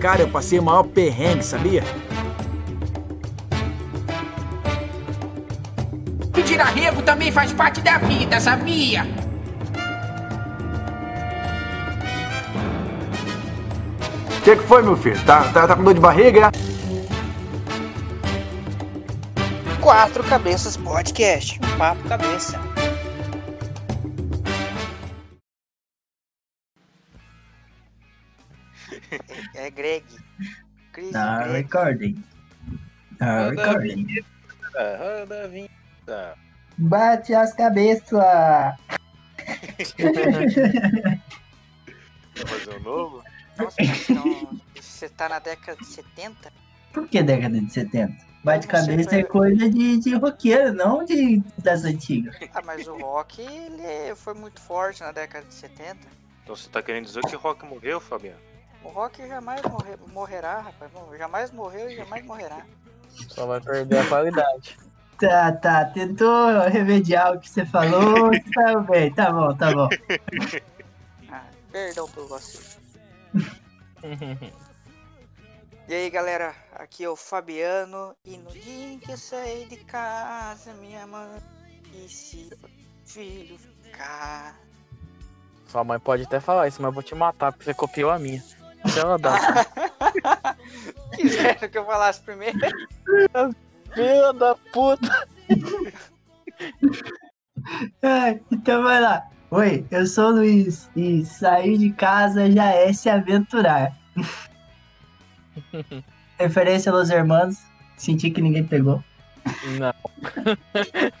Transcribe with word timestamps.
Cara, 0.00 0.22
eu 0.22 0.28
passei 0.28 0.58
o 0.58 0.62
maior 0.62 0.84
perrengue, 0.84 1.44
sabia? 1.44 1.84
Pedir 6.32 6.58
arrego 6.58 7.02
também 7.02 7.30
faz 7.30 7.52
parte 7.52 7.82
da 7.82 7.98
vida, 7.98 8.40
sabia? 8.40 9.06
O 14.38 14.42
que, 14.42 14.56
que 14.56 14.62
foi, 14.62 14.82
meu 14.82 14.96
filho? 14.96 15.22
Tá, 15.26 15.44
tá, 15.52 15.68
tá 15.68 15.76
com 15.76 15.84
dor 15.84 15.92
de 15.92 16.00
barriga? 16.00 16.50
Quatro 19.82 20.24
Cabeças 20.24 20.78
Podcast. 20.78 21.60
Um 21.62 21.76
papo 21.76 22.08
cabeça. 22.08 22.69
Recording. 31.52 32.22
Roda 33.20 33.42
a 33.42 33.50
recording. 33.50 34.04
vinheta, 34.06 34.26
roda 34.98 35.44
a 35.44 35.46
vinheta. 35.46 36.38
Bate 36.78 37.34
as 37.34 37.52
cabeças. 37.52 38.10
Vai 38.12 38.76
fazer 42.46 42.76
um 42.76 42.80
novo? 42.80 43.22
Nossa, 43.58 43.76
então, 43.82 44.60
você 44.74 45.08
tá 45.08 45.28
na 45.28 45.38
década 45.38 45.78
de 45.78 45.86
70? 45.86 46.52
Por 46.92 47.06
que 47.08 47.22
década 47.22 47.60
de 47.60 47.72
70? 47.72 48.30
Bate 48.42 48.66
cabeça 48.66 49.16
é 49.16 49.22
coisa 49.22 49.68
de, 49.68 49.98
de 49.98 50.14
roqueiro, 50.14 50.72
não 50.72 51.04
de 51.04 51.42
das 51.58 51.84
antigas. 51.84 52.34
Ah, 52.54 52.62
mas 52.64 52.88
o 52.88 52.96
rock 52.96 53.42
ele 53.42 54.14
foi 54.16 54.32
muito 54.32 54.60
forte 54.60 55.02
na 55.02 55.12
década 55.12 55.44
de 55.46 55.54
70. 55.54 55.98
Então 56.42 56.56
você 56.56 56.68
tá 56.68 56.82
querendo 56.82 57.04
dizer 57.04 57.20
que 57.20 57.36
o 57.36 57.38
Rock 57.38 57.64
morreu, 57.64 58.00
Fabiano? 58.00 58.49
O 58.82 58.88
rock 58.88 59.26
jamais 59.26 59.62
morre- 59.62 59.96
morrerá, 60.12 60.60
rapaz. 60.60 60.90
Bom, 60.92 61.14
Jamais 61.16 61.50
morreu 61.50 61.90
e 61.90 61.96
jamais 61.96 62.24
morrerá. 62.24 62.64
Só 63.28 63.46
vai 63.46 63.60
perder 63.60 63.98
a 63.98 64.06
qualidade. 64.08 64.78
Tá, 65.20 65.52
tá, 65.52 65.84
tentou 65.84 66.60
remediar 66.60 67.34
o 67.36 67.38
que 67.40 67.46
você 67.50 67.66
falou, 67.66 68.30
tá 68.54 68.80
bem, 68.80 69.12
tá 69.12 69.30
bom, 69.30 69.54
tá 69.54 69.70
bom. 69.70 69.86
Ah, 71.30 71.44
perdão 71.70 72.08
por 72.08 72.26
você. 72.26 72.58
E 75.86 75.92
aí 75.92 76.08
galera, 76.08 76.54
aqui 76.72 77.04
é 77.04 77.08
o 77.10 77.16
Fabiano 77.16 78.16
e 78.24 78.38
no 78.38 78.50
dia 78.50 78.92
em 78.94 78.98
que 78.98 79.12
eu 79.12 79.16
saí 79.18 79.66
de 79.66 79.76
casa, 79.76 80.72
minha 80.74 81.06
mãe 81.06 81.28
disse, 81.92 82.48
filho, 83.04 83.58
ficar. 83.82 84.58
Sua 85.66 85.84
mãe 85.84 85.98
pode 86.00 86.22
até 86.22 86.40
falar 86.40 86.66
isso, 86.68 86.80
mas 86.80 86.88
eu 86.88 86.94
vou 86.94 87.02
te 87.02 87.14
matar 87.14 87.52
porque 87.52 87.64
você 87.64 87.74
copiou 87.74 88.10
a 88.10 88.18
minha. 88.18 88.42
Ela 88.96 89.18
dar. 89.18 89.66
Quiseram 91.14 91.68
que 91.68 91.78
eu 91.78 91.84
falasse 91.84 92.20
primeiro. 92.22 92.58
Filha 93.94 94.32
da 94.32 94.54
puta! 94.72 95.28
É, 98.02 98.40
então 98.50 98.82
vai 98.82 99.00
lá. 99.00 99.26
Oi, 99.50 99.84
eu 99.90 100.06
sou 100.06 100.28
o 100.28 100.34
Luiz 100.36 100.88
e 100.96 101.24
sair 101.24 101.76
de 101.76 101.92
casa 101.92 102.50
já 102.50 102.66
é 102.66 102.92
se 102.92 103.10
aventurar. 103.10 103.94
Referência 106.38 106.92
aos 106.92 107.10
irmãos, 107.10 107.58
senti 107.96 108.30
que 108.30 108.40
ninguém 108.40 108.66
pegou. 108.66 109.02
Não. 109.78 109.94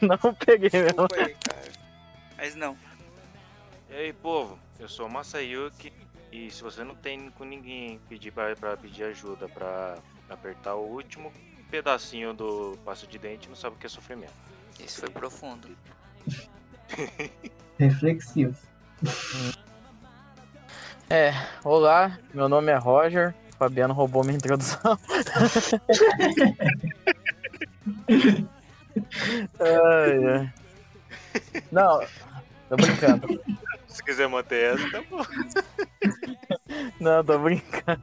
Não 0.00 0.34
peguei 0.34 0.70
aí, 0.72 1.34
cara. 1.34 1.60
Mas 2.36 2.54
não. 2.54 2.76
E 3.90 3.94
aí, 3.94 4.12
povo? 4.12 4.58
Eu 4.78 4.88
sou 4.88 5.06
o 5.06 5.10
Masayuki 5.10 5.92
e 6.32 6.50
se 6.50 6.62
você 6.62 6.84
não 6.84 6.94
tem 6.94 7.30
com 7.30 7.44
ninguém 7.44 8.00
pedir 8.08 8.30
pra, 8.30 8.54
pra 8.54 8.76
pedir 8.76 9.04
ajuda 9.04 9.48
pra 9.48 9.98
apertar 10.28 10.74
o 10.74 10.86
último 10.86 11.32
pedacinho 11.70 12.32
do 12.32 12.78
passo 12.84 13.06
de 13.06 13.18
dente, 13.18 13.48
não 13.48 13.56
sabe 13.56 13.76
o 13.76 13.78
que 13.78 13.86
é 13.86 13.88
sofrimento. 13.88 14.32
Esse 14.78 15.00
foi 15.00 15.10
profundo. 15.10 15.68
Reflexivo. 17.78 18.56
É, 21.08 21.32
olá, 21.64 22.18
meu 22.32 22.48
nome 22.48 22.70
é 22.70 22.76
Roger. 22.76 23.34
Fabiano 23.58 23.92
roubou 23.92 24.24
minha 24.24 24.36
introdução. 24.36 24.98
ai, 29.60 30.26
ai. 30.26 30.52
Não, 31.70 32.00
tô 32.68 32.76
brincando. 32.76 33.40
Se 33.86 34.02
quiser 34.02 34.28
manter 34.28 34.74
essa, 34.74 34.90
tá 34.90 35.02
bom. 35.10 35.22
Não, 37.00 37.24
tô 37.24 37.38
brincando. 37.38 38.00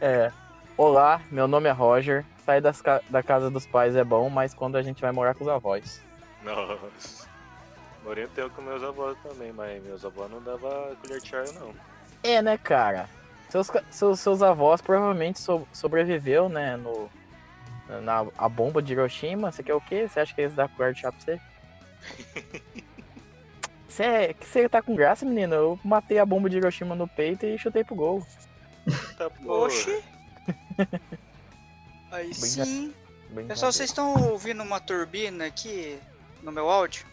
É. 0.00 0.30
Olá, 0.76 1.20
meu 1.30 1.46
nome 1.46 1.68
é 1.68 1.72
Roger. 1.72 2.24
Sair 2.44 2.60
das 2.60 2.80
ca- 2.80 3.02
da 3.10 3.22
casa 3.22 3.50
dos 3.50 3.66
pais 3.66 3.94
é 3.96 4.04
bom, 4.04 4.28
mas 4.30 4.54
quando 4.54 4.76
a 4.76 4.82
gente 4.82 5.00
vai 5.02 5.12
morar 5.12 5.34
com 5.34 5.44
os 5.44 5.50
avós. 5.50 6.02
Nossa. 6.42 7.28
Morei 8.04 8.24
um 8.24 8.28
tempo 8.28 8.50
com 8.50 8.62
meus 8.62 8.82
avós 8.82 9.16
também, 9.22 9.52
mas 9.52 9.82
meus 9.84 10.04
avós 10.04 10.30
não 10.30 10.42
davam 10.42 10.96
colher 11.02 11.20
de 11.20 11.28
chá, 11.28 11.44
não. 11.54 11.74
É, 12.22 12.40
né, 12.40 12.56
cara? 12.56 13.08
Seus, 13.50 13.70
seus, 13.90 14.20
seus 14.20 14.42
avós 14.42 14.80
provavelmente 14.80 15.38
so- 15.38 15.66
sobreviveu, 15.72 16.48
né, 16.48 16.76
no, 16.76 17.10
na 18.02 18.24
a 18.38 18.48
bomba 18.48 18.80
de 18.80 18.92
Hiroshima. 18.94 19.52
Você 19.52 19.62
quer 19.62 19.74
o 19.74 19.80
quê? 19.80 20.08
Você 20.08 20.20
acha 20.20 20.34
que 20.34 20.40
eles 20.40 20.54
dão 20.54 20.68
colher 20.68 20.94
de 20.94 21.00
chá 21.00 21.12
pra 21.12 21.20
você? 21.20 21.40
Você 23.90 24.04
é, 24.04 24.32
que 24.32 24.46
você 24.46 24.68
tá 24.68 24.80
com 24.80 24.94
graça, 24.94 25.26
menino? 25.26 25.52
Eu 25.52 25.80
matei 25.84 26.20
a 26.20 26.24
bomba 26.24 26.48
de 26.48 26.56
Hiroshima 26.56 26.94
no 26.94 27.08
peito 27.08 27.44
e 27.44 27.58
chutei 27.58 27.82
pro 27.82 27.96
gol. 27.96 28.24
Tá. 29.18 29.28
Oxi. 29.44 30.00
Aí 32.12 32.32
sim. 32.32 32.94
Brincadeira. 33.24 33.48
Pessoal, 33.48 33.72
vocês 33.72 33.90
estão 33.90 34.30
ouvindo 34.30 34.62
uma 34.62 34.78
turbina 34.80 35.44
aqui 35.44 35.98
no 36.40 36.52
meu 36.52 36.70
áudio? 36.70 37.04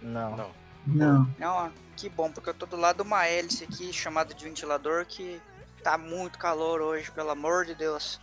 Não. 0.00 0.36
Não. 0.36 0.50
Não. 0.86 1.34
Não, 1.38 1.54
ó, 1.54 1.70
que 1.96 2.08
bom, 2.08 2.30
porque 2.30 2.50
eu 2.50 2.54
tô 2.54 2.64
do 2.64 2.76
lado 2.76 2.96
de 2.96 3.02
uma 3.02 3.26
hélice 3.26 3.64
aqui 3.64 3.92
chamada 3.92 4.34
de 4.34 4.42
ventilador 4.42 5.04
que 5.06 5.40
tá 5.82 5.98
muito 5.98 6.38
calor 6.38 6.80
hoje, 6.80 7.10
pelo 7.10 7.30
amor 7.30 7.66
de 7.66 7.74
Deus. 7.74 8.20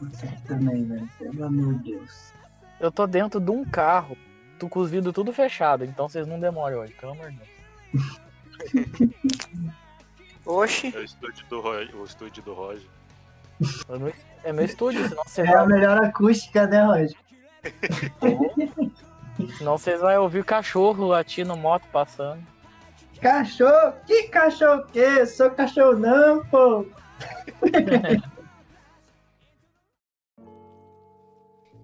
Você 0.00 0.26
também, 0.46 0.86
velho. 0.86 1.08
Pelo 1.18 1.44
amor 1.44 1.74
de 1.74 1.92
Deus. 1.92 2.32
Eu 2.80 2.90
tô 2.90 3.06
dentro 3.06 3.40
de 3.40 3.50
um 3.50 3.64
carro, 3.64 4.16
tô 4.64 4.68
com 4.68 4.80
os 4.80 4.90
vidros 4.90 5.14
tudo 5.14 5.32
fechado, 5.32 5.84
então 5.84 6.08
vocês 6.08 6.26
não 6.26 6.38
demoram 6.40 6.78
hoje, 6.78 6.94
pelo 6.94 7.12
amor 7.12 7.30
de 7.30 7.40
Deus. 7.92 8.20
Oxi, 10.46 10.92
É 10.94 10.98
o 10.98 11.04
estúdio 11.04 11.46
do 11.48 11.60
Roger. 11.60 11.96
O 11.96 12.04
estúdio 12.04 12.42
do 12.42 12.52
Roger. 12.54 12.86
É 14.42 14.52
meu 14.52 14.64
estúdio, 14.64 15.08
senão 15.08 15.24
vocês 15.24 15.48
É 15.48 15.54
a 15.54 15.58
vão, 15.58 15.66
melhor 15.68 16.04
acústica, 16.04 16.66
né, 16.66 16.82
Roger? 16.84 17.16
senão 19.56 19.78
vocês 19.78 20.00
vão 20.00 20.22
ouvir 20.22 20.44
cachorro 20.44 21.06
latindo, 21.06 21.56
moto 21.56 21.86
passando. 21.92 22.42
Cachorro? 23.20 23.94
Que 24.06 24.24
cachorro 24.24 24.84
que? 24.92 24.98
Eu 24.98 25.26
sou 25.26 25.50
cachorro 25.50 25.98
não, 25.98 26.44
pô. 26.46 26.86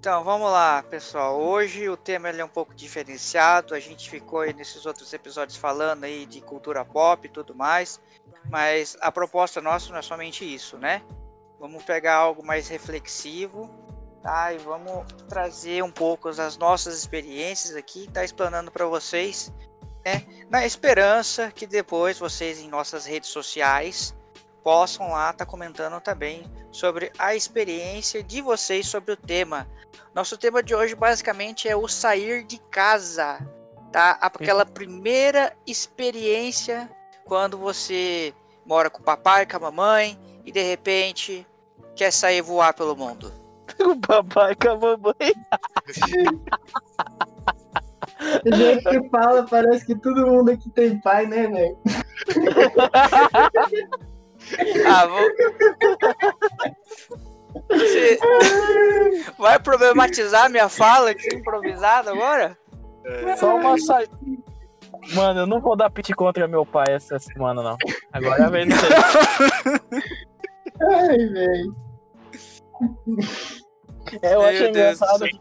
então 0.00 0.24
vamos 0.24 0.50
lá, 0.50 0.82
pessoal. 0.82 1.38
Hoje 1.38 1.86
o 1.86 1.94
tema 1.94 2.30
é 2.30 2.42
um 2.42 2.48
pouco 2.48 2.74
diferenciado. 2.74 3.74
A 3.74 3.78
gente 3.78 4.08
ficou 4.08 4.40
aí 4.40 4.54
nesses 4.54 4.86
outros 4.86 5.12
episódios 5.12 5.58
falando 5.58 6.04
aí 6.04 6.24
de 6.24 6.40
cultura 6.40 6.82
pop 6.86 7.26
e 7.26 7.28
tudo 7.30 7.54
mais, 7.54 8.00
mas 8.48 8.96
a 9.02 9.12
proposta 9.12 9.60
nossa 9.60 9.92
não 9.92 9.98
é 9.98 10.02
somente 10.02 10.42
isso, 10.42 10.78
né? 10.78 11.02
Vamos 11.58 11.82
pegar 11.82 12.14
algo 12.14 12.42
mais 12.42 12.66
reflexivo, 12.66 13.68
tá? 14.22 14.54
E 14.54 14.56
vamos 14.56 15.04
trazer 15.28 15.84
um 15.84 15.92
pouco 15.92 16.30
as 16.30 16.56
nossas 16.56 16.96
experiências 16.96 17.76
aqui, 17.76 18.08
tá 18.10 18.24
explanando 18.24 18.70
para 18.70 18.86
vocês, 18.86 19.52
né? 20.02 20.24
Na 20.48 20.64
esperança 20.64 21.50
que 21.50 21.66
depois 21.66 22.18
vocês 22.18 22.58
em 22.58 22.70
nossas 22.70 23.04
redes 23.04 23.28
sociais 23.28 24.14
possam 24.62 25.10
lá 25.10 25.30
estar 25.30 25.46
comentando 25.46 26.00
também 26.00 26.44
sobre 26.70 27.10
a 27.18 27.34
experiência 27.34 28.22
de 28.22 28.40
vocês 28.40 28.86
sobre 28.86 29.12
o 29.12 29.16
tema. 29.16 29.66
Nosso 30.14 30.36
tema 30.36 30.62
de 30.62 30.74
hoje 30.74 30.94
basicamente 30.94 31.68
é 31.68 31.76
o 31.76 31.88
sair 31.88 32.44
de 32.44 32.58
casa, 32.70 33.38
tá? 33.92 34.18
Aquela 34.20 34.64
primeira 34.64 35.52
experiência 35.66 36.90
quando 37.24 37.58
você 37.58 38.34
mora 38.64 38.90
com 38.90 39.00
o 39.00 39.04
papai, 39.04 39.46
com 39.46 39.56
a 39.56 39.60
mamãe 39.60 40.18
e 40.44 40.52
de 40.52 40.62
repente 40.62 41.46
quer 41.94 42.12
sair 42.12 42.42
voar 42.42 42.74
pelo 42.74 42.96
mundo. 42.96 43.32
O 43.78 43.96
papai 43.96 44.54
com 44.56 44.68
a 44.68 44.76
mamãe. 44.76 45.32
Do 48.44 48.56
jeito 48.56 48.90
que 48.90 49.08
fala, 49.08 49.46
parece 49.48 49.86
que 49.86 49.94
todo 49.94 50.26
mundo 50.26 50.50
aqui 50.50 50.68
tem 50.70 51.00
pai, 51.00 51.24
né, 51.24 51.46
velho? 51.46 51.78
Ah, 54.86 55.06
vou... 55.06 55.20
Você 57.68 58.18
vai 59.38 59.58
problematizar 59.58 60.50
minha 60.50 60.68
fala 60.68 61.10
aqui 61.10 61.34
improvisada 61.34 62.10
agora? 62.10 62.56
Só 63.38 63.56
uma 63.56 63.78
saída. 63.78 64.12
Mano, 65.14 65.40
eu 65.40 65.46
não 65.46 65.60
vou 65.60 65.76
dar 65.76 65.90
pit 65.90 66.12
contra 66.14 66.46
meu 66.46 66.64
pai 66.66 66.86
essa 66.90 67.18
semana, 67.18 67.62
não. 67.62 67.76
Agora 68.12 68.50
vem 68.50 68.68
isso 68.68 68.84
aí. 68.86 70.02
Ai, 70.82 71.18
velho. 71.18 71.76
É, 74.22 74.34
eu 74.34 74.42
acho 74.42 74.64
engraçado. 74.64 75.24
Quem 75.24 75.40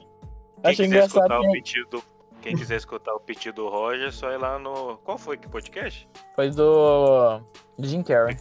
Acho 0.64 0.84
quiser 0.84 0.86
engraçado. 0.86 1.22
escutar 1.22 1.40
o 1.40 1.42
que 1.42 1.52
pedido, 1.52 2.04
quem 2.42 2.56
quiser 2.56 2.76
escutar 2.78 3.14
o 3.14 3.20
pedido 3.20 3.64
do 3.64 3.70
Roger, 3.70 4.08
é 4.08 4.12
só 4.12 4.32
ir 4.32 4.38
lá 4.38 4.60
no. 4.60 4.98
Qual 5.00 5.18
foi 5.18 5.38
que 5.38 5.48
podcast? 5.48 6.08
Foi 6.36 6.50
do. 6.50 7.40
do 7.78 7.88
Jim 7.88 8.04
Carrey. 8.04 8.38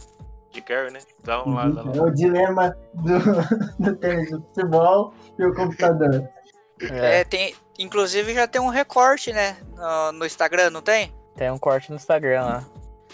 De 0.51 0.61
Carrey, 0.61 0.91
né? 0.91 0.99
Dá 1.23 1.43
um 1.43 1.53
lá, 1.53 1.69
dá 1.69 1.81
É 1.81 1.97
lá. 1.99 2.03
o 2.03 2.11
dilema 2.11 2.75
do, 2.93 3.19
do 3.79 3.95
tênis 3.97 4.31
do 4.31 4.41
futebol 4.41 5.13
e 5.37 5.45
o 5.45 5.53
computador. 5.53 6.27
É, 6.81 7.19
É, 7.19 7.23
tem, 7.23 7.53
inclusive 7.77 8.33
já 8.33 8.47
tem 8.47 8.59
um 8.61 8.69
recorte, 8.69 9.31
né? 9.33 9.57
No, 9.75 10.11
no 10.13 10.25
Instagram, 10.25 10.69
não 10.71 10.81
tem? 10.81 11.13
tem 11.35 11.49
um 11.51 11.57
corte 11.57 11.89
no 11.89 11.95
Instagram 11.97 12.41
lá. 12.43 12.65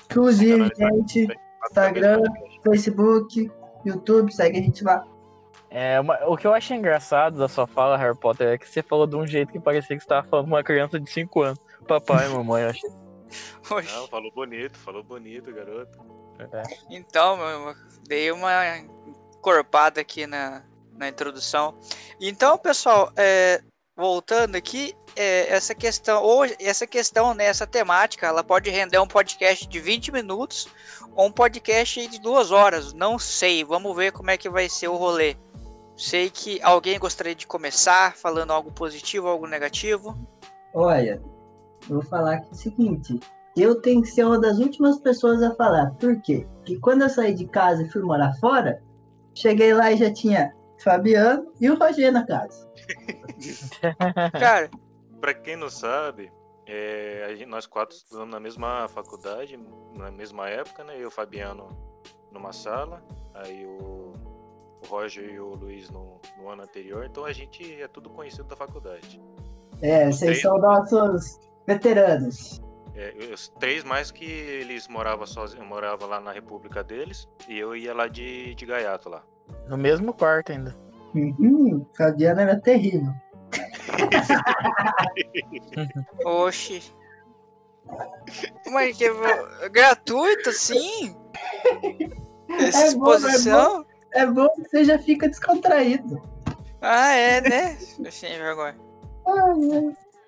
Inclusive, 0.10 0.72
gente, 0.78 1.28
Instagram, 1.70 2.22
Facebook, 2.64 3.52
YouTube, 3.86 4.32
segue 4.34 4.60
a 4.60 4.62
gente 4.62 4.84
lá. 4.84 5.04
É, 5.70 6.00
uma- 6.00 6.18
o 6.28 6.38
que 6.38 6.48
eu 6.48 6.54
acho 6.54 6.74
engraçado 6.74 7.38
da 7.38 7.48
sua 7.48 7.68
fala, 7.68 7.98
Harry 7.98 8.18
Potter, 8.18 8.48
é 8.48 8.58
que 8.58 8.68
você 8.70 8.82
falou 8.82 9.06
de 9.06 9.16
um 9.16 9.28
jeito 9.28 9.52
que 9.52 9.60
parecia 9.60 9.96
que 9.96 10.02
você 10.02 10.08
tava 10.08 10.26
falando 10.28 10.46
com 10.46 10.52
uma 10.56 10.64
criança 10.64 11.00
de 11.00 11.10
5 11.10 11.42
anos. 11.42 11.60
Papai, 11.88 12.28
mamãe, 12.30 12.64
eu 12.64 12.70
achei. 12.70 12.90
Não, 13.94 14.08
falou 14.08 14.32
bonito, 14.34 14.78
falou 14.78 15.04
bonito, 15.04 15.54
garoto. 15.54 16.00
É. 16.40 16.64
Então, 16.90 17.38
meu 17.38 17.48
irmão, 17.48 17.76
dei 18.08 18.32
uma 18.32 18.78
encorpada 18.78 20.02
aqui 20.02 20.28
na, 20.28 20.64
na 20.94 21.08
introdução. 21.08 21.78
Então, 22.20 22.58
pessoal, 22.58 23.12
é, 23.16 23.62
voltando 23.96 24.56
aqui, 24.56 24.94
é, 25.16 25.54
essa 25.54 25.74
questão, 25.74 26.22
ou 26.22 26.46
essa 26.60 26.86
questão, 26.86 27.34
né, 27.34 27.46
essa 27.46 27.66
temática, 27.66 28.28
ela 28.28 28.44
pode 28.44 28.70
render 28.70 29.00
um 29.00 29.08
podcast 29.08 29.68
de 29.68 29.80
20 29.80 30.12
minutos 30.12 30.68
ou 31.16 31.28
um 31.28 31.32
podcast 31.32 32.08
de 32.08 32.20
duas 32.20 32.52
horas. 32.52 32.94
Não 32.94 33.18
sei, 33.18 33.64
vamos 33.64 33.96
ver 33.96 34.12
como 34.12 34.32
é 34.32 34.38
que 34.38 34.50
vai 34.50 34.68
ser 34.68 34.90
o 34.90 34.96
rolê. 34.96 35.38
Sei 35.96 36.30
que 36.30 36.62
alguém 36.62 37.00
gostaria 37.00 37.34
de 37.34 37.48
começar 37.48 38.18
falando 38.18 38.52
algo 38.52 38.70
positivo, 38.70 39.30
algo 39.30 39.48
negativo. 39.48 40.18
Olha, 40.74 41.22
eu 41.90 41.96
vou 41.96 42.04
falar 42.04 42.36
aqui 42.36 42.52
o 42.52 42.56
seguinte. 42.56 43.20
Eu 43.56 43.82
tenho 43.82 44.02
que 44.02 44.10
ser 44.10 44.26
uma 44.26 44.40
das 44.40 44.60
últimas 44.60 45.00
pessoas 45.00 45.42
a 45.42 45.54
falar. 45.56 45.92
Por 46.00 46.22
quê? 46.22 46.46
Porque 46.58 46.78
quando 46.80 47.04
eu 47.04 47.10
saí 47.10 47.34
de 47.34 47.48
casa 47.48 47.84
e 47.84 47.90
fui 47.90 48.02
morar 48.02 48.34
fora, 48.40 48.82
cheguei 49.34 49.74
lá 49.74 49.92
e 49.92 49.98
já 49.98 50.12
tinha 50.12 50.54
Fabiano 50.84 51.52
e 51.62 51.70
o 51.70 51.78
Roger 51.78 52.12
na 52.12 52.26
casa. 52.26 52.70
Cara, 54.40 54.70
Pra 55.22 55.34
quem 55.34 55.56
não 55.56 55.70
sabe, 55.72 56.32
é, 56.68 57.26
a 57.28 57.34
gente- 57.36 57.48
nós 57.48 57.66
quatro 57.66 57.96
estudamos 57.96 58.30
na 58.32 58.40
mesma 58.40 58.88
faculdade, 58.90 59.60
na 59.96 60.12
mesma 60.12 60.48
época, 60.50 60.84
né? 60.84 60.98
Eu 60.98 61.02
e 61.02 61.06
o 61.06 61.12
Fabiano 61.12 61.68
numa 62.32 62.54
sala, 62.54 63.02
aí 63.34 63.66
o, 63.66 64.12
o 64.84 64.88
Roger 64.88 65.28
e 65.28 65.40
o 65.40 65.56
Luiz 65.56 65.90
no, 65.90 66.20
no 66.38 66.50
ano 66.50 66.62
anterior, 66.64 67.06
então 67.06 67.26
a 67.26 67.32
gente 67.32 67.82
é 67.82 67.88
tudo 67.88 68.10
conhecido 68.10 68.44
da 68.48 68.56
faculdade. 68.56 69.20
É, 69.82 70.12
vocês 70.12 70.42
são 70.42 70.58
nossos 70.60 71.40
veteranos. 71.66 72.62
É, 72.96 73.14
eu- 73.18 73.36
três 73.60 73.84
mais 73.84 74.10
que 74.12 74.26
eles 74.26 74.88
moravam 74.88 75.26
sozinhos, 75.28 75.68
moravam 75.68 76.08
lá 76.08 76.20
na 76.20 76.32
república 76.32 76.84
deles, 76.84 77.28
e 77.48 77.58
eu 77.60 77.76
ia 77.76 77.94
lá 77.94 78.08
de, 78.08 78.56
de 78.56 78.66
gaiato 78.66 79.10
lá. 79.10 79.24
No 79.68 79.78
mesmo 79.78 80.14
quarto 80.14 80.52
ainda. 80.52 80.76
Uhum, 81.14 81.86
Fabiano 81.98 82.42
era 82.42 82.60
terrível. 82.60 83.14
oxi. 86.26 86.82
Mas 88.72 88.98
que 88.98 89.10
vo- 89.12 89.70
gratuito, 89.72 90.52
sim? 90.52 91.16
Essa 92.50 92.88
É 92.88 92.96
bom, 92.96 93.14
é 93.14 93.18
exposição? 93.18 93.86
É 94.14 94.26
bom 94.26 94.48
que 94.56 94.70
você 94.70 94.84
já 94.84 94.98
fica 94.98 95.28
descontraído. 95.30 96.22
Ah, 96.82 97.14
é, 97.14 97.42
né? 97.42 97.76
Sem 98.12 98.38
vergonha. 98.38 98.76
Ah? 99.28 99.54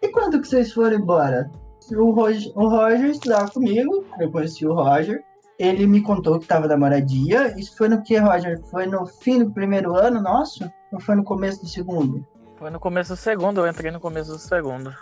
E 0.01 0.09
quando 0.09 0.41
que 0.41 0.47
vocês 0.47 0.71
foram 0.73 0.97
embora? 0.97 1.49
O 1.95 2.11
Roger, 2.11 2.51
o 2.55 2.67
Roger 2.67 3.09
estudava 3.11 3.49
comigo, 3.51 4.05
eu 4.19 4.31
conheci 4.31 4.65
o 4.65 4.73
Roger. 4.73 5.23
Ele 5.59 5.87
me 5.87 6.01
contou 6.01 6.39
que 6.39 6.45
tava 6.47 6.67
na 6.67 6.77
moradia. 6.77 7.57
Isso 7.59 7.75
foi 7.77 7.89
no 7.89 8.01
que, 8.03 8.17
Roger? 8.17 8.61
Foi 8.65 8.85
no 8.85 9.05
fim 9.07 9.39
do 9.43 9.51
primeiro 9.51 9.95
ano 9.95 10.21
nosso? 10.21 10.69
Ou 10.91 10.99
foi 10.99 11.15
no 11.15 11.23
começo 11.23 11.61
do 11.61 11.67
segundo? 11.67 12.25
Foi 12.57 12.69
no 12.69 12.79
começo 12.79 13.13
do 13.13 13.17
segundo, 13.17 13.61
eu 13.61 13.67
entrei 13.67 13.91
no 13.91 13.99
começo 13.99 14.31
do 14.31 14.39
segundo. 14.39 14.93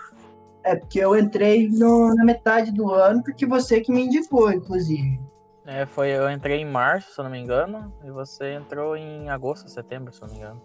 É, 0.64 0.76
porque 0.76 1.00
eu 1.00 1.16
entrei 1.18 1.70
no- 1.70 2.14
na 2.16 2.24
metade 2.26 2.72
do 2.72 2.92
ano, 2.92 3.22
porque 3.24 3.46
você 3.46 3.82
que 3.82 3.92
me 3.92 4.06
indicou, 4.06 4.52
inclusive. 4.52 5.20
É, 5.66 5.86
foi, 5.86 6.10
eu 6.10 6.30
entrei 6.30 6.62
em 6.62 6.66
março, 6.66 7.14
se 7.14 7.20
eu 7.20 7.24
não 7.24 7.32
me 7.32 7.40
engano, 7.40 7.92
e 8.04 8.12
você 8.12 8.54
entrou 8.54 8.96
em 8.96 9.30
agosto, 9.30 9.70
setembro, 9.70 10.14
se 10.14 10.22
eu 10.22 10.28
não 10.28 10.36
me 10.36 10.40
engano. 10.42 10.62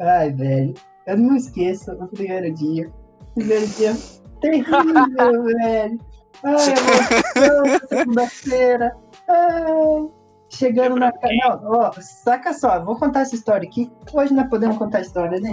Ai, 0.00 0.32
velho, 0.32 0.74
eu 1.06 1.16
não 1.16 1.36
esqueço 1.36 1.92
o 1.92 2.08
primeiro 2.08 2.52
dia. 2.54 2.90
O 3.30 3.34
primeiro 3.34 3.66
dia 3.66 3.92
terrível, 4.40 5.44
velho. 5.44 6.00
Ai, 6.42 6.74
emoção, 6.74 7.88
segunda-feira. 7.88 8.96
Ai, 9.28 10.08
chegando 10.48 10.96
na 10.96 11.12
casa. 11.12 11.34
Não, 11.62 11.72
ó, 11.72 11.92
saca 12.00 12.52
só, 12.52 12.82
vou 12.84 12.96
contar 12.96 13.20
essa 13.20 13.34
história 13.34 13.68
aqui. 13.68 13.90
Hoje 14.12 14.32
nós 14.32 14.48
podemos 14.48 14.78
contar 14.78 14.98
a 14.98 15.02
história, 15.02 15.40
né? 15.40 15.52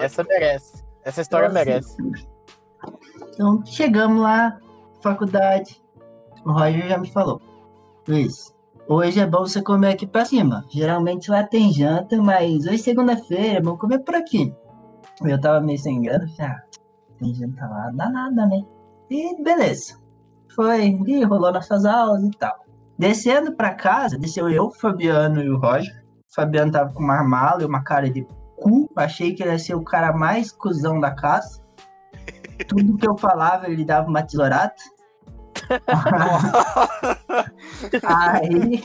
Essa 0.00 0.22
merece. 0.24 0.84
Essa 1.02 1.20
história 1.22 1.48
Nossa. 1.48 1.64
merece. 1.64 1.96
Então, 3.32 3.64
chegamos 3.64 4.22
lá, 4.22 4.58
faculdade. 5.00 5.82
O 6.44 6.52
Roger 6.52 6.88
já 6.88 6.98
me 6.98 7.10
falou. 7.10 7.40
Luiz, 8.06 8.54
hoje 8.88 9.20
é 9.20 9.26
bom 9.26 9.40
você 9.40 9.60
comer 9.62 9.94
aqui 9.94 10.06
pra 10.06 10.24
cima. 10.24 10.64
Geralmente 10.68 11.30
lá 11.30 11.42
tem 11.42 11.72
janta, 11.72 12.16
mas 12.22 12.66
hoje 12.66 12.74
é 12.74 12.78
segunda-feira, 12.78 13.60
vamos 13.62 13.80
comer 13.80 13.98
por 14.00 14.14
aqui. 14.14 14.54
Eu 15.22 15.40
tava 15.40 15.60
meio 15.60 15.78
sem 15.78 16.02
grana, 16.02 16.28
falei, 16.36 16.52
ah, 16.52 16.62
janta 17.34 17.66
lá, 17.66 17.90
dá 17.94 18.10
nada, 18.10 18.46
né? 18.46 18.62
E 19.10 19.42
beleza. 19.42 19.98
Foi, 20.54 20.98
e 21.06 21.24
rolou 21.24 21.52
nossas 21.52 21.84
aulas 21.84 22.22
e 22.22 22.30
tal. 22.30 22.64
Descendo 22.98 23.52
pra 23.52 23.74
casa, 23.74 24.18
desceu 24.18 24.48
eu, 24.48 24.66
o 24.66 24.72
Fabiano 24.72 25.42
e 25.42 25.50
o 25.50 25.58
Roger. 25.58 26.04
O 26.30 26.34
Fabiano 26.34 26.72
tava 26.72 26.92
com 26.92 27.02
uma 27.02 27.22
mala 27.22 27.62
e 27.62 27.66
uma 27.66 27.82
cara 27.82 28.10
de 28.10 28.26
cu. 28.56 28.90
Achei 28.96 29.34
que 29.34 29.42
ele 29.42 29.52
ia 29.52 29.58
ser 29.58 29.74
o 29.74 29.84
cara 29.84 30.12
mais 30.12 30.50
cuzão 30.50 30.98
da 30.98 31.14
casa. 31.14 31.60
Tudo 32.68 32.96
que 32.96 33.06
eu 33.06 33.16
falava, 33.16 33.68
ele 33.68 33.84
dava 33.84 34.08
uma 34.08 34.22
tesourada. 34.22 34.74
Aí, 38.02 38.82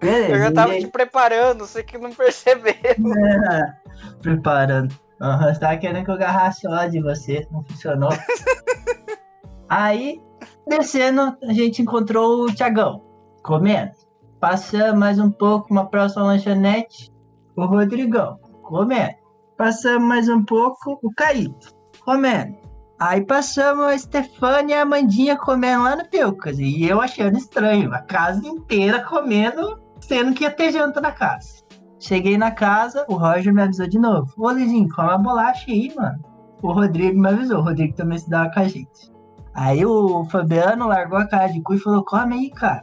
beleza. 0.00 0.32
Eu 0.32 0.38
já 0.38 0.52
tava 0.52 0.78
te 0.78 0.86
preparando, 0.86 1.66
você 1.66 1.82
que 1.82 1.98
não 1.98 2.12
percebeu. 2.12 2.72
É, 2.72 3.74
preparando. 4.20 4.94
Aham, 5.22 5.54
você 5.54 5.60
tava 5.60 5.76
querendo 5.76 6.04
que 6.04 6.10
eu 6.10 6.14
agarrasse 6.14 6.66
ódio 6.66 6.90
de 6.90 7.00
você, 7.00 7.46
não 7.52 7.62
funcionou. 7.62 8.10
Aí, 9.70 10.20
descendo, 10.66 11.36
a 11.44 11.52
gente 11.52 11.80
encontrou 11.80 12.42
o 12.42 12.52
Tiagão, 12.52 13.00
comendo. 13.40 13.92
Passamos 14.40 14.98
mais 14.98 15.20
um 15.20 15.30
pouco, 15.30 15.68
uma 15.70 15.88
próxima 15.88 16.24
lanchonete, 16.24 17.12
o 17.54 17.64
Rodrigão, 17.64 18.40
comendo. 18.64 19.14
Passamos 19.56 20.08
mais 20.08 20.28
um 20.28 20.44
pouco, 20.44 20.98
o 21.00 21.14
Caíto, 21.14 21.72
comendo. 22.04 22.56
Aí 22.98 23.24
passamos 23.24 23.84
a 23.84 23.98
Stefania 23.98 24.74
e 24.74 24.78
a 24.78 24.82
Amandinha 24.82 25.36
comendo 25.36 25.84
lá 25.84 25.94
no 25.94 26.04
Pilcas. 26.04 26.58
E 26.58 26.84
eu 26.84 27.00
achando 27.00 27.38
estranho, 27.38 27.94
a 27.94 28.00
casa 28.00 28.44
inteira 28.44 29.04
comendo, 29.04 29.80
sendo 30.00 30.34
que 30.34 30.42
ia 30.42 30.50
ter 30.50 30.72
janta 30.72 31.00
na 31.00 31.12
casa. 31.12 31.61
Cheguei 32.02 32.36
na 32.36 32.50
casa, 32.50 33.06
o 33.08 33.14
Roger 33.14 33.54
me 33.54 33.62
avisou 33.62 33.86
de 33.86 33.96
novo. 33.96 34.34
Ô, 34.36 34.50
Lizinho, 34.50 34.88
come 34.88 35.08
uma 35.08 35.18
bolacha 35.18 35.70
aí, 35.70 35.94
mano. 35.94 36.18
O 36.60 36.72
Rodrigo 36.72 37.20
me 37.20 37.28
avisou, 37.28 37.58
o 37.58 37.62
Rodrigo 37.62 37.94
também 37.94 38.18
se 38.18 38.28
dava 38.28 38.52
com 38.52 38.58
a 38.58 38.64
gente. 38.64 39.12
Aí 39.54 39.86
o 39.86 40.24
Fabiano 40.24 40.88
largou 40.88 41.16
a 41.16 41.28
cara 41.28 41.46
de 41.46 41.60
cu 41.62 41.74
e 41.74 41.78
falou, 41.78 42.04
come 42.04 42.34
aí, 42.34 42.50
cara. 42.50 42.82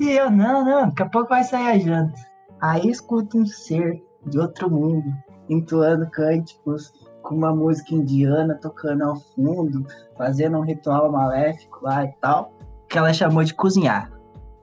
E 0.00 0.10
eu, 0.10 0.28
não, 0.32 0.64
não, 0.64 0.88
daqui 0.88 1.00
a 1.00 1.08
pouco 1.08 1.28
vai 1.28 1.44
sair 1.44 1.68
a 1.68 1.78
janta. 1.78 2.20
Aí 2.60 2.88
escuta 2.88 3.38
um 3.38 3.46
ser 3.46 4.02
de 4.26 4.36
outro 4.40 4.68
mundo, 4.68 5.12
entoando 5.48 6.10
cânticos, 6.10 6.92
com 7.22 7.36
uma 7.36 7.54
música 7.54 7.94
indiana 7.94 8.58
tocando 8.60 9.04
ao 9.04 9.14
fundo, 9.14 9.86
fazendo 10.18 10.58
um 10.58 10.62
ritual 10.62 11.12
maléfico 11.12 11.84
lá 11.84 12.04
e 12.04 12.12
tal, 12.20 12.52
que 12.88 12.98
ela 12.98 13.12
chamou 13.12 13.44
de 13.44 13.54
cozinhar. 13.54 14.10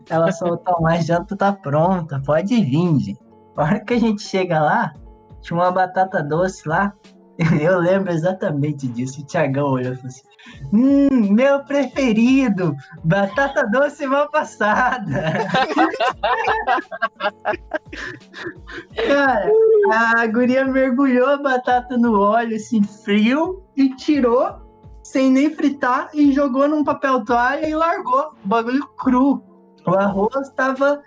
Ela 0.10 0.30
soltou 0.34 0.82
mais 0.82 1.06
janta 1.06 1.38
tá 1.38 1.54
pronta, 1.54 2.22
pode 2.26 2.54
vir, 2.54 3.00
gente. 3.00 3.27
A 3.58 3.64
hora 3.64 3.80
que 3.80 3.96
a 3.96 4.00
gente 4.00 4.22
chega 4.22 4.62
lá, 4.62 4.94
tinha 5.42 5.58
uma 5.58 5.72
batata 5.72 6.22
doce 6.22 6.70
lá. 6.70 6.94
Eu 7.60 7.80
lembro 7.80 8.12
exatamente 8.12 8.88
disso. 8.88 9.22
O 9.22 9.26
Tiagão 9.26 9.72
olhou 9.72 9.94
e 9.94 9.96
falou 9.96 10.08
assim: 10.08 10.22
Hum, 10.72 11.34
meu 11.34 11.64
preferido! 11.64 12.76
Batata 13.04 13.68
doce 13.68 14.06
mal 14.06 14.30
passada! 14.30 15.34
Cara, 19.08 19.52
a 19.92 20.28
guria 20.28 20.64
mergulhou 20.66 21.28
a 21.30 21.38
batata 21.38 21.98
no 21.98 22.20
óleo 22.20 22.56
assim, 22.56 22.84
frio, 22.84 23.64
e 23.76 23.96
tirou, 23.96 24.56
sem 25.04 25.32
nem 25.32 25.50
fritar, 25.50 26.10
e 26.14 26.32
jogou 26.32 26.68
num 26.68 26.84
papel 26.84 27.26
toalha 27.26 27.68
e 27.68 27.74
largou. 27.74 28.34
O 28.44 28.48
bagulho 28.48 28.86
cru. 28.98 29.44
O 29.86 29.96
arroz 29.96 30.50
tava 30.50 31.02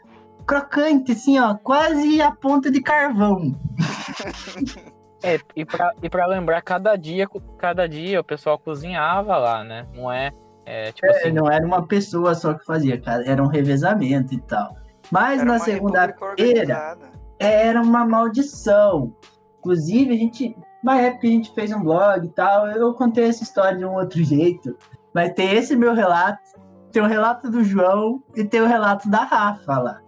crocante, 0.51 1.13
assim, 1.13 1.39
ó, 1.39 1.55
quase 1.55 2.21
a 2.21 2.33
ponta 2.33 2.71
de 2.71 2.81
carvão. 2.83 3.55
É, 5.23 5.39
e 5.55 5.67
pra, 5.67 5.93
e 6.03 6.09
pra 6.09 6.27
lembrar, 6.27 6.63
cada 6.63 6.97
dia, 6.97 7.29
cada 7.59 7.87
dia 7.87 8.21
o 8.23 8.25
pessoal 8.25 8.59
cozinhava 8.59 9.37
lá, 9.37 9.63
né? 9.63 9.87
Não 9.95 10.11
é, 10.11 10.33
é 10.65 10.93
tipo 10.93 11.07
É, 11.07 11.11
assim, 11.11 11.31
não 11.31 11.47
era 11.47 11.63
uma 11.63 11.87
pessoa 11.87 12.35
só 12.35 12.55
que 12.55 12.65
fazia, 12.65 12.99
cara, 12.99 13.23
era 13.27 13.43
um 13.43 13.47
revezamento 13.47 14.33
e 14.33 14.41
tal. 14.41 14.75
Mas 15.11 15.43
Era 15.43 15.53
na 15.53 15.59
segunda-feira 15.59 16.17
organizada. 16.31 17.11
era 17.39 17.83
uma 17.83 18.07
maldição. 18.07 19.15
Inclusive, 19.59 20.15
a 20.15 20.17
gente, 20.17 20.57
na 20.83 20.99
época 20.99 21.27
a 21.27 21.31
gente 21.31 21.53
fez 21.55 21.71
um 21.71 21.83
blog 21.83 22.25
e 22.25 22.31
tal, 22.31 22.69
eu 22.69 22.95
contei 22.95 23.25
essa 23.29 23.43
história 23.43 23.77
de 23.77 23.85
um 23.85 23.93
outro 23.93 24.25
jeito. 24.25 24.75
Mas 25.13 25.35
tem 25.35 25.53
esse 25.53 25.77
meu 25.77 25.93
relato, 25.93 26.59
tem 26.91 27.03
o 27.03 27.07
relato 27.07 27.51
do 27.51 27.63
João 27.63 28.23
e 28.35 28.43
tem 28.43 28.63
o 28.63 28.67
relato 28.67 29.07
da 29.11 29.23
Rafa 29.25 29.79
lá. 29.79 30.01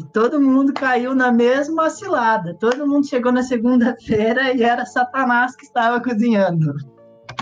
Que 0.00 0.06
todo 0.06 0.40
mundo 0.40 0.72
caiu 0.72 1.14
na 1.14 1.30
mesma 1.30 1.90
cilada. 1.90 2.54
Todo 2.54 2.86
mundo 2.86 3.06
chegou 3.06 3.30
na 3.30 3.42
segunda-feira 3.42 4.50
e 4.54 4.62
era 4.62 4.86
Satanás 4.86 5.54
que 5.54 5.62
estava 5.64 6.00
cozinhando. 6.02 6.72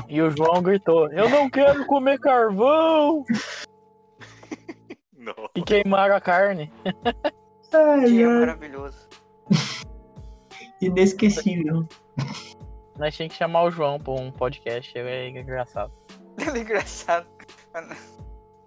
e 0.08 0.20
o 0.20 0.28
João 0.28 0.60
gritou: 0.60 1.08
Eu 1.12 1.28
não 1.30 1.48
quero 1.48 1.86
comer 1.86 2.18
carvão! 2.18 3.24
Não. 5.16 5.48
E 5.54 5.62
queimaram 5.62 6.16
a 6.16 6.20
carne. 6.20 6.72
Ai, 7.72 8.04
Dia 8.06 8.28
ai, 8.28 8.38
maravilhoso. 8.40 9.08
inesquecível. 10.82 11.86
Nós 12.98 13.14
tínhamos 13.14 13.34
que 13.34 13.38
chamar 13.38 13.64
o 13.64 13.70
João 13.70 14.00
pra 14.00 14.14
um 14.14 14.32
podcast, 14.32 14.96
ele 14.98 15.08
é 15.08 15.28
engraçado. 15.28 15.92
Ele 16.40 16.58
é 16.58 16.62
engraçado. 16.62 17.26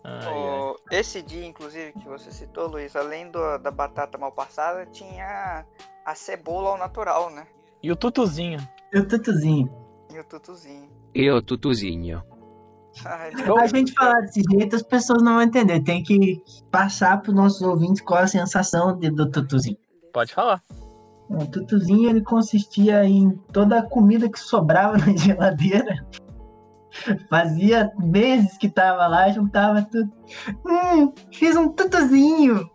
Ai, 0.03 0.25
ai. 0.25 0.59
O- 0.59 0.75
esse 0.91 1.21
dia, 1.21 1.45
inclusive, 1.45 1.93
que 1.93 2.07
você 2.07 2.31
citou, 2.31 2.67
Luiz, 2.67 2.95
além 2.95 3.29
do- 3.29 3.57
da 3.59 3.69
batata 3.71 4.17
mal 4.17 4.31
passada, 4.31 4.85
tinha 4.87 5.65
a 6.05 6.15
cebola 6.15 6.71
ao 6.71 6.77
natural, 6.77 7.29
né? 7.29 7.45
E 7.83 7.91
o 7.91 7.95
Tutuzinho. 7.95 8.59
E 8.93 8.99
o 8.99 9.07
Tutuzinho. 9.07 9.71
E 10.13 10.19
o 10.19 10.23
tutuzinho. 10.25 10.89
E 11.15 11.31
o 11.31 11.41
tutuzinho. 11.41 12.23
Ai, 13.05 13.31
A 13.57 13.67
gente 13.67 13.93
falar 13.93 14.19
desse 14.21 14.41
jeito, 14.51 14.75
as 14.75 14.81
pessoas 14.81 15.23
não 15.23 15.35
vão 15.35 15.41
entender. 15.43 15.81
Tem 15.81 16.03
que 16.03 16.43
passar 16.69 17.21
para 17.21 17.29
os 17.29 17.35
nossos 17.35 17.61
ouvintes 17.61 18.01
qual 18.01 18.21
a 18.21 18.27
sensação 18.27 18.97
de- 18.99 19.09
do 19.09 19.31
tutuzinho. 19.31 19.77
Pode 20.11 20.33
falar. 20.33 20.61
O 21.29 21.45
tutuzinho 21.49 22.09
ele 22.09 22.21
consistia 22.21 23.05
em 23.05 23.31
toda 23.53 23.79
a 23.79 23.83
comida 23.83 24.29
que 24.29 24.37
sobrava 24.37 24.97
na 24.97 25.15
geladeira. 25.15 26.05
Fazia 27.29 27.91
meses 27.97 28.57
que 28.57 28.69
tava 28.69 29.07
lá, 29.07 29.29
juntava 29.29 29.81
tudo. 29.83 30.11
Hum, 30.65 31.13
fiz 31.31 31.55
um 31.55 31.69
tutuzinho. 31.69 32.69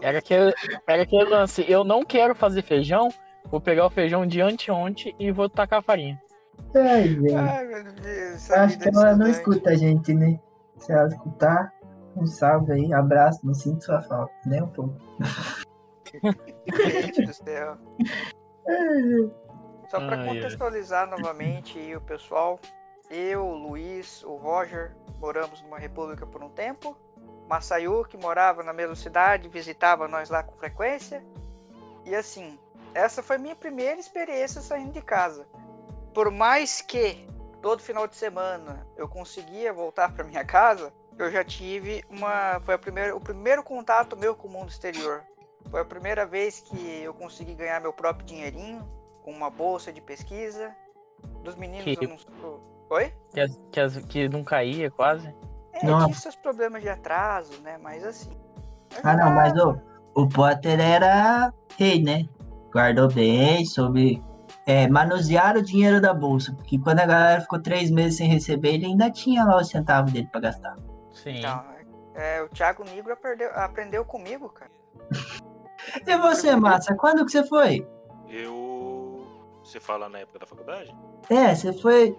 Era 0.00 0.18
aquele, 0.18 0.52
era 0.86 1.02
aquele 1.02 1.24
lance: 1.24 1.64
eu 1.68 1.84
não 1.84 2.04
quero 2.04 2.34
fazer 2.34 2.62
feijão, 2.62 3.08
vou 3.50 3.60
pegar 3.60 3.86
o 3.86 3.90
feijão 3.90 4.26
de 4.26 4.40
anteontem 4.40 5.14
e 5.18 5.32
vou 5.32 5.48
tacar 5.48 5.82
farinha. 5.82 6.20
Ai, 6.74 7.08
gente. 7.08 7.34
ai, 7.34 7.66
meu 7.66 7.92
Deus. 7.94 8.50
Acho 8.50 8.78
que 8.78 8.90
de 8.90 8.96
ela 8.96 9.16
não 9.16 9.26
escuta 9.26 9.70
a 9.70 9.74
gente, 9.74 10.14
né? 10.14 10.38
Se 10.78 10.92
ela 10.92 11.08
escutar, 11.08 11.72
um 12.16 12.26
salve 12.26 12.72
aí, 12.72 12.92
abraço, 12.92 13.40
não 13.44 13.54
sinto 13.54 13.84
sua 13.84 14.02
falta, 14.02 14.32
nem 14.44 14.62
um 14.62 14.68
pouco. 14.68 14.94
Gente 16.12 17.22
do 17.24 17.32
céu. 17.32 17.76
Só 19.88 20.00
para 20.00 20.26
contextualizar 20.26 21.08
novamente 21.08 21.78
aí 21.78 21.94
o 21.94 22.00
pessoal, 22.00 22.58
eu, 23.10 23.44
o 23.46 23.54
Luiz, 23.54 24.22
o 24.24 24.34
Roger, 24.36 24.94
moramos 25.18 25.60
numa 25.62 25.78
república 25.78 26.26
por 26.26 26.42
um 26.42 26.48
tempo. 26.50 26.96
Masayuki 27.48 28.16
morava 28.16 28.62
na 28.62 28.72
mesma 28.72 28.96
cidade, 28.96 29.48
visitava 29.48 30.08
nós 30.08 30.28
lá 30.30 30.42
com 30.42 30.56
frequência. 30.56 31.24
E 32.04 32.14
assim, 32.14 32.58
essa 32.94 33.22
foi 33.22 33.38
minha 33.38 33.54
primeira 33.54 34.00
experiência 34.00 34.60
saindo 34.60 34.92
de 34.92 35.02
casa. 35.02 35.46
Por 36.12 36.30
mais 36.30 36.80
que 36.80 37.26
todo 37.62 37.82
final 37.82 38.06
de 38.06 38.16
semana 38.16 38.86
eu 38.96 39.08
conseguia 39.08 39.72
voltar 39.72 40.12
para 40.12 40.24
minha 40.24 40.44
casa, 40.44 40.92
eu 41.18 41.30
já 41.30 41.44
tive 41.44 42.04
uma. 42.10 42.60
Foi 42.64 42.74
a 42.74 42.78
primeira, 42.78 43.14
o 43.16 43.20
primeiro 43.20 43.62
contato 43.62 44.16
meu 44.16 44.34
com 44.34 44.48
o 44.48 44.50
mundo 44.50 44.68
exterior. 44.68 45.22
Foi 45.70 45.80
a 45.80 45.84
primeira 45.84 46.24
vez 46.26 46.60
que 46.60 47.02
eu 47.02 47.12
consegui 47.14 47.54
ganhar 47.54 47.80
meu 47.80 47.92
próprio 47.92 48.26
dinheirinho 48.26 48.86
com 49.22 49.30
uma 49.32 49.50
bolsa 49.50 49.92
de 49.92 50.00
pesquisa. 50.00 50.74
Dos 51.42 51.54
meninos 51.54 51.84
Que- 51.84 52.04
eu 52.04 52.08
não 52.08 52.18
sou. 52.18 52.75
Oi? 52.90 53.12
Que, 53.32 53.40
as- 53.40 53.60
que, 53.72 53.80
as- 53.80 53.96
que 54.06 54.28
não 54.28 54.44
caía 54.44 54.90
quase. 54.90 55.34
É, 55.72 55.84
Nossa. 55.86 56.06
tinha 56.06 56.16
seus 56.18 56.36
problemas 56.36 56.82
de 56.82 56.88
atraso, 56.88 57.60
né? 57.62 57.78
Mas 57.82 58.04
assim. 58.04 58.30
Ah, 59.02 59.14
não, 59.16 59.30
mas 59.34 59.52
o, 59.60 59.76
o 60.14 60.28
Potter 60.28 60.80
era 60.80 61.52
rei, 61.78 62.02
né? 62.02 62.26
Guardou 62.72 63.12
bem, 63.12 63.64
soube 63.66 64.22
é, 64.66 64.88
manusear 64.88 65.56
o 65.56 65.62
dinheiro 65.62 66.00
da 66.00 66.14
bolsa. 66.14 66.52
Porque 66.54 66.78
quando 66.78 67.00
a 67.00 67.06
galera 67.06 67.40
ficou 67.40 67.60
três 67.60 67.90
meses 67.90 68.16
sem 68.18 68.28
receber, 68.28 68.74
ele 68.74 68.86
ainda 68.86 69.10
tinha 69.10 69.44
lá 69.44 69.56
os 69.60 69.68
centavos 69.68 70.12
dele 70.12 70.28
pra 70.30 70.40
gastar. 70.40 70.76
Sim. 71.12 71.38
Então, 71.38 71.64
é, 72.14 72.42
o 72.42 72.48
Thiago 72.48 72.84
Negro 72.84 73.12
aprendeu, 73.12 73.50
aprendeu 73.54 74.04
comigo, 74.04 74.48
cara. 74.48 74.70
E 76.06 76.16
você, 76.18 76.56
Massa, 76.56 76.96
quando 76.96 77.24
que 77.24 77.30
você 77.30 77.44
foi? 77.46 77.86
Eu. 78.28 79.24
Você 79.62 79.78
fala 79.78 80.08
na 80.08 80.18
época 80.18 80.38
da 80.40 80.46
faculdade? 80.46 80.94
É, 81.30 81.54
você 81.54 81.72
foi. 81.72 82.16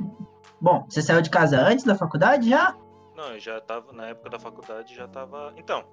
Bom, 0.59 0.85
você 0.89 1.01
saiu 1.01 1.21
de 1.21 1.29
casa 1.29 1.59
antes 1.59 1.85
da 1.85 1.95
faculdade 1.95 2.49
já? 2.49 2.75
Não, 3.15 3.33
eu 3.33 3.39
já 3.39 3.59
tava. 3.61 3.91
Na 3.93 4.07
época 4.07 4.29
da 4.29 4.39
faculdade 4.39 4.95
já 4.95 5.07
tava. 5.07 5.53
Então. 5.57 5.83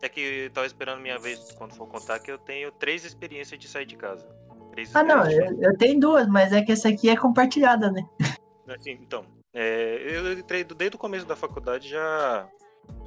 É 0.00 0.08
que 0.08 0.20
eu 0.20 0.50
tava 0.50 0.64
esperando 0.64 1.00
minha 1.00 1.18
vez 1.18 1.50
quando 1.54 1.74
for 1.74 1.88
contar 1.88 2.20
que 2.20 2.30
eu 2.30 2.38
tenho 2.38 2.70
três 2.70 3.04
experiências 3.04 3.58
de 3.58 3.66
sair 3.66 3.84
de 3.84 3.96
casa. 3.96 4.28
Três 4.70 4.94
Ah, 4.94 5.02
não, 5.02 5.28
eu, 5.28 5.60
eu 5.60 5.76
tenho 5.76 5.98
duas, 5.98 6.28
mas 6.28 6.52
é 6.52 6.62
que 6.62 6.70
essa 6.70 6.88
aqui 6.88 7.10
é 7.10 7.16
compartilhada, 7.16 7.90
né? 7.90 8.08
Assim, 8.68 8.92
então, 9.02 9.24
é, 9.52 10.00
eu 10.04 10.38
entrei 10.38 10.62
desde 10.62 10.94
o 10.94 10.98
começo 11.00 11.26
da 11.26 11.34
faculdade 11.34 11.88
já 11.88 12.48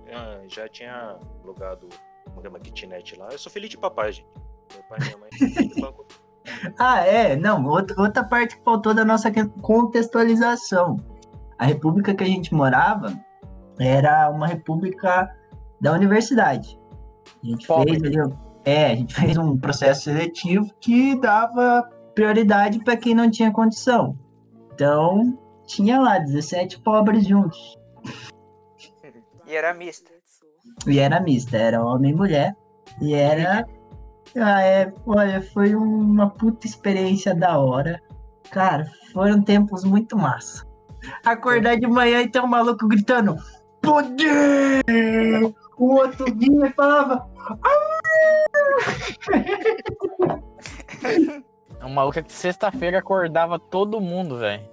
já, 0.05 0.41
já 0.47 0.67
tinha 0.67 1.17
alugado 1.41 1.87
um 2.27 2.31
programa 2.31 2.59
kitnet 2.59 3.17
lá. 3.17 3.29
Eu 3.31 3.37
sou 3.37 3.49
filho 3.49 3.69
de 3.69 3.77
papai, 3.77 4.11
gente. 4.11 4.27
Meu 4.73 4.83
pai 4.83 4.99
e 4.99 5.03
minha 5.05 5.17
mãe. 5.17 5.29
Ah, 6.77 7.05
é, 7.05 7.35
não, 7.35 7.65
outra, 7.65 7.99
outra 8.01 8.23
parte 8.23 8.57
que 8.57 8.63
faltou 8.63 8.93
da 8.93 9.05
nossa 9.05 9.31
contextualização. 9.61 10.97
A 11.57 11.65
república 11.65 12.13
que 12.13 12.23
a 12.23 12.27
gente 12.27 12.53
morava 12.53 13.13
era 13.79 14.29
uma 14.29 14.47
república 14.47 15.29
da 15.79 15.93
universidade. 15.93 16.79
A 17.43 17.47
gente 17.47 17.67
Pobre. 17.67 17.99
fez 17.99 18.15
é, 18.63 18.87
a 18.87 18.95
gente 18.95 19.13
fez 19.19 19.37
um 19.37 19.57
processo 19.57 20.03
seletivo 20.03 20.69
que 20.79 21.19
dava 21.19 21.89
prioridade 22.13 22.79
para 22.83 22.97
quem 22.97 23.13
não 23.13 23.29
tinha 23.29 23.51
condição. 23.51 24.17
Então, 24.73 25.37
tinha 25.65 25.99
lá 25.99 26.19
17 26.19 26.81
pobres 26.81 27.27
juntos. 27.27 27.77
E 29.45 29.55
era 29.55 29.73
mista. 29.73 30.11
E 30.87 30.99
era 30.99 31.19
mista, 31.19 31.57
era 31.57 31.83
homem 31.83 32.11
e 32.11 32.15
mulher. 32.15 32.55
E 33.01 33.13
era. 33.13 33.65
Ah, 34.37 34.61
é, 34.61 34.93
olha, 35.05 35.41
foi 35.41 35.75
uma 35.75 36.29
puta 36.29 36.65
experiência 36.65 37.35
da 37.35 37.57
hora. 37.59 38.01
Cara, 38.49 38.85
foram 39.13 39.41
tempos 39.41 39.83
muito 39.83 40.17
massa. 40.17 40.65
Acordar 41.25 41.77
de 41.77 41.87
manhã 41.87 42.21
e 42.21 42.29
ter 42.29 42.39
um 42.41 42.47
maluco 42.47 42.87
gritando: 42.87 43.35
Poder! 43.81 44.83
O 45.77 45.95
outro 45.95 46.25
vinha 46.35 46.67
e 46.67 46.71
falava: 46.73 47.27
É 51.79 51.85
um 51.85 51.89
maluco 51.89 52.21
que 52.23 52.31
sexta-feira 52.31 52.99
acordava 52.99 53.57
todo 53.59 53.99
mundo, 53.99 54.37
velho. 54.37 54.63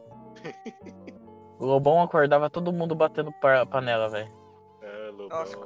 O 1.58 1.64
Lobão 1.66 2.02
acordava 2.02 2.48
todo 2.50 2.72
mundo 2.72 2.94
batendo 2.94 3.32
pa- 3.40 3.66
panela, 3.66 4.08
velho. 4.08 4.30
É, 4.82 5.10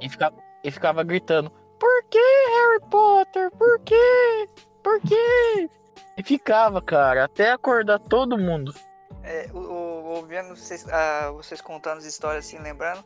E, 0.01 0.09
fica, 0.09 0.33
e 0.63 0.71
ficava 0.71 1.03
gritando: 1.03 1.51
que, 2.13 2.49
Harry 2.51 2.81
Potter? 2.91 3.51
Por 3.53 3.81
quê? 3.81 4.47
Por 4.83 5.01
quê? 5.01 5.69
E 6.17 6.23
ficava, 6.23 6.83
cara, 6.83 7.25
até 7.25 7.53
acordar 7.53 7.99
todo 7.99 8.39
mundo. 8.39 8.75
É, 9.23 9.49
o, 9.53 9.59
o- 9.59 10.05
ouvindo 10.17 10.55
vocês, 10.57 10.87
ah, 10.89 11.31
vocês 11.33 11.61
contando 11.61 11.99
as 11.99 12.05
histórias 12.05 12.45
assim, 12.47 12.59
lembrando, 12.59 13.03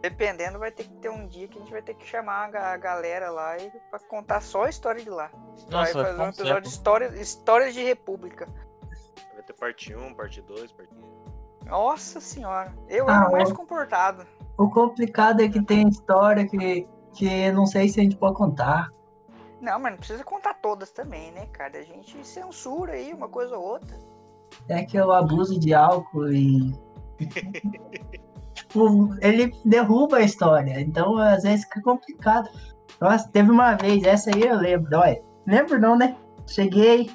dependendo, 0.00 0.58
vai 0.58 0.70
ter 0.72 0.84
que 0.84 0.94
ter 0.96 1.08
um 1.10 1.26
dia 1.26 1.46
que 1.46 1.56
a 1.58 1.60
gente 1.60 1.70
vai 1.70 1.82
ter 1.82 1.94
que 1.94 2.06
chamar 2.06 2.46
a, 2.46 2.50
ga- 2.50 2.72
a 2.72 2.76
galera 2.76 3.30
lá 3.30 3.56
e 3.58 3.70
pra 3.90 4.00
contar 4.00 4.40
só 4.40 4.64
a 4.64 4.68
história 4.70 5.02
de 5.02 5.10
lá. 5.10 5.30
Nossa, 5.70 5.92
vai 5.92 6.04
fazer 6.04 6.22
um 6.22 6.28
episódio 6.28 6.62
de 6.62 6.68
história, 6.68 7.06
histórias 7.20 7.74
de 7.74 7.82
república. 7.84 8.48
Vai 9.34 9.42
ter 9.44 9.52
parte 9.52 9.94
1, 9.94 10.14
parte 10.14 10.40
2, 10.42 10.72
parte 10.72 10.90
Nossa 11.66 12.20
senhora, 12.20 12.74
eu 12.88 13.08
Ah, 13.08 13.14
era 13.22 13.30
mais 13.30 13.52
comportado. 13.52 14.26
O 14.56 14.68
complicado 14.70 15.40
é 15.42 15.48
que 15.48 15.62
tem 15.62 15.86
história 15.88 16.44
que, 16.48 16.88
que 17.18 17.50
não 17.50 17.66
sei 17.66 17.88
se 17.88 17.98
a 17.98 18.02
gente 18.04 18.16
pode 18.16 18.36
contar. 18.36 18.92
Não, 19.60 19.78
mas 19.80 19.90
não 19.90 19.98
precisa 19.98 20.22
contar 20.22 20.54
todas 20.54 20.92
também, 20.92 21.32
né, 21.32 21.46
cara? 21.46 21.78
A 21.78 21.82
gente 21.82 22.24
censura 22.24 22.92
aí 22.92 23.12
uma 23.12 23.28
coisa 23.28 23.56
ou 23.58 23.64
outra. 23.64 23.98
É 24.68 24.84
que 24.84 24.98
o 25.00 25.10
abuso 25.10 25.58
de 25.58 25.74
álcool 25.74 26.32
e. 26.32 26.72
tipo, 28.54 29.10
ele 29.20 29.52
derruba 29.64 30.18
a 30.18 30.22
história. 30.22 30.80
Então, 30.80 31.18
às 31.18 31.42
vezes 31.42 31.64
fica 31.64 31.82
complicado. 31.82 32.48
Nossa, 33.00 33.28
teve 33.28 33.50
uma 33.50 33.74
vez, 33.74 34.04
essa 34.04 34.30
aí 34.32 34.42
eu 34.42 34.56
lembro. 34.56 34.96
Olha, 34.96 35.20
lembro 35.44 35.80
não, 35.80 35.98
né? 35.98 36.16
Cheguei, 36.46 37.10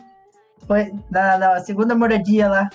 foi 0.67 0.93
na, 1.10 1.38
na 1.38 1.60
segunda 1.62 1.95
moradia 1.95 2.50
lá. 2.50 2.69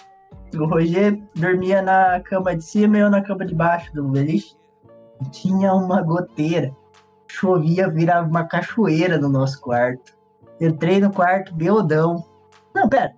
O 0.54 0.64
Roger 0.64 1.22
dormia 1.34 1.82
na 1.82 2.20
cama 2.20 2.56
de 2.56 2.64
cima 2.64 2.96
e 2.96 3.00
eu 3.00 3.10
na 3.10 3.22
cama 3.22 3.44
de 3.44 3.54
baixo 3.54 3.92
do 3.92 4.08
beliche. 4.08 4.56
Tinha 5.30 5.74
uma 5.74 6.00
goteira. 6.00 6.74
Chovia, 7.28 7.88
virava 7.88 8.26
uma 8.26 8.44
cachoeira 8.44 9.18
no 9.18 9.28
nosso 9.28 9.60
quarto. 9.60 10.16
Entrei 10.60 11.00
no 11.00 11.12
quarto, 11.12 11.54
beldão. 11.54 12.24
Não, 12.74 12.88
pera. 12.88 13.14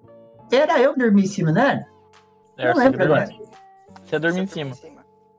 Era 0.52 0.80
eu 0.80 0.94
que 0.94 1.00
dormi 1.00 1.22
em 1.22 1.26
cima, 1.26 1.52
não 1.52 1.62
era? 1.62 1.86
Era 2.58 2.68
Não 2.70 2.76
você 2.76 2.84
lembro 2.84 3.04
agora. 3.04 3.28
Você 4.04 4.18
dormia 4.18 4.42
em 4.42 4.46
cima. 4.46 4.76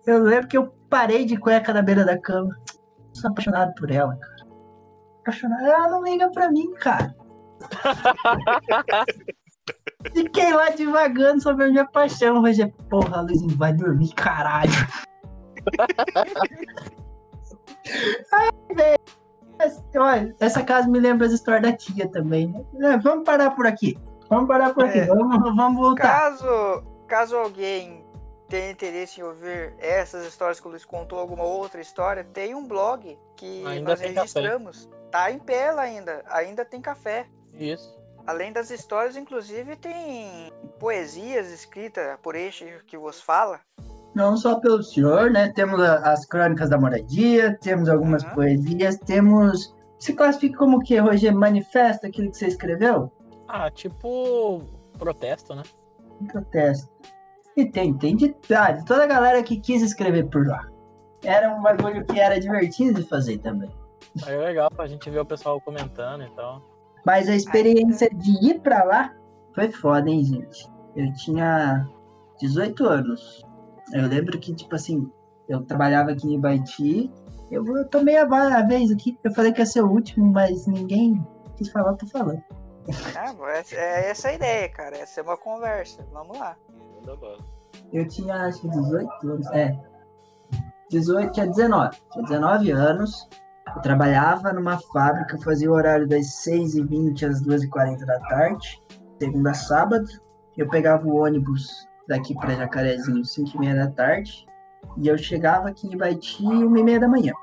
Eu 0.05 0.23
lembro 0.23 0.47
que 0.47 0.57
eu 0.57 0.73
parei 0.89 1.25
de 1.25 1.37
cueca 1.37 1.73
na 1.73 1.81
beira 1.81 2.05
da 2.05 2.17
cama. 2.17 2.57
Sou 3.13 3.29
apaixonado 3.29 3.73
por 3.75 3.91
ela, 3.91 4.15
cara. 4.15 4.47
Apaixonado. 5.21 5.65
Ela 5.65 5.89
não 5.89 6.03
liga 6.03 6.31
pra 6.31 6.49
mim, 6.49 6.73
cara. 6.73 7.13
Fiquei 10.13 10.51
lá 10.53 10.69
devagando 10.69 11.41
sobre 11.41 11.65
a 11.65 11.69
minha 11.69 11.85
paixão. 11.85 12.41
Roger, 12.41 12.73
porra, 12.89 13.21
Luizinho, 13.21 13.55
vai 13.55 13.73
dormir, 13.73 14.13
caralho. 14.15 14.71
Ai, 18.33 18.49
Olha, 19.95 20.35
essa 20.39 20.63
casa 20.63 20.87
me 20.87 20.99
lembra 20.99 21.27
as 21.27 21.33
histórias 21.33 21.61
da 21.61 21.77
tia 21.77 22.07
também. 22.09 22.47
né? 22.73 22.93
É, 22.93 22.97
vamos 22.97 23.23
parar 23.25 23.51
por 23.51 23.67
aqui. 23.67 23.97
Vamos 24.29 24.47
parar 24.47 24.73
por 24.73 24.85
aqui. 24.85 24.99
É. 24.99 25.05
Vamos, 25.05 25.55
vamos 25.55 25.79
voltar. 25.79 26.03
Caso, 26.03 26.83
caso 27.07 27.35
alguém 27.37 28.03
tenha 28.47 28.71
interesse 28.71 29.21
em 29.21 29.23
ouvir 29.23 29.73
essas 29.79 30.25
histórias 30.25 30.59
que 30.59 30.67
o 30.67 30.71
Luiz 30.71 30.83
contou, 30.83 31.19
alguma 31.19 31.43
outra 31.43 31.79
história, 31.79 32.23
tem 32.23 32.55
um 32.55 32.67
blog 32.67 33.17
que 33.37 33.65
Ainda 33.65 33.91
nós 33.91 33.99
tem 33.99 34.13
café. 34.13 34.39
registramos. 34.39 34.89
Tá 35.11 35.31
em 35.31 35.39
pé 35.39 35.69
ainda. 35.77 36.23
Ainda 36.27 36.65
tem 36.65 36.81
café. 36.81 37.27
Isso. 37.53 37.99
Além 38.25 38.51
das 38.51 38.69
histórias, 38.69 39.15
inclusive, 39.15 39.75
tem 39.75 40.51
poesias 40.79 41.51
escritas 41.51 42.17
por 42.21 42.35
este 42.35 42.65
que 42.87 42.97
vos 42.97 43.21
fala. 43.21 43.59
Não 44.13 44.35
só 44.35 44.59
pelo 44.59 44.83
senhor, 44.83 45.31
né? 45.31 45.49
Temos 45.53 45.79
a- 45.79 46.11
as 46.11 46.25
crônicas 46.25 46.69
da 46.69 46.77
moradia, 46.77 47.57
temos 47.61 47.87
algumas 47.87 48.23
Aham. 48.23 48.35
poesias, 48.35 48.97
temos. 48.97 49.73
Se 49.99 50.13
classifica 50.13 50.57
como 50.57 50.77
o 50.77 50.79
que, 50.81 50.97
Roger? 50.97 51.33
Manifesto 51.33 52.07
aquilo 52.07 52.29
que 52.31 52.37
você 52.37 52.47
escreveu? 52.47 53.11
Ah, 53.47 53.69
tipo 53.71 54.61
protesto, 54.97 55.55
né? 55.55 55.63
Protesto. 56.31 56.89
E 57.55 57.65
tem, 57.65 57.93
tem 57.97 58.15
de, 58.15 58.27
de 58.29 58.85
toda 58.85 59.03
a 59.03 59.07
galera 59.07 59.43
que 59.43 59.59
quis 59.59 59.81
escrever 59.81 60.27
por 60.29 60.45
lá. 60.47 60.67
Era 61.23 61.53
um 61.53 61.61
bagulho 61.61 62.05
que 62.05 62.19
era 62.19 62.39
divertido 62.39 63.01
de 63.01 63.07
fazer 63.07 63.37
também. 63.39 63.69
Aí 64.25 64.33
é 64.35 64.37
legal 64.37 64.69
pra 64.71 64.87
gente 64.87 65.09
ver 65.09 65.19
o 65.19 65.25
pessoal 65.25 65.59
comentando 65.61 66.23
e 66.23 66.29
tal. 66.31 66.61
Mas 67.05 67.29
a 67.29 67.35
experiência 67.35 68.09
de 68.09 68.31
ir 68.49 68.59
pra 68.61 68.83
lá 68.83 69.13
foi 69.53 69.71
foda, 69.71 70.09
hein, 70.09 70.23
gente? 70.23 70.67
Eu 70.95 71.11
tinha 71.13 71.87
18 72.39 72.85
anos. 72.85 73.43
Eu 73.93 74.07
lembro 74.07 74.39
que, 74.39 74.53
tipo 74.53 74.75
assim, 74.75 75.11
eu 75.47 75.61
trabalhava 75.65 76.11
aqui 76.11 76.27
em 76.27 76.35
Ibaiti. 76.35 77.11
Eu, 77.49 77.65
eu 77.75 77.87
tomei 77.87 78.17
a, 78.17 78.23
a 78.23 78.65
vez 78.65 78.91
aqui. 78.91 79.17
Eu 79.23 79.33
falei 79.33 79.51
que 79.51 79.59
ia 79.59 79.65
ser 79.65 79.81
o 79.81 79.89
último, 79.89 80.31
mas 80.31 80.65
ninguém 80.67 81.25
quis 81.57 81.69
falar, 81.69 81.93
tô 81.95 82.07
falando. 82.07 82.41
Ah, 83.15 83.33
mas 83.37 83.71
é 83.73 84.09
essa 84.09 84.29
a 84.29 84.33
ideia, 84.33 84.69
cara. 84.69 84.97
Essa 84.97 85.19
é 85.19 85.23
uma 85.23 85.37
conversa. 85.37 86.05
Vamos 86.11 86.37
lá. 86.37 86.55
Eu 87.91 88.07
tinha, 88.07 88.35
acho 88.47 88.61
que 88.61 88.69
18 88.69 89.29
anos. 89.29 89.47
É. 89.51 89.77
18, 90.89 91.31
tinha 91.31 91.47
19. 91.47 91.97
Tinha 92.11 92.23
19 92.25 92.71
anos. 92.71 93.29
Eu 93.75 93.81
trabalhava 93.81 94.51
numa 94.51 94.79
fábrica, 94.91 95.37
fazia 95.43 95.69
o 95.69 95.73
horário 95.73 96.07
das 96.07 96.25
6h20 96.45 97.29
às 97.29 97.41
2h40 97.41 98.05
da 98.05 98.19
tarde, 98.21 98.81
segunda 99.19 99.51
a 99.51 99.53
sábado. 99.53 100.07
Eu 100.57 100.67
pegava 100.67 101.07
o 101.07 101.15
ônibus 101.15 101.87
daqui 102.11 102.35
para 102.35 102.55
Jacarezinho, 102.55 103.21
5h30 103.21 103.75
da 103.75 103.87
tarde. 103.89 104.45
E 104.97 105.07
eu 105.07 105.17
chegava 105.17 105.69
aqui 105.69 105.87
em 105.87 105.97
Baiti 105.97 106.43
1h30 106.43 106.99
da 106.99 107.07
manhã. 107.07 107.33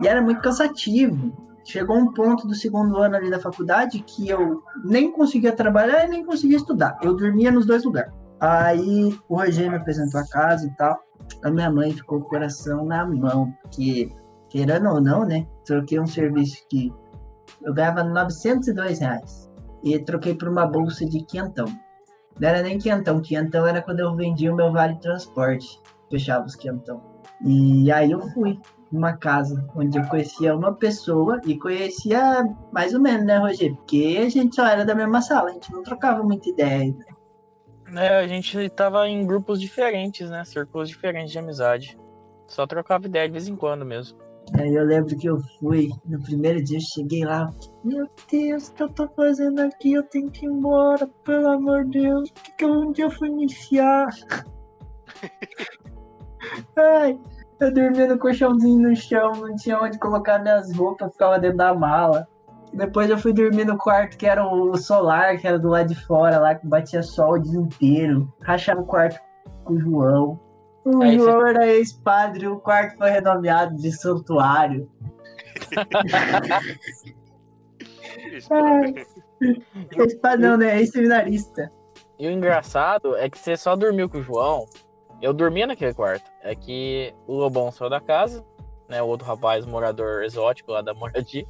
E 0.00 0.08
era 0.08 0.20
muito 0.20 0.40
cansativo. 0.40 1.32
Chegou 1.64 1.96
um 1.96 2.12
ponto 2.12 2.46
do 2.46 2.54
segundo 2.54 2.96
ano 2.96 3.16
ali 3.16 3.30
da 3.30 3.38
faculdade 3.38 4.00
que 4.00 4.28
eu 4.28 4.62
nem 4.84 5.12
conseguia 5.12 5.52
trabalhar 5.52 6.04
e 6.04 6.08
nem 6.08 6.24
conseguia 6.24 6.56
estudar. 6.56 6.98
Eu 7.02 7.14
dormia 7.14 7.50
nos 7.50 7.66
dois 7.66 7.84
lugares. 7.84 8.12
Aí 8.40 9.16
o 9.28 9.36
Roger 9.36 9.70
me 9.70 9.76
apresentou 9.76 10.20
a 10.20 10.26
casa 10.28 10.66
e 10.66 10.70
tal. 10.76 10.98
A 11.44 11.50
minha 11.50 11.70
mãe 11.70 11.92
ficou 11.92 12.20
com 12.20 12.26
o 12.26 12.28
coração 12.28 12.84
na 12.84 13.04
mão, 13.06 13.52
porque, 13.62 14.10
querendo 14.48 14.88
ou 14.88 15.00
não, 15.00 15.24
né? 15.24 15.46
Troquei 15.64 16.00
um 16.00 16.06
serviço 16.06 16.64
que 16.70 16.92
eu 17.62 17.74
ganhava 17.74 18.02
902 18.02 19.00
reais. 19.00 19.50
E 19.84 19.98
troquei 19.98 20.34
por 20.34 20.48
uma 20.48 20.66
bolsa 20.66 21.04
de 21.04 21.22
quentão. 21.24 21.66
Não 22.40 22.48
era 22.48 22.62
nem 22.62 22.78
quentão, 22.78 23.20
quentão 23.20 23.66
era 23.66 23.82
quando 23.82 24.00
eu 24.00 24.14
vendia 24.14 24.52
o 24.52 24.56
meu 24.56 24.72
vale 24.72 24.96
transporte. 24.96 25.80
Fechava 26.10 26.46
os 26.46 26.54
quentão. 26.54 27.02
E 27.44 27.90
aí 27.92 28.10
eu 28.10 28.20
fui 28.30 28.58
numa 28.90 29.16
casa 29.16 29.68
onde 29.76 29.98
eu 29.98 30.04
conhecia 30.06 30.56
uma 30.56 30.74
pessoa 30.74 31.40
e 31.44 31.58
conhecia 31.58 32.44
mais 32.72 32.94
ou 32.94 33.00
menos, 33.00 33.26
né, 33.26 33.38
Roger? 33.38 33.74
Porque 33.74 34.18
a 34.20 34.28
gente 34.28 34.56
só 34.56 34.66
era 34.66 34.84
da 34.84 34.94
mesma 34.94 35.20
sala, 35.20 35.50
a 35.50 35.52
gente 35.52 35.70
não 35.72 35.82
trocava 35.82 36.22
muita 36.22 36.48
ideia. 36.48 36.94
É, 37.94 38.18
a 38.18 38.26
gente 38.26 38.68
tava 38.70 39.08
em 39.08 39.26
grupos 39.26 39.60
diferentes, 39.60 40.28
né? 40.30 40.44
Círculos 40.44 40.88
diferentes 40.88 41.32
de 41.32 41.38
amizade. 41.38 41.98
Só 42.46 42.66
trocava 42.66 43.06
ideia 43.06 43.26
de 43.26 43.32
vez 43.32 43.48
em 43.48 43.56
quando 43.56 43.84
mesmo. 43.84 44.18
Aí 44.54 44.74
eu 44.74 44.84
lembro 44.84 45.16
que 45.16 45.28
eu 45.28 45.38
fui, 45.58 45.88
no 46.06 46.22
primeiro 46.22 46.62
dia 46.62 46.78
eu 46.78 46.82
cheguei 46.94 47.24
lá, 47.24 47.50
meu 47.84 48.08
Deus, 48.30 48.68
o 48.68 48.74
que 48.74 48.82
eu 48.82 48.88
tô 48.88 49.08
fazendo 49.08 49.60
aqui? 49.60 49.92
Eu 49.92 50.02
tenho 50.04 50.30
que 50.30 50.46
ir 50.46 50.48
embora, 50.48 51.08
pelo 51.24 51.48
amor 51.48 51.84
de 51.84 52.02
Deus, 52.02 52.30
que, 52.30 52.52
que 52.52 52.64
eu 52.64 52.72
um 52.72 52.92
dia 52.92 53.10
fui 53.10 53.28
enfiar? 53.28 54.08
Ai, 56.76 57.18
eu 57.60 57.74
dormia 57.74 58.06
no 58.06 58.18
colchãozinho 58.18 58.88
no 58.88 58.96
chão, 58.96 59.32
não 59.32 59.54
tinha 59.56 59.78
onde 59.80 59.98
colocar 59.98 60.38
minhas 60.38 60.74
roupas, 60.74 61.12
ficava 61.12 61.38
dentro 61.38 61.58
da 61.58 61.74
mala. 61.74 62.26
Depois 62.72 63.10
eu 63.10 63.18
fui 63.18 63.32
dormir 63.32 63.64
no 63.64 63.76
quarto 63.76 64.16
que 64.16 64.26
era 64.26 64.46
o 64.46 64.76
solar, 64.76 65.38
que 65.38 65.46
era 65.46 65.58
do 65.58 65.68
lado 65.68 65.88
de 65.88 65.94
fora 66.06 66.38
lá, 66.38 66.54
que 66.54 66.66
batia 66.66 67.02
sol 67.02 67.32
o 67.32 67.38
dia 67.38 67.58
inteiro. 67.58 68.32
Rachava 68.42 68.80
o 68.80 68.86
quarto 68.86 69.18
com 69.64 69.74
o 69.74 69.80
João. 69.80 70.47
O 70.90 71.02
Aí 71.02 71.18
você- 71.18 71.24
João 71.30 71.46
era 71.46 71.66
ex-padre, 71.66 72.48
o 72.48 72.58
quarto 72.58 72.96
foi 72.96 73.10
renomeado 73.10 73.76
de 73.76 73.92
santuário. 73.92 74.90
Ex-padre 79.96 80.46
não, 80.46 80.56
né? 80.56 80.78
Ex-seminarista. 80.80 81.70
E 82.18 82.26
o 82.26 82.30
engraçado 82.30 83.16
é 83.16 83.28
que 83.30 83.38
você 83.38 83.56
só 83.56 83.76
dormiu 83.76 84.08
com 84.08 84.18
o 84.18 84.22
João. 84.22 84.66
Eu 85.20 85.32
dormia 85.32 85.66
naquele 85.66 85.94
quarto. 85.94 86.30
É 86.42 86.54
que 86.54 87.14
o 87.26 87.34
Lobão 87.34 87.70
saiu 87.70 87.90
da 87.90 88.00
casa, 88.00 88.44
né? 88.88 89.02
O 89.02 89.06
outro 89.06 89.26
rapaz, 89.26 89.64
morador 89.66 90.22
exótico 90.24 90.72
lá 90.72 90.82
da 90.82 90.94
moradia. 90.94 91.46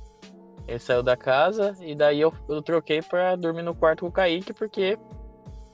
Ele 0.67 0.79
saiu 0.79 1.03
da 1.03 1.17
casa 1.17 1.75
e 1.81 1.95
daí 1.95 2.21
eu, 2.21 2.33
eu 2.49 2.61
troquei 2.61 3.01
pra 3.01 3.35
dormir 3.37 3.63
no 3.63 3.75
quarto 3.75 4.01
com 4.01 4.09
o 4.09 4.13
Kaique, 4.13 4.53
porque 4.53 4.99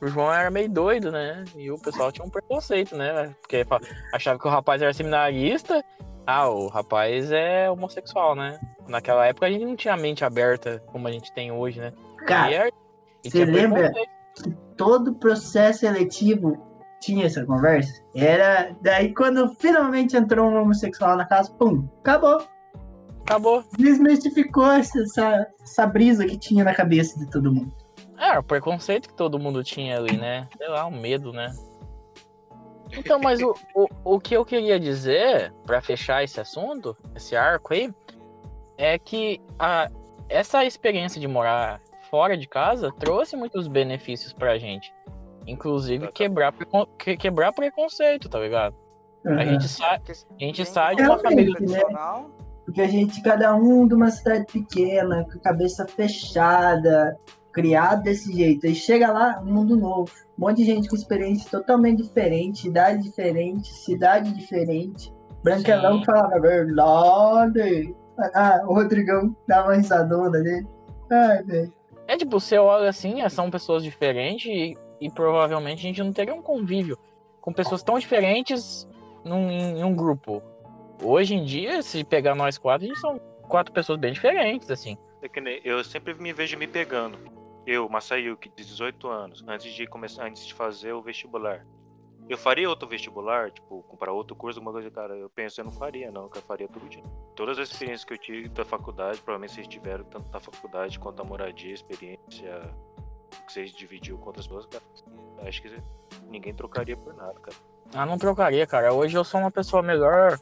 o 0.04 0.08
João 0.08 0.32
era 0.32 0.50
meio 0.50 0.68
doido, 0.68 1.10
né? 1.10 1.44
E 1.56 1.70
o 1.70 1.78
pessoal 1.78 2.12
tinha 2.12 2.26
um 2.26 2.30
preconceito, 2.30 2.94
né? 2.94 3.34
Porque 3.40 3.64
achava 4.12 4.38
que 4.38 4.46
o 4.46 4.50
rapaz 4.50 4.82
era 4.82 4.92
seminarista. 4.92 5.82
Ah, 6.26 6.48
o 6.48 6.68
rapaz 6.68 7.32
é 7.32 7.70
homossexual, 7.70 8.34
né? 8.34 8.60
Naquela 8.86 9.26
época 9.26 9.46
a 9.46 9.50
gente 9.50 9.64
não 9.64 9.76
tinha 9.76 9.94
a 9.94 9.96
mente 9.96 10.24
aberta 10.24 10.82
como 10.86 11.08
a 11.08 11.12
gente 11.12 11.32
tem 11.32 11.50
hoje, 11.50 11.80
né? 11.80 11.92
Cara, 12.26 12.70
você 13.22 13.46
lembra? 13.46 13.90
preconceito. 13.90 14.58
todo 14.76 15.14
processo 15.14 15.80
seletivo 15.80 16.62
tinha 17.00 17.24
essa 17.24 17.44
conversa. 17.44 18.02
Era 18.14 18.76
daí 18.82 19.14
quando 19.14 19.54
finalmente 19.54 20.16
entrou 20.16 20.50
um 20.50 20.60
homossexual 20.60 21.16
na 21.16 21.24
casa, 21.24 21.50
pum, 21.52 21.88
acabou. 22.00 22.46
Acabou. 23.22 23.64
Desmistificou 23.78 24.70
essa, 24.70 25.00
essa, 25.00 25.46
essa 25.62 25.86
brisa 25.86 26.26
que 26.26 26.38
tinha 26.38 26.62
na 26.62 26.74
cabeça 26.74 27.18
de 27.18 27.30
todo 27.30 27.52
mundo. 27.52 27.83
É, 28.18 28.38
o 28.38 28.42
preconceito 28.42 29.08
que 29.08 29.14
todo 29.14 29.38
mundo 29.38 29.62
tinha 29.64 29.96
ali, 29.98 30.16
né? 30.16 30.48
Sei 30.56 30.68
lá, 30.68 30.86
um 30.86 30.90
medo, 31.00 31.32
né? 31.32 31.52
Então, 32.96 33.18
mas 33.18 33.40
o, 33.42 33.54
o, 33.74 33.88
o 34.04 34.20
que 34.20 34.34
eu 34.36 34.44
queria 34.44 34.78
dizer, 34.78 35.52
pra 35.66 35.80
fechar 35.80 36.22
esse 36.22 36.40
assunto, 36.40 36.96
esse 37.14 37.34
arco 37.34 37.72
aí, 37.74 37.92
é 38.78 38.98
que 38.98 39.40
a, 39.58 39.90
essa 40.28 40.64
experiência 40.64 41.20
de 41.20 41.26
morar 41.26 41.80
fora 42.10 42.36
de 42.36 42.46
casa 42.46 42.92
trouxe 42.98 43.36
muitos 43.36 43.66
benefícios 43.66 44.32
pra 44.32 44.58
gente. 44.58 44.94
Inclusive 45.46 46.10
quebrar, 46.12 46.54
que- 46.98 47.16
quebrar 47.16 47.52
preconceito, 47.52 48.28
tá 48.28 48.38
ligado? 48.38 48.76
A 49.26 49.44
gente 49.44 49.66
sai, 49.68 49.98
Porque 49.98 50.12
a 50.12 50.46
gente 50.46 50.64
sai 50.66 50.94
de 50.96 51.02
que 51.02 51.08
uma 51.08 51.18
família. 51.18 51.54
tradicional. 51.54 52.30
Porque 52.64 52.80
a 52.80 52.86
gente, 52.88 53.20
cada 53.22 53.54
um 53.54 53.86
de 53.88 53.94
uma 53.94 54.10
cidade 54.10 54.46
pequena, 54.52 55.24
com 55.24 55.38
a 55.38 55.40
cabeça 55.40 55.86
fechada, 55.86 57.18
criado 57.54 58.02
desse 58.02 58.32
jeito. 58.32 58.66
Aí 58.66 58.74
chega 58.74 59.10
lá, 59.10 59.40
um 59.40 59.52
mundo 59.52 59.76
novo. 59.76 60.10
Um 60.36 60.46
monte 60.46 60.58
de 60.58 60.64
gente 60.64 60.88
com 60.88 60.96
experiência 60.96 61.48
totalmente 61.50 62.02
diferente, 62.02 62.66
idade 62.66 63.02
diferente, 63.02 63.72
cidade 63.72 64.32
diferente. 64.34 65.12
Branquelão 65.42 65.98
Sim. 65.98 66.04
falava 66.04 66.40
verdade. 66.40 67.94
Ah, 68.34 68.60
o 68.66 68.74
Rodrigão 68.74 69.34
uma 69.48 69.74
risadona 69.74 70.40
dele. 70.40 70.66
Ai, 71.10 71.42
velho. 71.44 71.72
É 72.06 72.16
tipo, 72.16 72.38
você 72.38 72.58
olha 72.58 72.88
assim, 72.88 73.22
é, 73.22 73.28
são 73.28 73.50
pessoas 73.50 73.82
diferentes 73.82 74.46
e, 74.46 74.76
e 75.00 75.10
provavelmente 75.10 75.78
a 75.78 75.88
gente 75.88 76.02
não 76.02 76.12
teria 76.12 76.34
um 76.34 76.42
convívio 76.42 76.98
com 77.40 77.52
pessoas 77.52 77.82
tão 77.82 77.98
diferentes 77.98 78.86
num, 79.24 79.50
em 79.50 79.84
um 79.84 79.94
grupo. 79.94 80.42
Hoje 81.02 81.34
em 81.34 81.44
dia, 81.44 81.82
se 81.82 82.04
pegar 82.04 82.34
nós 82.34 82.58
quatro, 82.58 82.84
a 82.84 82.88
gente 82.88 83.00
são 83.00 83.20
quatro 83.48 83.72
pessoas 83.72 83.98
bem 83.98 84.12
diferentes, 84.12 84.70
assim. 84.70 84.96
É 85.22 85.28
que 85.28 85.40
nem- 85.40 85.60
eu 85.64 85.82
sempre 85.84 86.14
me 86.14 86.32
vejo 86.32 86.58
me 86.58 86.66
pegando. 86.66 87.18
Eu, 87.66 87.88
Masayuki, 87.88 88.50
de 88.50 88.64
18 88.64 89.08
anos, 89.08 89.44
antes 89.48 89.72
de 89.72 89.86
começar, 89.86 90.26
antes 90.26 90.46
de 90.46 90.52
fazer 90.52 90.92
o 90.92 91.00
vestibular. 91.00 91.66
Eu 92.28 92.38
faria 92.38 92.68
outro 92.68 92.88
vestibular, 92.88 93.50
tipo, 93.50 93.82
comprar 93.82 94.12
outro 94.12 94.34
curso, 94.34 94.58
alguma 94.58 94.72
coisa, 94.72 94.90
cara, 94.90 95.14
eu 95.14 95.28
penso, 95.28 95.60
eu 95.60 95.64
não 95.64 95.72
faria, 95.72 96.10
não, 96.10 96.28
que 96.28 96.38
eu 96.38 96.42
faria 96.42 96.66
tudo 96.66 96.88
de. 96.88 97.02
Todas 97.34 97.58
as 97.58 97.70
experiências 97.70 98.04
que 98.04 98.14
eu 98.14 98.18
tive 98.18 98.48
da 98.48 98.64
faculdade, 98.64 99.18
provavelmente 99.20 99.54
vocês 99.54 99.68
tiveram, 99.68 100.04
tanto 100.04 100.30
da 100.30 100.40
faculdade 100.40 100.98
quanto 100.98 101.16
da 101.16 101.24
moradia, 101.24 101.74
experiência 101.74 102.60
que 103.46 103.52
vocês 103.52 103.72
dividiu 103.72 104.16
com 104.18 104.26
outras 104.26 104.46
pessoas, 104.46 104.66
cara. 104.66 104.82
Acho 105.46 105.60
que 105.60 105.82
ninguém 106.28 106.54
trocaria 106.54 106.96
por 106.96 107.14
nada, 107.14 107.34
cara. 107.34 107.56
Ah, 107.94 108.06
não 108.06 108.16
trocaria, 108.16 108.66
cara. 108.66 108.92
Hoje 108.92 109.16
eu 109.16 109.24
sou 109.24 109.40
uma 109.40 109.50
pessoa 109.50 109.82
melhor, 109.82 110.38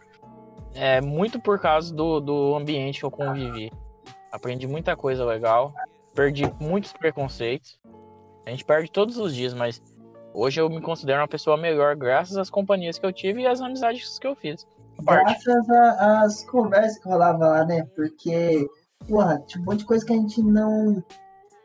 é, 0.74 1.00
muito 1.00 1.40
por 1.40 1.58
causa 1.58 1.92
do, 1.92 2.20
do 2.20 2.54
ambiente 2.54 3.00
que 3.00 3.04
eu 3.04 3.10
convivi. 3.10 3.72
Aprendi 4.30 4.66
muita 4.66 4.96
coisa 4.96 5.24
legal, 5.24 5.74
perdi 6.14 6.52
muitos 6.60 6.92
preconceitos. 6.92 7.80
A 8.46 8.50
gente 8.50 8.64
perde 8.64 8.90
todos 8.90 9.18
os 9.18 9.34
dias, 9.34 9.54
mas 9.54 9.80
hoje 10.34 10.60
eu 10.60 10.68
me 10.68 10.80
considero 10.80 11.20
uma 11.20 11.28
pessoa 11.28 11.56
melhor 11.56 11.94
graças 11.96 12.36
às 12.36 12.50
companhias 12.50 12.98
que 12.98 13.06
eu 13.06 13.12
tive 13.12 13.42
e 13.42 13.46
às 13.46 13.60
amizades 13.60 14.18
que 14.18 14.26
eu 14.26 14.34
fiz. 14.34 14.66
Graças 15.02 15.70
às 15.70 16.44
conversas 16.44 16.98
que 16.98 17.08
rolava 17.08 17.46
lá, 17.46 17.64
né? 17.64 17.84
Porque, 17.96 18.66
porra, 19.08 19.42
tinha 19.46 19.62
um 19.62 19.66
monte 19.66 19.80
de 19.80 19.86
coisa 19.86 20.04
que 20.04 20.12
a 20.12 20.16
gente 20.16 20.42
não, 20.42 21.02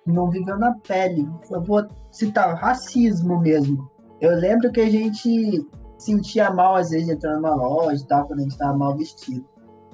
não 0.06 0.30
viveu 0.30 0.58
na 0.58 0.74
pele. 0.80 1.28
Eu 1.50 1.62
vou 1.62 1.86
citar 2.12 2.56
racismo 2.56 3.40
mesmo. 3.40 3.90
Eu 4.22 4.36
lembro 4.36 4.72
que 4.72 4.82
a 4.82 4.90
gente 4.90 5.68
sentia 5.98 6.52
mal, 6.52 6.76
às 6.76 6.90
vezes, 6.90 7.10
entrando 7.10 7.42
numa 7.42 7.56
loja 7.56 8.02
e 8.02 8.08
tal, 8.08 8.26
quando 8.26 8.40
a 8.40 8.44
gente 8.44 8.58
tava 8.58 8.78
mal 8.78 8.96
vestido. 8.96 9.46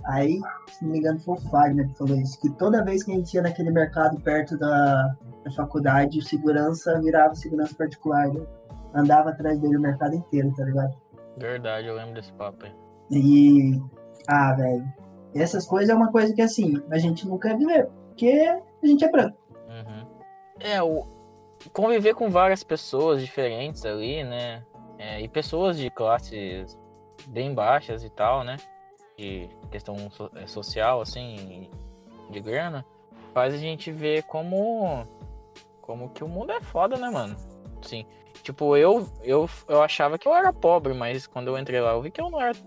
Aí, 0.06 0.40
se 0.70 0.84
não 0.84 0.92
me 0.92 1.00
engano, 1.00 1.20
foi 1.20 1.36
o 1.36 1.42
Fagner 1.50 1.88
que 1.88 1.98
falou 1.98 2.18
isso, 2.18 2.40
que 2.40 2.50
toda 2.50 2.84
vez 2.84 3.04
que 3.04 3.12
a 3.12 3.16
gente 3.16 3.34
ia 3.34 3.42
naquele 3.42 3.72
mercado 3.72 4.20
perto 4.20 4.58
da, 4.58 5.16
da 5.44 5.52
faculdade, 5.52 6.20
o 6.20 6.22
segurança 6.22 7.00
virava 7.00 7.36
segurança 7.36 7.74
particular, 7.76 8.28
né? 8.28 8.46
Andava 8.94 9.30
atrás 9.30 9.60
dele 9.60 9.78
o 9.78 9.82
mercado 9.82 10.16
inteiro, 10.16 10.54
tá 10.56 10.66
ligado? 10.66 10.94
Verdade, 11.38 11.88
eu 11.88 11.96
lembro 11.96 12.14
desse 12.16 12.32
papo 12.34 12.66
aí. 12.66 12.76
E. 13.10 13.82
Ah, 14.28 14.54
velho. 14.54 14.86
Essas 15.34 15.66
coisas 15.66 15.90
é 15.90 15.96
uma 15.96 16.12
coisa 16.12 16.34
que 16.34 16.42
assim, 16.42 16.82
a 16.92 16.98
gente 16.98 17.26
quer 17.40 17.58
viver, 17.58 17.90
porque 18.10 18.30
a 18.30 18.86
gente 18.86 19.04
é 19.04 19.10
branco. 19.12 19.38
Uhum. 19.68 20.06
É, 20.60 20.84
o 20.84 21.08
conviver 21.72 22.14
com 22.14 22.30
várias 22.30 22.64
pessoas 22.64 23.22
diferentes 23.22 23.86
ali, 23.86 24.24
né? 24.24 24.64
É, 24.98 25.22
e 25.22 25.28
pessoas 25.28 25.78
de 25.78 25.90
classes 25.90 26.78
bem 27.28 27.54
baixas 27.54 28.04
e 28.04 28.10
tal, 28.10 28.44
né? 28.44 28.58
De 29.24 29.50
questão 29.72 30.12
so- 30.12 30.30
é, 30.36 30.46
social, 30.46 31.00
assim, 31.00 31.70
de 32.30 32.42
grana, 32.42 32.86
faz 33.34 33.54
a 33.54 33.58
gente 33.58 33.90
ver 33.90 34.24
como 34.24 35.08
como 35.82 36.10
que 36.10 36.24
o 36.24 36.28
mundo 36.28 36.52
é 36.52 36.62
foda, 36.62 36.98
né, 36.98 37.10
mano? 37.10 37.36
Sim. 37.82 38.06
Tipo, 38.42 38.76
eu, 38.76 39.08
eu, 39.22 39.50
eu 39.70 39.82
achava 39.82 40.18
que 40.18 40.28
eu 40.28 40.34
era 40.34 40.52
pobre, 40.52 40.94
mas 40.94 41.26
quando 41.26 41.48
eu 41.48 41.58
entrei 41.58 41.80
lá, 41.80 41.92
eu 41.92 42.02
vi 42.02 42.12
que 42.12 42.20
eu 42.20 42.30
não 42.30 42.42
era. 42.42 42.58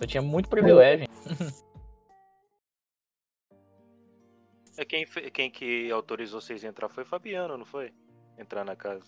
Eu 0.00 0.06
tinha 0.06 0.22
muito 0.22 0.48
privilégio. 0.48 1.06
É 4.78 4.84
quem, 4.84 5.04
quem 5.06 5.50
que 5.50 5.90
autorizou 5.90 6.40
vocês 6.40 6.64
a 6.64 6.68
entrar 6.68 6.88
foi 6.88 7.02
o 7.02 7.06
Fabiano, 7.06 7.58
não 7.58 7.66
foi? 7.66 7.92
Entrar 8.38 8.64
na 8.64 8.74
casa. 8.74 9.04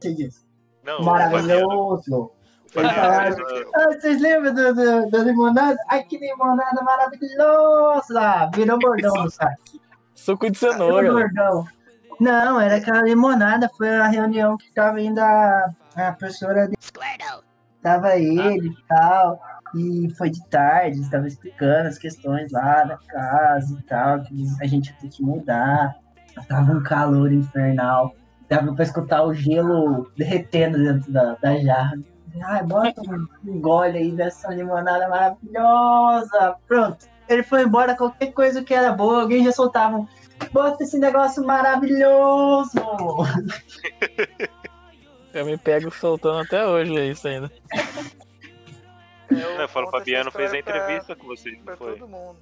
Você 0.00 0.14
diz. 0.14 0.46
Não, 0.84 1.00
o 1.00 1.04
Fabiano. 1.04 1.32
Maravilhoso. 1.32 2.32
O 2.70 2.72
Fabiano 2.72 2.94
Caralho. 2.94 3.34
fez 3.36 3.66
o- 3.66 3.70
Ah, 3.74 3.86
vocês 3.92 4.20
lembram 4.22 4.54
do, 4.54 4.74
do, 4.74 5.10
da 5.10 5.18
limonada? 5.18 5.78
Ai, 5.88 6.02
que 6.04 6.18
limonada 6.18 6.82
maravilhosa! 6.82 8.50
Virou 8.54 8.78
bordão 8.78 9.24
no 9.24 9.30
saque. 9.30 9.80
Suco 10.14 10.50
de 10.50 10.58
Virou 10.58 10.72
cenoura. 10.74 11.12
bordão. 11.12 11.64
Não, 12.20 12.60
era 12.60 12.76
aquela 12.76 13.02
limonada, 13.02 13.68
foi 13.76 13.88
a 13.96 14.06
reunião 14.06 14.56
que 14.58 14.70
tava 14.74 15.00
indo 15.00 15.18
a, 15.20 15.70
a 15.96 16.12
professora 16.12 16.68
de 16.68 16.76
Tava 17.82 18.14
ele 18.18 18.68
e 18.68 18.76
tal, 18.86 19.40
e 19.74 20.12
foi 20.18 20.28
de 20.28 20.46
tarde, 20.48 21.00
estava 21.00 21.26
explicando 21.26 21.88
as 21.88 21.96
questões 21.96 22.52
lá 22.52 22.84
da 22.84 22.98
casa 23.08 23.74
e 23.78 23.82
tal, 23.84 24.20
que 24.22 24.44
a 24.60 24.66
gente 24.66 24.90
ia 24.90 24.96
ter 25.00 25.08
que 25.08 25.22
mudar. 25.22 25.94
Tava 26.46 26.72
um 26.72 26.82
calor 26.82 27.32
infernal. 27.32 28.14
Dava 28.50 28.74
pra 28.74 28.84
escutar 28.84 29.22
o 29.22 29.32
gelo 29.32 30.10
derretendo 30.16 30.76
dentro 30.76 31.10
da, 31.10 31.36
da 31.40 31.56
jarra. 31.58 31.96
Ai, 32.44 32.62
bota 32.64 33.02
um 33.44 33.60
gole 33.60 33.98
aí 33.98 34.10
dessa 34.12 34.48
limonada 34.54 35.08
maravilhosa. 35.08 36.56
Pronto. 36.66 37.06
Ele 37.28 37.42
foi 37.42 37.62
embora, 37.62 37.96
qualquer 37.96 38.32
coisa 38.32 38.62
que 38.64 38.74
era 38.74 38.92
boa, 38.92 39.22
alguém 39.22 39.44
já 39.44 39.52
soltava 39.52 39.96
um. 39.98 40.06
Bota 40.52 40.82
esse 40.82 40.98
negócio 40.98 41.44
maravilhoso! 41.44 42.72
Eu 45.32 45.46
me 45.46 45.56
pego 45.56 45.92
soltando 45.92 46.40
até 46.40 46.66
hoje 46.66 46.96
é 46.98 47.06
isso 47.06 47.28
ainda. 47.28 47.48
Eu 49.30 49.68
falo, 49.68 49.86
o 49.86 49.90
Fabiano 49.92 50.28
fez 50.32 50.52
a 50.52 50.58
história 50.58 50.80
pra- 50.80 50.88
entrevista 50.92 51.14
com 51.14 51.26
vocês, 51.28 51.56
não 51.58 51.64
Pra 51.64 51.76
foi? 51.76 51.92
todo 51.96 52.08
mundo. 52.08 52.36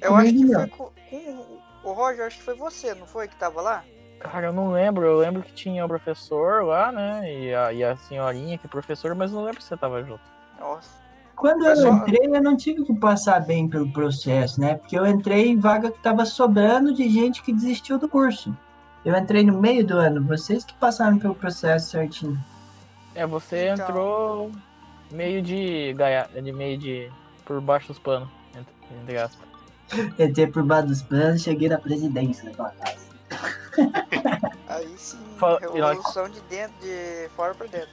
Eu 0.00 0.16
acho 0.16 0.32
que 0.32 0.52
foi 0.52 0.66
com, 0.66 0.90
com 1.10 1.58
o 1.88 1.92
Roger, 1.92 2.26
acho 2.26 2.38
que 2.38 2.42
foi 2.42 2.56
você, 2.56 2.94
não 2.96 3.06
foi 3.06 3.28
que 3.28 3.36
tava 3.36 3.62
lá? 3.62 3.84
Cara, 4.18 4.46
eu 4.48 4.52
não 4.52 4.70
lembro. 4.72 5.04
Eu 5.04 5.18
lembro 5.18 5.42
que 5.42 5.52
tinha 5.52 5.84
o 5.84 5.88
professor 5.88 6.64
lá, 6.64 6.90
né? 6.90 7.32
E 7.32 7.54
a, 7.54 7.72
e 7.72 7.84
a 7.84 7.96
senhorinha 7.96 8.58
que 8.58 8.66
é 8.66 8.68
professora, 8.68 9.14
mas 9.14 9.32
não 9.32 9.44
lembro 9.44 9.60
se 9.60 9.68
você 9.68 9.76
tava 9.76 10.02
junto. 10.02 10.20
Nossa. 10.58 10.90
Quando 11.34 11.66
eu 11.66 11.92
entrei, 11.92 12.26
eu 12.34 12.42
não 12.42 12.56
tive 12.56 12.82
que 12.82 12.94
passar 12.94 13.40
bem 13.40 13.68
pelo 13.68 13.92
processo, 13.92 14.58
né? 14.58 14.76
Porque 14.76 14.98
eu 14.98 15.06
entrei 15.06 15.48
em 15.48 15.60
vaga 15.60 15.90
que 15.90 15.98
tava 15.98 16.24
sobrando 16.24 16.94
de 16.94 17.08
gente 17.10 17.42
que 17.42 17.52
desistiu 17.52 17.98
do 17.98 18.08
curso. 18.08 18.56
Eu 19.04 19.14
entrei 19.14 19.44
no 19.44 19.60
meio 19.60 19.86
do 19.86 19.98
ano, 19.98 20.24
vocês 20.24 20.64
que 20.64 20.72
passaram 20.74 21.18
pelo 21.18 21.34
processo 21.34 21.90
certinho. 21.90 22.38
É, 23.14 23.26
você 23.26 23.68
Então. 23.68 23.84
entrou 23.86 24.52
meio 25.12 25.42
de 25.42 25.92
gaia, 25.94 26.28
de 26.42 26.52
meio 26.52 26.78
de 26.78 27.10
por 27.44 27.60
baixo 27.60 27.88
dos 27.88 27.98
panos, 27.98 28.28
entre, 28.50 28.74
entre 29.02 29.18
aspas. 29.18 29.46
Entrei 30.18 30.46
por 30.46 30.64
baixo 30.64 30.88
dos 30.88 31.02
planos, 31.02 31.42
cheguei 31.42 31.68
na 31.68 31.78
presidência 31.78 32.50
da 32.50 32.56
tua 32.56 32.70
casa. 32.70 33.05
Aí 34.68 34.94
sim, 34.96 35.18
revolução 35.60 36.28
de 36.28 36.40
dentro, 36.42 36.74
de 36.80 37.28
fora 37.36 37.54
pra 37.54 37.66
dentro. 37.66 37.88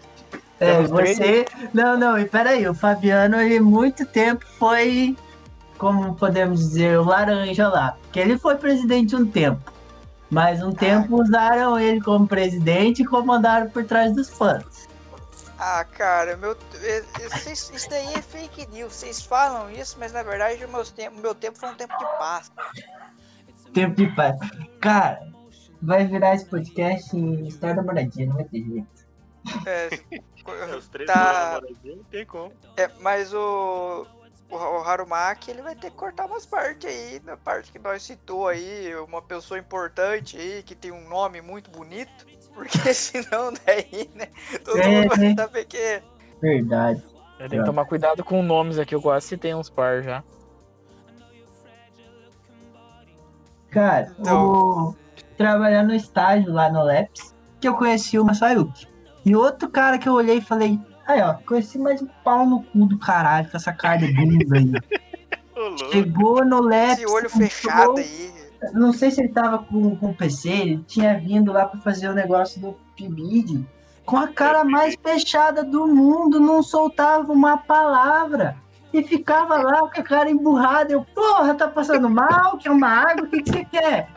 É, 0.60 0.82
você. 0.84 1.46
Não, 1.74 1.98
não, 1.98 2.17
e 2.17 2.26
peraí, 2.26 2.67
o 2.67 2.74
Fabiano, 2.74 3.39
ele 3.39 3.60
muito 3.60 4.06
tempo 4.06 4.46
foi, 4.58 5.15
como 5.78 6.15
podemos 6.15 6.60
dizer, 6.60 7.00
o 7.00 7.04
laranja 7.04 7.67
lá. 7.67 7.98
Porque 8.04 8.19
ele 8.19 8.38
foi 8.38 8.56
presidente 8.56 9.15
um 9.15 9.26
tempo. 9.26 9.72
Mas 10.30 10.63
um 10.63 10.72
tempo 10.72 11.22
usaram 11.22 11.78
ele 11.80 12.02
como 12.02 12.28
presidente 12.28 13.04
e 13.04 13.06
comandaram 13.06 13.69
por 13.69 13.84
trás 13.86 14.13
dos 14.15 14.30
panos. 14.30 14.88
Ah, 15.60 15.86
cara, 15.86 16.36
meu, 16.38 16.58
eh, 16.82 17.04
eh, 17.22 17.30
vocês- 17.30 17.72
isso 17.74 17.89
daí 17.89 18.13
é 18.15 18.22
fake 18.22 18.67
news. 18.72 18.93
Vocês 18.93 19.22
falam 19.22 19.69
isso, 19.69 19.96
mas 20.00 20.12
na 20.12 20.24
verdade 20.24 20.65
o 20.65 20.69
meu 20.69 20.84
tempo, 20.84 21.19
meu 21.19 21.36
tempo 21.36 21.60
foi 21.60 21.69
um 21.69 21.76
tempo 21.76 21.96
de 21.98 22.06
paz. 22.17 22.52
Tempo 23.74 23.96
de 23.96 24.08
paz. 24.15 24.36
Cara, 24.82 25.22
vai 25.84 26.06
virar 26.08 26.34
esse 26.36 26.46
podcast 26.46 27.15
em 27.15 27.48
história 27.48 27.76
da 27.76 27.84
moradia, 27.84 28.26
não 28.26 28.36
vai 28.36 28.46
ter 28.46 28.63
jeito. 28.63 28.88
É, 29.65 29.89
É, 30.46 30.76
Os 30.76 30.89
três 30.89 31.08
Tá. 31.08 31.62
tá... 31.62 31.67
não 31.86 32.04
tem 32.06 32.26
como. 32.26 32.52
é, 32.76 32.89
mas 33.00 33.34
o, 33.34 34.06
o, 34.50 34.56
o 34.56 34.58
Harumaki, 34.84 35.50
ele 35.52 35.62
vai 35.62 35.74
ter 35.76 35.89
que 35.89 35.96
cortar 35.96 36.26
umas 36.26 36.46
partes 36.46 36.89
aí, 36.89 37.22
na 37.24 37.38
parte 37.38 37.72
que 37.72 37.80
nós 37.80 38.04
citou 38.04 38.48
aí, 38.50 38.93
uma 39.08 39.22
pessoa 39.22 39.58
importante 39.58 40.38
aí, 40.38 40.62
que 40.63 40.76
tem 40.76 40.91
um 40.91 41.08
nome 41.08 41.41
muito 41.41 41.72
bonito, 41.72 42.26
porque 42.54 42.78
senão 42.93 43.54
daí, 43.65 44.10
né, 44.15 44.28
todo 44.65 44.80
É, 44.80 44.88
mundo 44.88 45.08
vai 45.10 45.17
né? 45.17 45.36
saber 45.38 45.65
que 45.65 45.78
é. 45.78 46.04
Verdade. 46.41 47.02
Eu 47.39 47.50
tenho 47.50 47.62
que 47.63 47.69
tomar 47.69 47.86
cuidado 47.86 48.22
com 48.24 48.43
nomes 48.43 48.78
aqui, 48.78 48.93
eu 48.96 49.02
quase 49.02 49.28
citei 49.28 49.54
uns 49.56 49.69
par 49.69 50.04
já. 50.04 50.24
Cara, 53.69 54.13
Então. 54.19 54.89
o... 54.89 54.96
trabalhando 55.38 55.88
no 55.88 55.96
estágio 55.96 56.52
lá 56.52 56.72
no 56.72 56.84
Leps, 56.84 57.34
que 57.60 57.67
eu 57.67 57.76
conheci 57.76 58.19
o 58.19 58.26
Masayuki. 58.26 58.88
E 59.26 59.36
outro 59.36 59.69
cara 59.69 59.98
que 59.98 60.08
eu 60.08 60.13
olhei 60.13 60.38
e 60.38 60.41
falei, 60.41 60.80
aí 61.08 61.22
ó, 61.22 61.34
conheci 61.46 61.78
mais 61.78 62.02
um 62.02 62.08
pau 62.24 62.46
no 62.46 62.63
cu 62.63 62.86
do 62.86 62.98
caralho 62.98 63.50
com 63.50 63.58
essa 63.58 63.72
cara 63.72 64.00
de 64.00 64.13
bunda 64.13 64.58
aí. 64.58 64.72
Chegou 65.91 66.43
no 66.43 66.62
Leps. 66.62 67.04
Esse 67.04 67.12
olho 67.12 67.30
fechado 67.30 67.98
aí. 67.98 68.34
Não 68.74 68.93
sei 68.93 69.12
se 69.12 69.22
ele 69.22 69.30
tava 69.30 69.60
com, 69.60 69.96
com 69.96 70.10
o 70.12 70.15
PC, 70.15 70.50
ele 70.50 70.84
tinha 70.88 71.19
vindo 71.19 71.52
lá 71.52 71.65
pra 71.65 71.80
fazer 71.82 72.08
o 72.08 72.13
negócio 72.13 72.62
do 72.62 72.78
PIBID. 72.96 73.65
Com 74.06 74.17
a 74.17 74.28
cara 74.28 74.63
mais 74.63 74.96
fechada 75.02 75.63
do 75.63 75.88
mundo, 75.88 76.39
não 76.39 76.62
soltava 76.63 77.32
uma 77.32 77.58
palavra. 77.58 78.58
e 78.93 79.04
ficava 79.04 79.58
lá 79.58 79.80
com 79.80 80.00
a 80.00 80.04
cara 80.04 80.30
emburrada. 80.30 80.93
Eu, 80.93 81.04
porra, 81.04 81.56
tá 81.56 81.67
passando 81.67 82.10
mal? 82.10 82.58
Quer 82.58 82.69
uma 82.69 82.88
água? 82.88 83.26
O 83.26 83.28
que, 83.28 83.41
que 83.41 83.52
você 83.52 83.65
quer? 83.65 84.08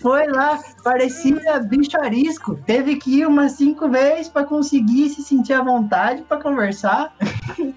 Foi 0.00 0.26
lá, 0.26 0.60
parecia 0.82 1.58
bicho 1.60 1.98
arisco. 1.98 2.56
Teve 2.66 2.96
que 2.96 3.20
ir 3.20 3.26
umas 3.26 3.52
cinco 3.52 3.88
vezes 3.88 4.28
para 4.28 4.44
conseguir 4.44 5.08
se 5.08 5.22
sentir 5.22 5.54
à 5.54 5.62
vontade 5.62 6.22
para 6.22 6.42
conversar. 6.42 7.14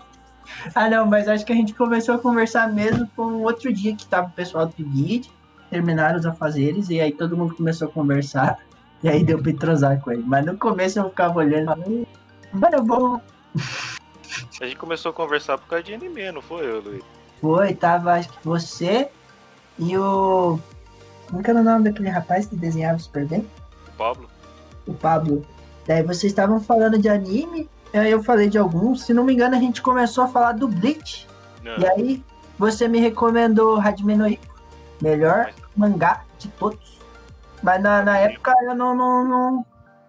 ah, 0.75 0.89
não, 0.89 1.05
mas 1.05 1.27
acho 1.27 1.45
que 1.45 1.53
a 1.53 1.55
gente 1.55 1.73
começou 1.73 2.15
a 2.15 2.19
conversar 2.19 2.71
mesmo 2.73 3.07
com 3.15 3.43
outro 3.43 3.71
dia 3.71 3.95
que 3.95 4.05
tava 4.05 4.27
o 4.27 4.31
pessoal 4.31 4.65
do 4.65 4.73
Piguid, 4.73 5.31
terminaram 5.69 6.19
os 6.19 6.25
afazeres, 6.25 6.89
e 6.89 6.99
aí 6.99 7.11
todo 7.11 7.37
mundo 7.37 7.55
começou 7.55 7.87
a 7.87 7.91
conversar. 7.91 8.57
E 9.03 9.07
aí 9.07 9.23
deu 9.23 9.39
pra 9.39 9.51
entrosar 9.51 10.01
com 10.01 10.11
ele. 10.11 10.23
Mas 10.25 10.43
no 10.43 10.57
começo 10.57 10.97
eu 10.97 11.07
ficava 11.07 11.37
olhando 11.37 11.61
e 11.61 11.65
falando, 11.65 12.07
mano, 12.51 12.83
bom. 12.83 13.21
A 14.59 14.65
gente 14.65 14.75
começou 14.75 15.11
a 15.11 15.13
conversar 15.13 15.59
por 15.59 15.67
causa 15.67 15.83
de 15.83 15.93
anime, 15.93 16.31
não 16.31 16.41
foi, 16.41 16.67
Luiz? 16.81 17.03
Foi, 17.39 17.75
tava 17.75 18.13
acho 18.13 18.29
que 18.29 18.43
você 18.43 19.11
e 19.79 19.97
o. 19.97 20.59
Como 21.29 21.43
que 21.43 21.49
era 21.49 21.59
o 21.59 21.63
nome 21.63 21.83
daquele 21.83 22.09
rapaz 22.09 22.45
que 22.45 22.55
desenhava 22.55 22.99
super 22.99 23.25
bem? 23.25 23.45
Pablo? 23.97 24.29
O 24.87 24.93
Pablo. 24.93 25.45
Daí 25.85 26.03
vocês 26.03 26.31
estavam 26.31 26.59
falando 26.59 26.97
de 26.97 27.09
anime, 27.09 27.69
aí 27.93 28.11
eu 28.11 28.23
falei 28.23 28.49
de 28.49 28.57
alguns. 28.57 29.03
Se 29.03 29.13
não 29.13 29.23
me 29.23 29.33
engano, 29.33 29.55
a 29.55 29.59
gente 29.59 29.81
começou 29.81 30.23
a 30.23 30.27
falar 30.27 30.53
do 30.53 30.67
Bleach. 30.67 31.27
Não. 31.63 31.77
E 31.77 31.87
aí 31.87 32.23
você 32.57 32.87
me 32.87 32.99
recomendou 32.99 33.79
Hajime 33.79 34.15
no. 34.15 34.37
Melhor 35.01 35.53
mangá 35.75 36.23
de 36.39 36.47
todos. 36.49 36.99
Mas 37.61 37.81
na, 37.81 38.01
na 38.01 38.17
época 38.17 38.53
eu 38.63 38.73
não, 38.73 38.95
não, 38.95 39.23
não, 39.23 39.65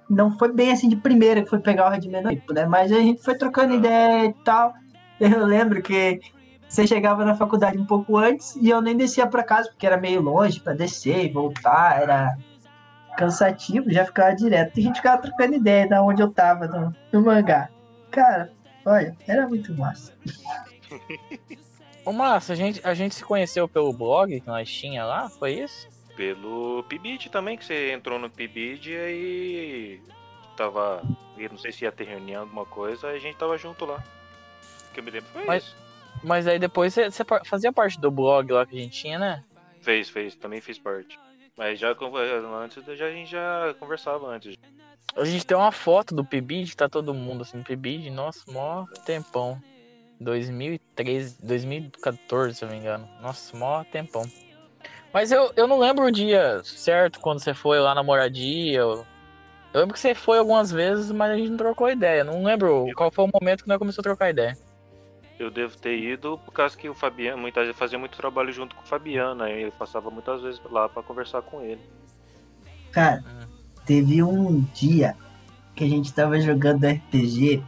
não 0.09 0.39
foi 0.39 0.53
bem 0.53 0.73
assim 0.73 0.89
de 0.89 0.97
primeira 0.97 1.43
que 1.43 1.51
foi 1.51 1.59
pegar 1.59 1.91
o 1.91 1.95
Hajime 1.95 2.21
no 2.21 2.55
né? 2.55 2.67
Mas 2.67 2.91
a 2.91 2.97
gente 2.97 3.23
foi 3.23 3.35
trocando 3.35 3.75
ideia 3.75 4.27
e 4.27 4.33
tal. 4.45 4.73
Eu 5.21 5.45
lembro 5.45 5.83
que 5.83 6.21
você 6.69 6.87
chegava 6.87 7.25
na 7.25 7.35
faculdade 7.35 7.79
um 7.79 7.87
pouco 7.87 8.17
antes 8.17 8.55
e 8.57 8.69
eu 8.69 8.81
nem 8.81 8.97
descia 8.97 9.27
pra 9.27 9.43
casa, 9.43 9.69
porque 9.71 9.87
era 9.87 9.97
meio 9.97 10.21
longe 10.21 10.61
pra 10.61 10.75
descer 10.75 11.25
e 11.25 11.33
voltar, 11.33 12.01
era 12.03 12.37
cansativo, 13.17 13.91
já 13.91 14.05
ficava 14.05 14.35
direto. 14.35 14.79
E 14.79 14.81
a 14.81 14.85
gente 14.85 14.97
ficava 14.97 15.21
trocando 15.23 15.55
ideia 15.55 15.89
da 15.89 16.03
onde 16.03 16.23
eu 16.23 16.31
tava 16.31 16.67
no, 16.69 16.95
no 17.13 17.25
mangá. 17.25 17.69
Cara, 18.11 18.53
olha, 18.85 19.17
era 19.27 19.49
muito 19.49 19.73
massa. 19.75 20.13
Ô, 22.05 22.13
Márcio, 22.13 22.53
a 22.53 22.57
gente, 22.57 22.81
a 22.87 22.95
gente 22.95 23.15
se 23.15 23.25
conheceu 23.25 23.69
pelo 23.69 23.93
blog 23.93 24.41
que 24.41 24.47
nós 24.47 24.71
tinha 24.71 25.05
lá, 25.05 25.29
foi 25.29 25.53
isso? 25.55 25.89
Pelo 26.17 26.83
Pibid 26.89 27.29
também, 27.29 27.57
que 27.57 27.65
você 27.65 27.93
entrou 27.93 28.19
no 28.19 28.31
Pibid 28.31 28.91
e 28.91 28.97
aí 28.97 30.01
tava. 30.57 31.03
Eu 31.37 31.51
não 31.51 31.59
sei 31.59 31.71
se 31.71 31.85
ia 31.85 31.93
ter 31.93 32.05
reunião, 32.05 32.43
alguma 32.43 32.65
coisa, 32.67 33.09
aí 33.09 33.17
a 33.17 33.21
gente 33.21 33.37
tava 33.37 33.57
junto 33.57 33.85
lá. 33.85 34.03
Que 34.93 35.01
eu 35.01 35.05
me 35.05 35.11
lembro 35.11 35.29
foi 35.33 35.45
Mas- 35.45 35.65
isso. 35.65 35.88
Mas 36.23 36.47
aí 36.47 36.59
depois 36.59 36.95
você, 36.95 37.25
fazia 37.45 37.73
parte 37.73 38.01
do 38.01 38.11
blog 38.11 38.53
lá 38.53 38.67
que 38.67 38.77
a 38.77 38.81
gente 38.81 39.01
tinha, 39.01 39.19
né? 39.19 39.45
Fez, 39.81 40.09
fez, 40.09 40.35
também 40.35 40.61
fez 40.61 40.79
parte. 40.79 41.19
Mas 41.57 41.79
já 41.79 41.91
antes 41.91 42.85
já, 42.97 43.07
a 43.07 43.11
gente 43.11 43.31
já 43.31 43.75
conversava 43.81 44.29
antes. 44.29 44.57
A 45.17 45.25
gente 45.25 45.45
tem 45.45 45.57
uma 45.57 45.73
foto 45.73 46.15
do 46.15 46.25
PIBID, 46.25 46.77
tá 46.77 46.89
todo 46.89 47.13
mundo 47.13 47.43
assim, 47.43 47.59
no 47.59 47.65
PIBID, 47.65 48.11
nossa, 48.11 48.51
mó 48.51 48.87
tempão. 49.05 49.61
2013, 50.21 51.39
2014, 51.43 52.55
se 52.55 52.65
eu 52.65 52.69
não 52.69 52.75
me 52.75 52.81
engano. 52.81 53.09
Nossa, 53.21 53.57
mó 53.57 53.83
tempão. 53.85 54.23
Mas 55.13 55.33
eu, 55.33 55.51
eu 55.57 55.67
não 55.67 55.79
lembro 55.79 56.05
o 56.05 56.13
dia 56.13 56.61
certo 56.65 57.21
quando 57.21 57.41
você 57.41 57.55
foi 57.55 57.81
lá 57.81 57.95
na 57.95 58.03
moradia. 58.03 58.79
Eu, 58.79 59.07
eu 59.73 59.81
lembro 59.81 59.95
que 59.95 60.01
você 60.01 60.15
foi 60.15 60.39
algumas 60.39 60.71
vezes, 60.71 61.11
mas 61.11 61.33
a 61.33 61.37
gente 61.37 61.51
não 61.51 61.57
trocou 61.57 61.91
ideia. 61.91 62.25
Não 62.25 62.45
lembro 62.45 62.87
qual 62.95 63.11
foi 63.11 63.25
o 63.25 63.31
momento 63.33 63.63
que 63.63 63.69
nós 63.69 63.79
começamos 63.79 63.99
a 63.99 64.03
trocar 64.03 64.31
ideia. 64.31 64.57
Eu 65.39 65.51
devo 65.51 65.77
ter 65.77 65.97
ido 65.97 66.39
por 66.39 66.53
causa 66.53 66.77
que 66.77 66.89
o 66.89 66.95
Fabiano 66.95 67.41
muitas 67.41 67.65
vezes 67.65 67.79
fazia 67.79 67.99
muito 67.99 68.17
trabalho 68.17 68.53
junto 68.53 68.75
com 68.75 68.83
o 68.83 68.87
Fabiano, 68.87 69.45
aí 69.45 69.63
eu 69.63 69.73
passava 69.73 70.11
muitas 70.11 70.43
vezes 70.43 70.61
lá 70.71 70.89
pra 70.89 71.03
conversar 71.03 71.43
com 71.43 71.63
ele. 71.63 71.81
Cara, 72.91 73.23
teve 73.87 74.23
um 74.23 74.61
dia 74.75 75.17
que 75.77 75.85
a 75.85 75.89
gente 75.89 76.13
tava 76.13 76.41
jogando 76.41 76.87
RPG 76.87 77.63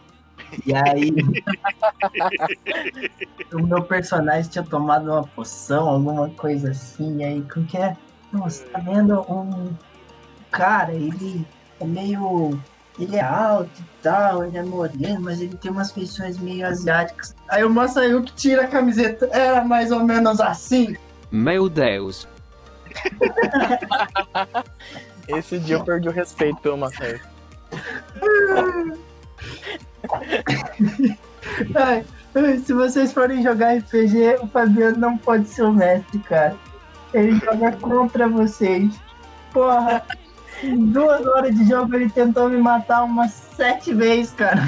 e 0.66 0.74
aí 0.74 1.12
o 3.52 3.62
meu 3.62 3.84
personagem 3.84 4.50
tinha 4.50 4.64
tomado 4.64 5.10
uma 5.10 5.22
poção, 5.22 5.88
alguma 5.88 6.28
coisa 6.30 6.70
assim, 6.70 7.18
e 7.18 7.24
aí 7.24 7.42
como 7.42 7.66
que 7.66 7.76
é? 7.76 7.96
Nossa, 8.32 8.64
tá 8.66 8.80
vendo 8.80 9.20
um 9.30 9.74
cara, 10.50 10.92
ele 10.92 11.46
é 11.78 11.84
meio. 11.84 12.60
Ele 13.00 13.16
é 13.16 13.22
alto 13.22 13.70
e 13.80 13.84
tal, 14.02 14.44
ele 14.44 14.58
é 14.58 14.62
moreno, 14.62 15.22
mas 15.22 15.40
ele 15.40 15.56
tem 15.56 15.70
umas 15.70 15.90
feições 15.90 16.38
meio 16.38 16.66
asiáticas. 16.66 17.34
Aí 17.48 17.64
o 17.64 17.70
Masayuki 17.70 18.30
tira 18.34 18.64
a 18.64 18.68
camiseta, 18.68 19.26
era 19.32 19.64
mais 19.64 19.90
ou 19.90 20.04
menos 20.04 20.38
assim. 20.38 20.94
Meu 21.30 21.68
Deus. 21.70 22.28
Esse 25.26 25.58
dia 25.60 25.76
eu 25.76 25.84
perdi 25.84 26.08
o 26.08 26.12
respeito 26.12 26.60
pelo 26.60 26.76
Marcelo. 26.76 27.20
Ai, 31.74 32.04
se 32.64 32.72
vocês 32.74 33.12
forem 33.12 33.42
jogar 33.42 33.78
RPG, 33.78 34.40
o 34.42 34.46
Fabiano 34.48 34.98
não 34.98 35.16
pode 35.16 35.48
ser 35.48 35.62
o 35.62 35.72
mestre, 35.72 36.18
cara. 36.20 36.54
Ele 37.14 37.38
joga 37.38 37.72
contra 37.72 38.28
vocês. 38.28 38.92
Porra, 39.52 40.04
duas 40.62 41.26
horas 41.26 41.54
de 41.54 41.68
jogo 41.68 41.94
ele 41.94 42.10
tentou 42.10 42.48
me 42.48 42.58
matar 42.58 43.04
umas 43.04 43.30
sete 43.30 43.92
vezes, 43.94 44.32
cara. 44.32 44.60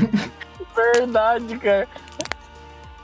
Verdade, 0.74 1.58
cara. 1.58 1.88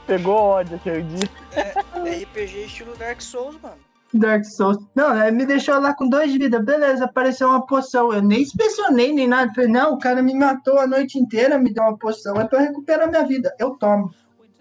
Pegou 0.05 0.35
ódio 0.35 0.75
aquele 0.75 1.03
dia. 1.03 1.29
É 1.51 2.23
RPG 2.23 2.65
estilo 2.65 2.95
Dark 2.97 3.21
Souls, 3.21 3.55
mano. 3.61 3.75
Dark 4.13 4.43
Souls. 4.43 4.77
Não, 4.95 5.21
ele 5.21 5.37
me 5.37 5.45
deixou 5.45 5.79
lá 5.79 5.93
com 5.93 6.09
dois 6.09 6.31
de 6.31 6.39
vida. 6.39 6.59
Beleza, 6.59 7.05
apareceu 7.05 7.47
uma 7.47 7.65
poção. 7.65 8.11
Eu 8.11 8.21
nem 8.21 8.41
inspecionei 8.41 9.13
nem 9.13 9.27
nada. 9.27 9.53
Falei, 9.53 9.69
não, 9.69 9.93
o 9.93 9.99
cara 9.99 10.21
me 10.23 10.33
matou 10.33 10.79
a 10.79 10.87
noite 10.87 11.19
inteira, 11.19 11.59
me 11.59 11.71
deu 11.71 11.83
uma 11.83 11.97
poção. 11.97 12.39
É 12.41 12.47
pra 12.47 12.59
eu 12.59 12.63
recuperar 12.63 13.07
minha 13.07 13.23
vida. 13.25 13.53
Eu 13.59 13.71
tomo. 13.71 14.11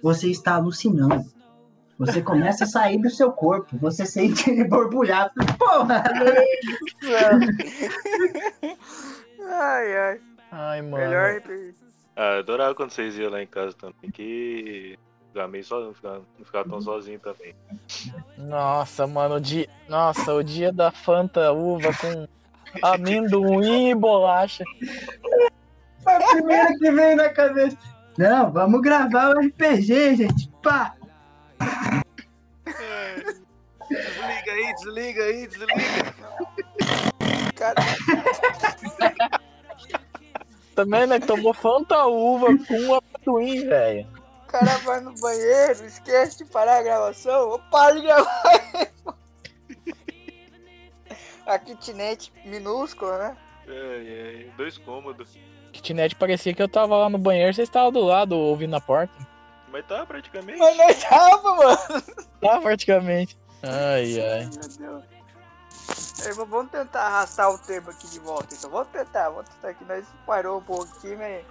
Você 0.02 0.28
está 0.28 0.54
alucinando. 0.54 1.24
Você 1.98 2.22
começa 2.22 2.64
a 2.64 2.66
sair 2.66 2.98
do 2.98 3.10
seu 3.10 3.32
corpo. 3.32 3.76
Você 3.78 4.06
sente 4.06 4.50
ele 4.50 4.64
borbulhar. 4.64 5.32
Porra! 5.58 6.04
Ai, 9.50 9.96
ai. 9.96 10.20
Ai, 10.52 10.82
mano. 10.82 10.96
Melhor. 10.96 11.42
Ah, 12.16 12.34
eu 12.34 12.38
adorava 12.40 12.74
quando 12.74 12.90
vocês 12.90 13.16
iam 13.18 13.30
lá 13.30 13.42
em 13.42 13.46
casa 13.46 13.74
também, 13.76 14.10
que 14.12 14.98
ficava 15.28 15.48
meio 15.48 15.64
sozinho, 15.64 15.94
ficava, 15.94 16.22
não 16.38 16.44
ficava 16.44 16.68
tão 16.68 16.80
sozinho 16.80 17.20
também. 17.20 17.54
Nossa, 18.36 19.06
mano, 19.06 19.36
o 19.36 19.40
dia. 19.40 19.68
Nossa, 19.88 20.34
o 20.34 20.42
dia 20.42 20.72
da 20.72 20.90
Fanta 20.90 21.52
uva 21.52 21.90
com 21.94 22.26
amendoim 22.82 23.90
e 23.90 23.94
bolacha. 23.94 24.64
Foi 26.02 26.12
a 26.12 26.20
primeira 26.28 26.78
que 26.78 26.90
veio 26.90 27.16
na 27.16 27.28
cabeça. 27.28 27.76
Não, 28.16 28.50
vamos 28.50 28.80
gravar 28.80 29.30
o 29.30 29.38
RPG, 29.40 30.16
gente. 30.16 30.50
Pá! 30.62 30.97
Desliga 33.88 34.52
aí, 34.52 34.74
desliga 34.74 35.22
aí, 35.24 35.46
desliga. 35.46 36.14
Cara, 37.56 37.74
Também, 40.74 41.06
né? 41.06 41.18
Tomou 41.18 41.54
Fanta 41.54 42.04
uva 42.06 42.46
com 42.66 42.94
amendoim, 42.94 43.66
velho. 43.66 44.06
o 44.44 44.46
cara 44.46 44.78
vai 44.78 45.00
no 45.00 45.12
banheiro, 45.14 45.84
esquece 45.86 46.38
de 46.38 46.44
parar 46.44 46.78
a 46.78 46.82
gravação, 46.82 47.52
eu 47.52 47.58
paro 47.70 47.96
de 47.96 48.02
gravar. 48.06 48.42
a 51.46 51.58
kitnet 51.58 52.32
minúscula, 52.44 53.18
né? 53.18 53.36
Ai, 53.66 54.36
ai, 54.46 54.52
dois 54.56 54.78
cômodos. 54.78 55.36
Kitnet 55.72 56.14
parecia 56.14 56.54
que 56.54 56.62
eu 56.62 56.68
tava 56.68 56.96
lá 56.96 57.08
no 57.10 57.18
banheiro, 57.18 57.52
vocês 57.52 57.68
estavam 57.68 57.90
do 57.90 58.00
lado 58.00 58.36
ouvindo 58.36 58.70
na 58.70 58.80
porta. 58.80 59.12
Mas 59.70 59.86
tá 59.86 60.06
praticamente. 60.06 60.58
Mas 60.58 60.76
nós 60.76 61.04
tava, 61.04 61.54
mano. 61.54 61.78
Tá, 62.40 62.60
praticamente. 62.60 63.38
Ai, 63.62 64.20
ai. 64.20 64.50
Meu 64.54 64.68
Deus. 64.78 65.18
Ei, 66.24 66.34
mas 66.34 66.48
vamos 66.48 66.70
tentar 66.70 67.02
arrastar 67.02 67.50
o 67.50 67.58
tema 67.58 67.90
aqui 67.90 68.08
de 68.08 68.18
volta, 68.18 68.54
então. 68.54 68.70
Vamos 68.70 68.88
tentar, 68.88 69.30
vamos 69.30 69.48
tentar 69.50 69.68
aqui. 69.68 69.84
Nós 69.84 70.04
parou 70.26 70.58
um 70.58 70.64
pouco 70.64 70.84
aqui, 70.96 71.14
mas 71.16 71.44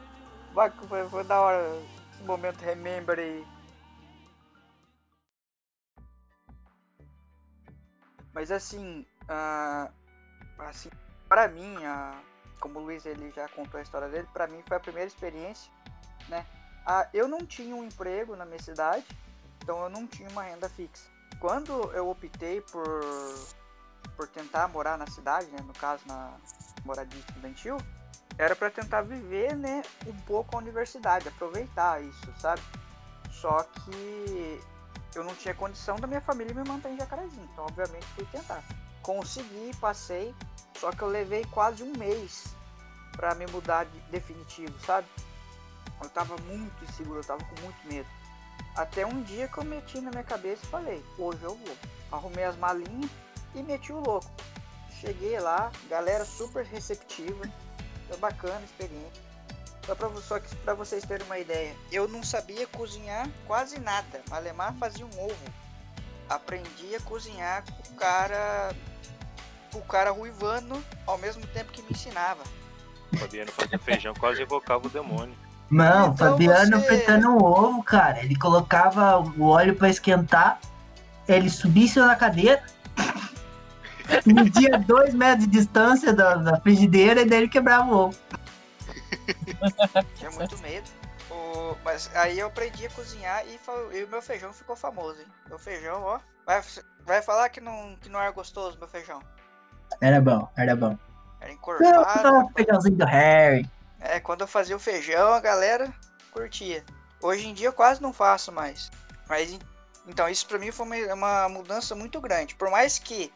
vai, 0.53 0.71
foi, 0.71 1.08
foi 1.10 1.23
da 1.23 1.39
hora 1.39 1.82
esse 2.13 2.23
momento 2.23 2.62
remember 2.62 3.19
aí. 3.19 3.45
Mas 8.34 8.51
assim, 8.51 9.06
ah, 9.27 9.89
assim, 10.60 10.89
pra 11.27 11.47
mim, 11.47 11.75
ah, 11.86 12.19
como 12.60 12.80
o 12.80 12.84
Luiz 12.84 13.06
ele 13.06 13.32
já 13.32 13.47
contou 13.49 13.80
a 13.80 13.84
história 13.84 14.08
dele, 14.10 14.27
pra 14.32 14.47
mim 14.47 14.62
foi 14.67 14.77
a 14.77 14.80
primeira 14.80 15.08
experiência, 15.08 15.71
né? 16.30 16.45
Ah, 16.89 17.06
eu 17.13 17.28
não 17.28 17.45
tinha 17.45 17.76
um 17.76 17.84
emprego 17.84 18.34
na 18.38 18.45
minha 18.45 18.62
cidade, 18.62 19.06
então 19.62 19.84
eu 19.84 19.89
não 19.89 20.08
tinha 20.08 20.30
uma 20.30 20.43
renda 20.43 20.69
fixa. 20.69 21.04
Quando 21.38 21.91
eu 21.91 22.10
optei 22.10 22.62
por 22.62 23.04
por 24.15 24.26
tentar 24.30 24.69
morar 24.69 24.97
na 24.97 25.06
cidade, 25.06 25.47
né, 25.47 25.60
no 25.67 25.73
caso 25.73 26.02
na 26.08 26.32
moradia 26.86 27.19
estudantil, 27.19 27.78
era 28.38 28.56
para 28.56 28.71
tentar 28.71 29.02
viver, 29.02 29.56
né, 29.56 29.84
um 30.08 30.15
pouco 30.21 30.56
a 30.56 30.60
universidade, 30.60 31.28
aproveitar 31.28 32.02
isso, 32.02 32.34
sabe? 32.39 32.62
Só 33.30 33.63
que 33.63 34.62
eu 35.13 35.23
não 35.26 35.36
tinha 35.36 35.54
condição 35.54 35.97
da 35.97 36.08
minha 36.08 36.21
família 36.21 36.54
me 36.56 36.67
manter 36.67 36.89
em 36.89 36.97
Jacarezinho, 36.97 37.47
então 37.52 37.65
obviamente 37.65 38.06
fui 38.15 38.26
tentar. 38.32 38.63
Consegui, 39.04 39.76
passei, 39.80 40.34
só 40.80 40.91
que 40.91 41.02
eu 41.02 41.10
levei 41.10 41.43
quase 41.52 41.84
um 41.84 41.91
mês 41.97 42.56
para 43.12 43.36
me 43.36 43.45
mudar 43.47 43.84
de 43.84 44.00
definitivo, 44.10 44.73
sabe? 44.86 45.08
Eu 46.01 46.10
tava 46.10 46.36
muito 46.43 46.83
inseguro, 46.83 47.19
eu 47.19 47.23
tava 47.23 47.43
com 47.43 47.62
muito 47.62 47.88
medo. 47.88 48.07
Até 48.75 49.05
um 49.05 49.23
dia 49.23 49.47
que 49.47 49.57
eu 49.57 49.63
meti 49.63 49.99
na 49.99 50.12
minha 50.12 50.23
cabeça 50.23 50.62
e 50.63 50.67
falei, 50.67 51.05
hoje 51.17 51.43
eu 51.43 51.55
vou. 51.55 51.77
Arrumei 52.12 52.43
as 52.43 52.55
malinhas 52.57 53.10
e 53.55 53.63
meti 53.63 53.91
o 53.91 53.99
louco. 53.99 54.29
Cheguei 55.01 55.39
lá, 55.39 55.71
galera 55.89 56.25
super 56.25 56.65
receptiva, 56.65 57.49
foi 58.07 58.17
bacana 58.17 58.57
a 58.57 58.63
experiência. 58.63 59.27
Só 59.86 59.95
pra, 59.95 60.10
só 60.21 60.39
que 60.39 60.53
pra 60.57 60.73
vocês 60.73 61.05
terem 61.05 61.25
uma 61.25 61.39
ideia, 61.39 61.75
eu 61.91 62.07
não 62.07 62.21
sabia 62.21 62.67
cozinhar 62.67 63.27
quase 63.45 63.79
nada. 63.79 64.21
Malemar 64.29 64.75
fazia 64.75 65.05
um 65.05 65.19
ovo. 65.19 65.53
Aprendi 66.29 66.95
a 66.95 66.99
cozinhar 67.01 67.63
com 67.63 67.93
o 67.93 67.95
cara. 67.95 68.75
Com 69.71 69.79
o 69.79 69.86
cara 69.86 70.12
ruivando 70.12 70.83
ao 71.05 71.17
mesmo 71.17 71.45
tempo 71.47 71.71
que 71.71 71.81
me 71.81 71.91
ensinava. 71.91 72.43
Fabiano 73.17 73.51
fazia 73.51 73.79
feijão, 73.79 74.13
quase 74.13 74.41
evocava 74.41 74.88
o 74.88 74.89
demônio. 74.89 75.36
Não, 75.69 76.08
Então 76.13 76.32
Fabiano 76.32 76.80
você- 76.80 76.88
fritando 76.88 77.30
um 77.30 77.43
ovo, 77.43 77.84
cara. 77.84 78.23
Ele 78.23 78.36
colocava 78.38 79.19
o 79.19 79.43
óleo 79.47 79.75
pra 79.75 79.89
esquentar, 79.89 80.60
ele 81.27 81.49
subisse 81.49 81.99
na 81.99 82.15
cadeira, 82.15 82.63
media 84.25 84.77
dois 84.80 85.13
metros 85.13 85.45
de 85.45 85.51
distância 85.51 86.13
da, 86.13 86.36
da 86.36 86.60
frigideira 86.62 87.21
e 87.21 87.25
daí 87.25 87.39
ele 87.39 87.49
quebrava 87.49 87.86
o 87.91 87.97
ovo. 88.08 88.17
Tinha 90.15 90.32
muito 90.32 90.58
medo. 90.60 90.88
O- 91.30 91.75
Mas 91.84 92.10
aí 92.15 92.39
eu 92.39 92.47
aprendi 92.47 92.86
a 92.86 92.89
cozinhar 92.89 93.43
e, 93.47 93.58
fa- 93.58 93.73
e 93.93 94.03
o 94.03 94.08
meu 94.08 94.21
feijão 94.21 94.53
ficou 94.53 94.75
famoso, 94.75 95.19
hein? 95.19 95.27
Meu 95.49 95.60
feijão, 95.60 96.01
ó. 96.01 96.19
Vai, 96.45 96.62
vai 97.06 97.21
falar 97.21 97.49
que 97.49 97.60
não, 97.60 97.95
que 98.01 98.08
não 98.10 98.21
era 98.21 98.32
gostoso 98.32 98.77
meu 98.80 98.88
feijão. 98.88 99.19
Era 99.99 100.21
bom, 100.21 100.47
era 100.56 100.75
bom. 100.75 100.97
Era 101.41 101.49
Não, 101.51 101.56
encorpado. 101.58 102.23
não, 102.23 102.49
feijãozinho 102.51 102.95
do 102.95 103.06
Harry. 103.06 103.69
É, 104.09 104.19
quando 104.19 104.41
eu 104.41 104.47
fazia 104.47 104.75
o 104.75 104.79
feijão, 104.79 105.33
a 105.33 105.39
galera 105.39 105.93
curtia. 106.31 106.83
Hoje 107.21 107.47
em 107.47 107.53
dia 107.53 107.67
eu 107.67 107.73
quase 107.73 108.01
não 108.01 108.13
faço 108.13 108.51
mais. 108.51 108.89
Mas 109.27 109.51
en- 109.51 109.59
então, 110.07 110.27
isso 110.29 110.45
pra 110.47 110.57
mim 110.59 110.71
foi 110.71 110.85
uma, 110.85 111.13
uma 111.13 111.49
mudança 111.49 111.93
muito 111.95 112.21
grande. 112.21 112.55
Por 112.55 112.69
mais 112.69 112.97
que 112.99 113.31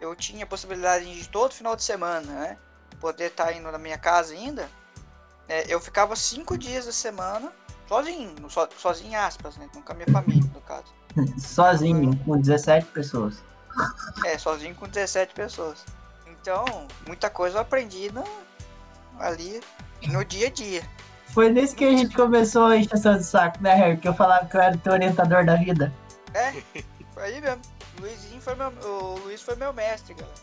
eu 0.00 0.14
tinha 0.14 0.44
a 0.44 0.46
possibilidade 0.46 1.04
de 1.20 1.28
todo 1.28 1.52
final 1.54 1.74
de 1.74 1.82
semana, 1.82 2.20
né? 2.32 2.58
Poder 3.00 3.26
estar 3.26 3.52
indo 3.52 3.70
na 3.72 3.78
minha 3.78 3.98
casa 3.98 4.32
ainda. 4.32 4.68
né, 5.48 5.64
eu 5.68 5.80
ficava 5.80 6.14
cinco 6.14 6.56
dias 6.56 6.86
da 6.86 6.92
semana 6.92 7.52
sozinho, 7.88 8.34
so, 8.48 8.68
sozinho 8.78 9.10
em 9.10 9.16
aspas, 9.16 9.56
né? 9.56 9.68
Não 9.74 9.82
com 9.82 9.92
a 9.92 9.94
minha 9.94 10.08
família, 10.12 10.48
no 10.54 10.60
caso. 10.62 10.92
Sozinho, 11.38 12.16
com 12.24 12.38
17 12.40 12.86
pessoas. 12.86 13.42
É, 14.24 14.38
sozinho 14.38 14.74
com 14.74 14.86
17 14.86 15.34
pessoas. 15.34 15.84
Então, 16.26 16.64
muita 17.06 17.28
coisa 17.28 17.56
eu 17.58 17.62
aprendi 17.62 18.10
ali 19.18 19.60
no 20.08 20.24
dia 20.24 20.48
a 20.48 20.50
dia. 20.50 20.82
Foi 21.28 21.48
nesse 21.50 21.74
que 21.74 21.84
a 21.84 21.90
gente 21.90 22.14
começou 22.14 22.66
a 22.66 22.76
encheção 22.76 23.16
de 23.16 23.24
saco, 23.24 23.62
né, 23.62 23.74
Harry? 23.74 23.96
Que 23.96 24.06
eu 24.08 24.14
falava 24.14 24.44
que 24.46 24.56
eu 24.56 24.60
era 24.60 24.74
o 24.74 24.78
teu 24.78 24.92
orientador 24.92 25.44
da 25.46 25.56
vida. 25.56 25.92
É, 26.34 26.52
foi 27.14 27.22
aí 27.24 27.40
mesmo. 27.40 27.60
Luizinho 28.00 28.40
foi 28.40 28.54
meu, 28.54 28.68
o 28.82 29.18
Luiz 29.24 29.40
foi 29.42 29.54
meu 29.56 29.72
mestre, 29.72 30.14
galera. 30.14 30.34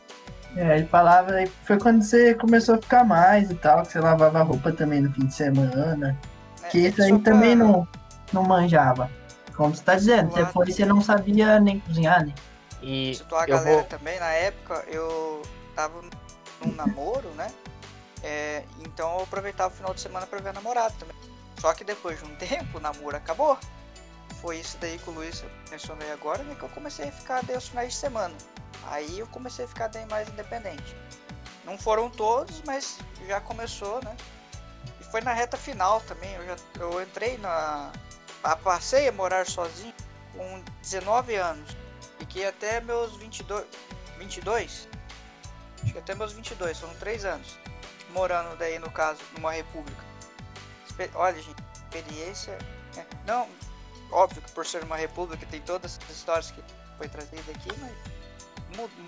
É, 0.55 0.77
ele 0.77 0.87
falava, 0.87 1.31
foi 1.63 1.77
quando 1.77 2.01
você 2.01 2.33
começou 2.33 2.75
a 2.75 2.77
ficar 2.79 3.03
mais 3.03 3.51
e 3.51 3.55
tal, 3.55 3.83
que 3.83 3.91
você 3.91 3.99
lavava 3.99 4.41
roupa 4.41 4.71
também 4.71 5.01
no 5.01 5.11
fim 5.13 5.27
de 5.27 5.33
semana. 5.33 5.95
né? 5.95 6.17
Que 6.71 6.79
isso 6.87 7.01
aí 7.03 7.19
também 7.19 7.55
não, 7.55 7.87
não 8.33 8.43
manjava. 8.43 9.09
Como 9.55 9.75
você 9.75 9.83
tá 9.83 9.95
dizendo, 9.95 10.31
você 10.31 10.45
foi 10.47 10.69
e 10.69 10.73
você 10.73 10.85
não 10.85 11.01
sabia 11.01 11.59
nem 11.59 11.79
cozinhar, 11.81 12.25
né? 12.25 12.33
E 12.81 13.13
Situar 13.13 13.43
a 13.43 13.45
eu 13.45 13.57
galera 13.57 13.75
vou. 13.75 13.83
também, 13.83 14.19
na 14.19 14.31
época 14.31 14.85
eu 14.87 15.41
tava 15.75 16.01
num 16.65 16.71
namoro, 16.73 17.29
né? 17.35 17.47
É, 18.23 18.63
então 18.79 19.17
eu 19.17 19.23
aproveitava 19.23 19.73
o 19.73 19.77
final 19.77 19.93
de 19.93 20.01
semana 20.01 20.27
pra 20.27 20.39
ver 20.39 20.49
a 20.49 20.53
namorada 20.53 20.93
também. 20.99 21.15
Só 21.59 21.73
que 21.73 21.83
depois 21.83 22.19
de 22.19 22.25
um 22.25 22.35
tempo 22.37 22.77
o 22.77 22.81
namoro 22.81 23.15
acabou. 23.15 23.57
Foi 24.41 24.57
isso 24.57 24.77
daí 24.79 24.97
que 24.97 25.09
o 25.09 25.13
Luiz 25.13 25.43
mencionei 25.69 26.11
agora, 26.11 26.43
né? 26.43 26.55
Que 26.55 26.63
eu 26.63 26.69
comecei 26.69 27.09
a 27.09 27.11
ficar 27.11 27.43
daí 27.43 27.55
aos 27.55 27.67
finais 27.67 27.93
de 27.93 27.99
semana. 27.99 28.35
Aí 28.87 29.19
eu 29.19 29.27
comecei 29.27 29.65
a 29.65 29.67
ficar 29.67 29.87
daí 29.87 30.05
mais 30.05 30.29
independente. 30.29 30.95
Não 31.65 31.77
foram 31.77 32.09
todos, 32.09 32.61
mas 32.65 32.97
já 33.27 33.41
começou, 33.41 34.01
né? 34.03 34.15
E 34.99 35.03
foi 35.03 35.21
na 35.21 35.33
reta 35.33 35.57
final 35.57 35.99
também. 36.01 36.33
Eu, 36.35 36.45
já, 36.45 36.55
eu 36.79 37.01
entrei 37.01 37.37
na. 37.37 37.91
Passei 38.63 39.09
a 39.09 39.11
morar 39.11 39.45
sozinho 39.45 39.93
com 40.33 40.63
19 40.81 41.35
anos. 41.35 41.75
Fiquei 42.17 42.47
até 42.47 42.79
meus 42.79 43.15
22. 43.17 43.65
22? 44.17 44.87
Acho 45.83 45.93
que 45.93 45.99
até 45.99 46.15
meus 46.15 46.31
22, 46.31 46.79
foram 46.79 46.93
3 46.95 47.25
anos. 47.25 47.57
Morando 48.13 48.55
daí, 48.57 48.79
no 48.79 48.89
caso, 48.91 49.19
numa 49.35 49.51
república. 49.51 50.03
Espe- 50.87 51.09
Olha, 51.15 51.41
gente, 51.41 51.63
experiência. 51.73 52.57
né? 52.95 53.05
Não, 53.25 53.47
óbvio 54.11 54.41
que 54.41 54.51
por 54.51 54.65
ser 54.65 54.83
uma 54.83 54.95
república 54.97 55.45
tem 55.49 55.61
todas 55.61 55.99
as 56.09 56.15
histórias 56.15 56.51
que 56.51 56.61
foi 56.97 57.07
trazida 57.07 57.51
aqui, 57.51 57.69
mas. 57.79 57.91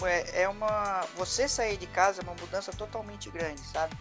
É 0.04 0.42
é 0.44 0.50
uma. 0.50 1.02
Você 1.18 1.48
sair 1.48 1.78
de 1.78 1.88
casa 1.88 2.22
é 2.22 2.24
uma 2.24 2.34
mudança 2.34 2.72
totalmente 2.74 3.30
grande, 3.30 3.62
sabe? 3.62 3.96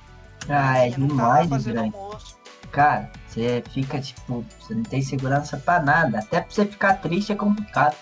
Ah, 0.49 0.79
é 0.79 0.91
tava 0.91 1.07
demais 1.07 1.65
grande. 1.67 1.95
almoço. 1.95 2.39
Cara, 2.73 3.11
você 3.29 3.63
fica, 3.73 4.01
tipo, 4.01 4.45
você 4.59 4.75
não 4.75 4.83
tem 4.83 5.03
segurança 5.03 5.59
pra 5.59 5.81
nada. 5.81 6.21
Até 6.21 6.41
pra 6.41 6.51
você 6.51 6.65
ficar 6.65 6.95
triste 6.95 7.33
é 7.33 7.37
complicado. 7.37 7.97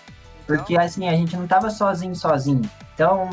Porque 0.49 0.75
assim, 0.75 1.07
a 1.07 1.15
gente 1.15 1.37
não 1.37 1.45
tava 1.45 1.69
sozinho, 1.69 2.15
sozinho. 2.15 2.67
Então, 2.95 3.29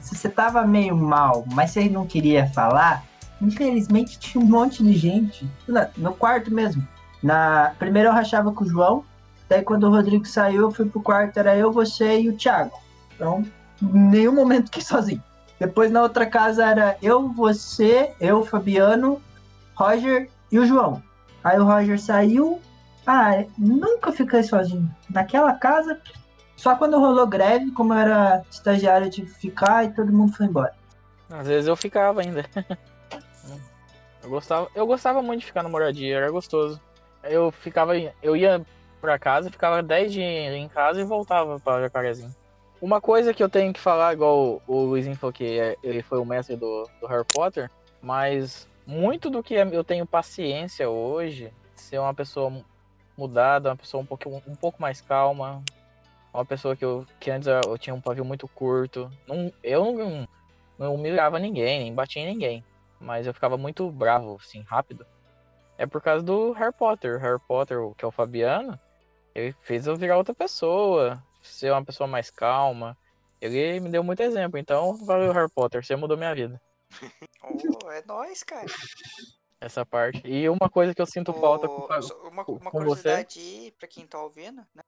se 0.00 0.16
você 0.16 0.30
tava 0.30 0.66
meio 0.66 0.96
mal, 0.96 1.44
mas 1.52 1.72
você 1.72 1.90
não 1.90 2.06
queria 2.06 2.46
falar, 2.54 3.04
infelizmente 3.38 4.18
tinha 4.18 4.42
um 4.42 4.46
monte 4.46 4.82
de 4.82 4.94
gente. 4.94 5.46
No 5.94 6.14
quarto 6.14 6.50
mesmo. 6.50 6.82
Na... 7.22 7.74
Primeiro 7.78 8.08
eu 8.08 8.14
rachava 8.14 8.50
com 8.50 8.64
o 8.64 8.66
João. 8.66 9.04
Daí 9.46 9.60
quando 9.60 9.84
o 9.84 9.90
Rodrigo 9.90 10.24
saiu, 10.24 10.62
eu 10.62 10.70
fui 10.70 10.86
pro 10.86 11.02
quarto, 11.02 11.36
era 11.36 11.54
eu, 11.54 11.70
você 11.70 12.22
e 12.22 12.30
o 12.30 12.36
Thiago. 12.36 12.72
Então, 13.14 13.44
nenhum 13.82 14.34
momento 14.34 14.68
fiquei 14.68 14.82
sozinho. 14.82 15.22
Depois 15.60 15.90
na 15.90 16.00
outra 16.00 16.24
casa 16.24 16.64
era 16.64 16.96
eu, 17.02 17.28
você, 17.28 18.14
eu, 18.18 18.42
Fabiano, 18.42 19.20
Roger 19.74 20.30
e 20.50 20.58
o 20.58 20.64
João. 20.64 21.02
Aí 21.42 21.58
o 21.58 21.64
Roger 21.64 22.00
saiu. 22.00 22.58
Ah, 23.06 23.44
nunca 23.58 24.12
fiquei 24.12 24.42
sozinho. 24.42 24.90
Naquela 25.10 25.52
casa, 25.52 26.00
só 26.56 26.76
quando 26.76 26.98
rolou 26.98 27.26
greve, 27.26 27.70
como 27.72 27.92
eu 27.94 27.98
era 27.98 28.42
estagiário, 28.50 29.06
eu 29.06 29.10
tive 29.10 29.32
que 29.32 29.38
ficar 29.40 29.84
e 29.84 29.92
todo 29.92 30.12
mundo 30.12 30.32
foi 30.36 30.46
embora. 30.46 30.74
Às 31.30 31.46
vezes 31.46 31.68
eu 31.68 31.76
ficava 31.76 32.20
ainda. 32.20 32.44
eu 34.22 34.30
gostava, 34.30 34.68
eu 34.74 34.86
gostava 34.86 35.22
muito 35.22 35.40
de 35.40 35.46
ficar 35.46 35.62
na 35.62 35.68
moradia, 35.68 36.16
era 36.16 36.30
gostoso. 36.30 36.80
Eu 37.22 37.50
ficava, 37.50 37.92
eu 38.22 38.36
ia 38.36 38.64
pra 39.00 39.18
casa, 39.18 39.50
ficava 39.50 39.82
10 39.82 40.12
dias 40.12 40.54
em 40.54 40.68
casa 40.68 41.00
e 41.00 41.04
voltava 41.04 41.58
pra 41.60 41.80
Jacarezinho. 41.82 42.34
Uma 42.80 43.00
coisa 43.00 43.32
que 43.32 43.42
eu 43.42 43.48
tenho 43.48 43.72
que 43.72 43.80
falar, 43.80 44.12
igual 44.12 44.62
o 44.66 44.82
Luizinho 44.84 45.16
falou 45.16 45.32
que 45.32 45.58
é- 45.58 45.76
ele 45.82 46.02
foi 46.02 46.18
o 46.18 46.24
mestre 46.24 46.56
do, 46.56 46.88
do 47.00 47.06
Harry 47.06 47.24
Potter, 47.32 47.70
mas 48.02 48.68
muito 48.86 49.30
do 49.30 49.42
que 49.42 49.54
eu 49.54 49.82
tenho 49.84 50.04
paciência 50.06 50.88
hoje, 50.88 51.50
ser 51.74 51.98
uma 51.98 52.12
pessoa 52.12 52.50
mu- 52.50 52.64
mudada, 53.16 53.70
uma 53.70 53.76
pessoa 53.76 54.02
um 54.02 54.06
pouco, 54.06 54.42
um 54.46 54.54
pouco 54.54 54.80
mais 54.82 55.00
calma, 55.00 55.62
uma 56.34 56.44
pessoa 56.44 56.74
que, 56.74 56.84
eu, 56.84 57.06
que 57.20 57.30
antes 57.30 57.46
eu 57.46 57.60
eu 57.64 57.78
tinha 57.78 57.94
um 57.94 58.00
pavio 58.00 58.24
muito 58.24 58.48
curto. 58.48 59.10
Não, 59.26 59.52
eu 59.62 59.92
não, 59.92 60.28
não 60.78 60.94
humilhava 60.96 61.38
ninguém, 61.38 61.78
nem 61.84 61.94
batia 61.94 62.22
em 62.22 62.26
ninguém. 62.26 62.64
Mas 63.00 63.26
eu 63.26 63.32
ficava 63.32 63.56
muito 63.56 63.90
bravo, 63.90 64.36
assim, 64.40 64.62
rápido. 64.62 65.06
É 65.78 65.86
por 65.86 66.02
causa 66.02 66.24
do 66.24 66.52
Harry 66.52 66.72
Potter. 66.72 67.18
Harry 67.20 67.40
Potter, 67.46 67.78
que 67.96 68.04
é 68.04 68.08
o 68.08 68.10
Fabiano, 68.10 68.78
ele 69.34 69.54
fez 69.62 69.86
eu 69.86 69.96
virar 69.96 70.16
outra 70.16 70.34
pessoa, 70.34 71.22
ser 71.42 71.70
uma 71.70 71.84
pessoa 71.84 72.06
mais 72.06 72.30
calma. 72.30 72.96
Ele 73.40 73.78
me 73.80 73.90
deu 73.90 74.02
muito 74.02 74.20
exemplo. 74.20 74.58
Então, 74.58 74.96
valeu, 75.04 75.32
Harry 75.32 75.50
Potter, 75.50 75.84
você 75.84 75.94
mudou 75.96 76.16
minha 76.16 76.34
vida. 76.34 76.60
oh, 77.42 77.90
é 77.90 78.02
nóis, 78.06 78.42
cara. 78.42 78.66
Essa 79.60 79.84
parte. 79.84 80.20
E 80.24 80.48
uma 80.48 80.68
coisa 80.70 80.94
que 80.94 81.02
eu 81.02 81.06
sinto 81.06 81.32
falta 81.32 81.66
O- 81.66 81.70
com, 81.70 81.86
uma, 82.28 82.44
uma 82.44 82.44
com 82.44 82.70
curiosidade 82.70 83.38
aí, 83.38 83.72
pra 83.78 83.88
quem 83.88 84.06
tá 84.06 84.20
ouvindo, 84.22 84.64
né? 84.74 84.82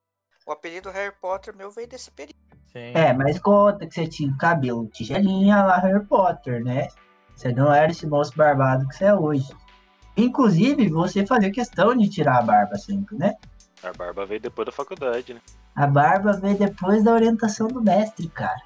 O 0.47 0.53
apelido 0.53 0.90
Harry 0.90 1.12
Potter 1.20 1.55
meu 1.57 1.72
veio 1.72 1.88
desse 1.88 2.09
período. 2.09 2.38
Sim. 2.72 2.92
É, 2.94 3.12
mas 3.12 3.36
conta 3.40 3.84
que 3.84 3.92
você 3.92 4.07
tinha 4.07 4.32
cabelo 4.38 4.86
tigelinha 4.86 5.61
lá 5.64 5.78
Harry 5.78 6.05
Potter, 6.05 6.64
né? 6.64 6.86
Você 7.34 7.53
não 7.53 7.74
era 7.74 7.90
esse 7.90 8.07
moço 8.07 8.32
barbado 8.36 8.86
que 8.86 8.94
você 8.94 9.07
é 9.07 9.14
hoje. 9.14 9.49
Inclusive, 10.16 10.88
você 10.88 11.26
fazia 11.26 11.51
questão 11.51 11.97
de 11.97 12.09
tirar 12.09 12.38
a 12.38 12.42
barba 12.42 12.76
sempre, 12.76 13.16
né? 13.16 13.34
A 13.82 13.92
barba 13.92 14.24
veio 14.24 14.40
depois 14.40 14.66
da 14.66 14.72
faculdade, 14.72 15.34
né? 15.34 15.40
A 15.74 15.86
barba 15.86 16.32
veio 16.34 16.57
depois 16.57 17.03
da 17.03 17.12
orientação 17.12 17.66
do 17.66 17.82
mestre, 17.82 18.28
cara. 18.28 18.62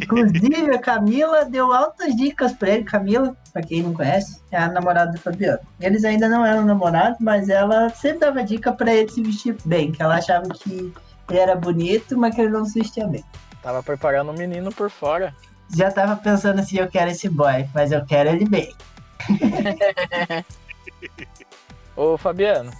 Inclusive, 0.00 0.74
a 0.74 0.78
Camila 0.78 1.44
deu 1.44 1.72
altas 1.72 2.14
dicas 2.16 2.52
pra 2.52 2.70
ele. 2.70 2.84
Camila, 2.84 3.36
pra 3.52 3.62
quem 3.62 3.82
não 3.82 3.94
conhece, 3.94 4.40
é 4.50 4.56
a 4.56 4.68
namorada 4.68 5.12
do 5.12 5.18
Fabiano. 5.18 5.60
Eles 5.80 6.04
ainda 6.04 6.28
não 6.28 6.44
eram 6.44 6.64
namorados, 6.64 7.18
mas 7.20 7.48
ela 7.48 7.88
sempre 7.90 8.20
dava 8.20 8.42
dica 8.42 8.72
pra 8.72 8.92
ele 8.92 9.08
se 9.08 9.22
vestir 9.22 9.56
bem, 9.64 9.92
que 9.92 10.02
ela 10.02 10.16
achava 10.16 10.48
que 10.48 10.92
ele 11.30 11.38
era 11.38 11.54
bonito, 11.54 12.18
mas 12.18 12.34
que 12.34 12.40
ele 12.40 12.50
não 12.50 12.64
se 12.64 12.80
vestia 12.80 13.06
bem. 13.06 13.24
Tava 13.62 13.82
preparando 13.82 14.30
o 14.30 14.34
menino 14.34 14.70
por 14.72 14.90
fora. 14.90 15.34
Já 15.74 15.90
tava 15.90 16.16
pensando 16.16 16.60
assim, 16.60 16.78
eu 16.78 16.88
quero 16.88 17.10
esse 17.10 17.28
boy, 17.28 17.66
mas 17.74 17.92
eu 17.92 18.04
quero 18.04 18.30
ele 18.30 18.44
bem. 18.44 18.74
Ô 21.96 22.18
Fabiano, 22.18 22.70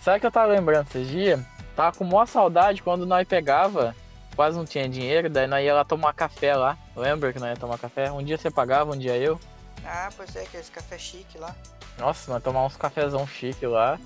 sabe 0.00 0.20
que 0.20 0.26
eu 0.26 0.30
tava 0.30 0.52
lembrando 0.52 0.86
esses 0.88 1.08
dias? 1.08 1.40
Tava 1.74 1.96
com 1.96 2.04
maior 2.04 2.26
saudade 2.26 2.82
quando 2.82 3.06
nós 3.06 3.26
pegava, 3.26 3.94
quase 4.34 4.56
não 4.56 4.64
tinha 4.64 4.88
dinheiro, 4.88 5.28
daí 5.28 5.46
nós 5.46 5.64
ia 5.64 5.74
lá 5.74 5.84
tomar 5.84 6.12
café 6.12 6.54
lá. 6.54 6.76
Lembra 6.96 7.32
que 7.32 7.38
nós 7.38 7.50
ia 7.50 7.56
tomar 7.56 7.78
café? 7.78 8.10
Um 8.10 8.22
dia 8.22 8.38
você 8.38 8.50
pagava, 8.50 8.92
um 8.92 8.98
dia 8.98 9.16
eu. 9.16 9.38
Ah, 9.84 10.08
pois 10.16 10.34
é, 10.36 10.42
aqueles 10.42 10.68
café 10.68 10.98
chique 10.98 11.38
lá. 11.38 11.54
Nossa, 11.98 12.32
nós 12.32 12.42
tomar 12.42 12.64
uns 12.64 12.76
cafezão 12.76 13.26
chique 13.26 13.66
lá. 13.66 13.98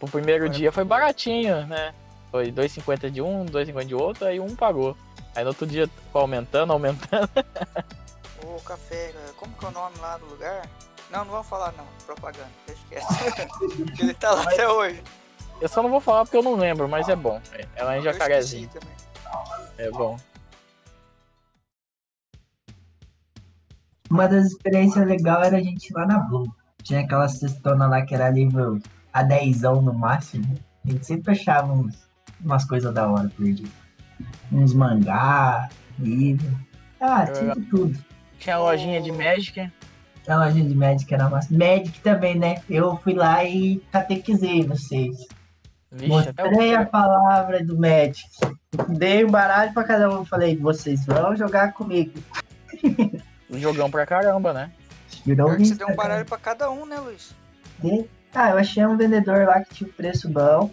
O 0.00 0.08
primeiro 0.08 0.48
dia 0.48 0.72
foi 0.72 0.84
baratinho, 0.84 1.66
né? 1.66 1.94
Foi 2.30 2.50
2,50 2.50 3.10
de 3.10 3.20
um, 3.22 3.44
2,50 3.46 3.84
de 3.84 3.94
outro, 3.94 4.26
aí 4.26 4.40
um 4.40 4.56
pagou. 4.56 4.96
Aí 5.34 5.44
no 5.44 5.50
outro 5.50 5.66
dia 5.66 5.88
foi 6.10 6.20
aumentando, 6.20 6.72
aumentando. 6.72 7.30
O 8.44 8.60
café, 8.62 9.14
como 9.36 9.54
que 9.54 9.64
é 9.64 9.68
o 9.68 9.70
nome 9.70 9.96
lá 9.98 10.18
do 10.18 10.26
lugar? 10.26 10.68
Não, 11.10 11.24
não 11.24 11.30
vamos 11.30 11.46
falar 11.46 11.72
não, 11.72 11.86
propaganda, 12.04 12.50
deixa 12.66 12.82
quieto. 12.88 13.06
Ele 14.00 14.14
tá 14.14 14.32
lá 14.32 14.42
até 14.42 14.68
hoje. 14.68 15.02
Eu 15.60 15.68
só 15.68 15.80
não 15.80 15.88
vou 15.88 16.00
falar 16.00 16.24
porque 16.24 16.36
eu 16.36 16.42
não 16.42 16.56
lembro, 16.56 16.88
mas 16.88 17.08
é 17.08 17.14
bom. 17.14 17.40
É 17.76 17.84
lá 17.84 17.96
em 17.96 18.02
Jacarezinho. 18.02 18.68
É 19.78 19.90
bom. 19.90 20.16
Uma 24.10 24.28
das 24.28 24.48
experiências 24.48 25.06
legais 25.06 25.46
era 25.46 25.56
a 25.56 25.62
gente 25.62 25.86
ir 25.86 25.94
lá 25.94 26.06
na 26.06 26.18
Blue. 26.18 26.54
Tinha 26.82 27.00
aquela 27.00 27.28
cestona 27.28 27.86
lá 27.86 28.02
que 28.02 28.14
era 28.14 28.28
livro 28.28 28.78
a 29.12 29.22
dezão 29.22 29.80
no 29.80 29.94
máximo. 29.94 30.54
A 30.84 30.90
gente 30.90 31.06
sempre 31.06 31.32
achava 31.32 31.72
uns, 31.72 32.08
umas 32.40 32.64
coisas 32.64 32.92
da 32.92 33.08
hora 33.08 33.30
perdidas. 33.36 33.72
Uns 34.52 34.74
mangá, 34.74 35.68
livro. 35.98 36.58
Ah, 37.00 37.26
tinha 37.26 37.54
tudo. 37.70 37.98
Tinha 38.38 38.56
a 38.56 38.58
lojinha 38.58 39.00
de 39.00 39.10
Magic. 39.10 39.72
A 40.28 40.36
lojinha 40.36 40.68
de 40.68 40.74
Magic 40.74 41.12
era 41.12 41.30
massa. 41.30 41.48
Magic 41.52 41.98
também, 42.00 42.38
né? 42.38 42.62
Eu 42.68 42.96
fui 42.98 43.14
lá 43.14 43.44
e 43.44 43.78
catequizei 43.90 44.64
vocês. 44.64 45.26
Vixe, 45.92 46.08
Mostrei 46.08 46.74
a 46.74 46.86
palavra 46.86 47.62
do 47.62 47.78
Magic. 47.78 48.26
Dei 48.88 49.24
um 49.24 49.30
baralho 49.30 49.74
pra 49.74 49.84
cada 49.84 50.08
um. 50.08 50.24
Falei, 50.24 50.56
vocês 50.56 51.04
vão 51.04 51.36
jogar 51.36 51.74
comigo. 51.74 52.18
jogão 53.50 53.90
pra 53.90 54.06
caramba, 54.06 54.54
né? 54.54 54.72
Virou 55.26 55.48
Pior 55.48 55.58
que 55.58 55.66
você 55.66 55.74
deu 55.74 55.88
um 55.88 55.94
baralho 55.94 56.24
pra 56.24 56.38
cada 56.38 56.70
um, 56.70 56.86
né, 56.86 56.98
Luiz? 56.98 57.34
E, 57.84 58.08
ah, 58.34 58.50
eu 58.50 58.58
achei 58.58 58.84
um 58.86 58.96
vendedor 58.96 59.46
lá 59.46 59.60
que 59.60 59.74
tinha 59.74 59.90
um 59.90 59.92
preço 59.92 60.30
bom, 60.30 60.70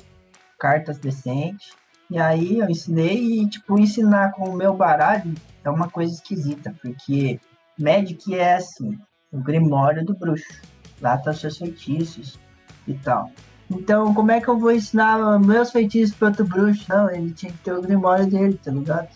cartas 0.58 0.98
decentes. 0.98 1.74
E 2.10 2.18
aí 2.18 2.60
eu 2.60 2.70
ensinei 2.70 3.42
e, 3.42 3.50
tipo, 3.50 3.78
ensinar 3.78 4.32
com 4.32 4.50
o 4.50 4.56
meu 4.56 4.74
baralho 4.74 5.34
é 5.64 5.70
uma 5.70 5.90
coisa 5.90 6.14
esquisita, 6.14 6.74
porque 6.82 7.40
Magic 7.78 8.34
é 8.34 8.56
assim, 8.56 8.98
o 9.32 9.40
grimório 9.40 10.06
do 10.06 10.16
bruxo. 10.16 10.62
Lá 11.02 11.18
tá 11.18 11.32
os 11.32 11.42
seus 11.42 11.58
feitiços 11.58 12.40
e 12.88 12.94
tal. 12.94 13.30
Então, 13.70 14.14
como 14.14 14.32
é 14.32 14.42
que 14.42 14.48
eu 14.48 14.58
vou 14.58 14.72
ensinar 14.72 15.40
meus 15.40 15.72
feitiços 15.72 16.16
para 16.16 16.30
outro 16.30 16.46
bruxo? 16.46 16.86
Não, 16.90 17.10
ele 17.10 17.32
tinha 17.32 17.52
que 17.52 17.58
ter 17.60 17.74
o 17.74 17.82
grimório 17.82 18.26
dele, 18.26 18.60
tá 18.64 18.72
ligado? 18.72 19.08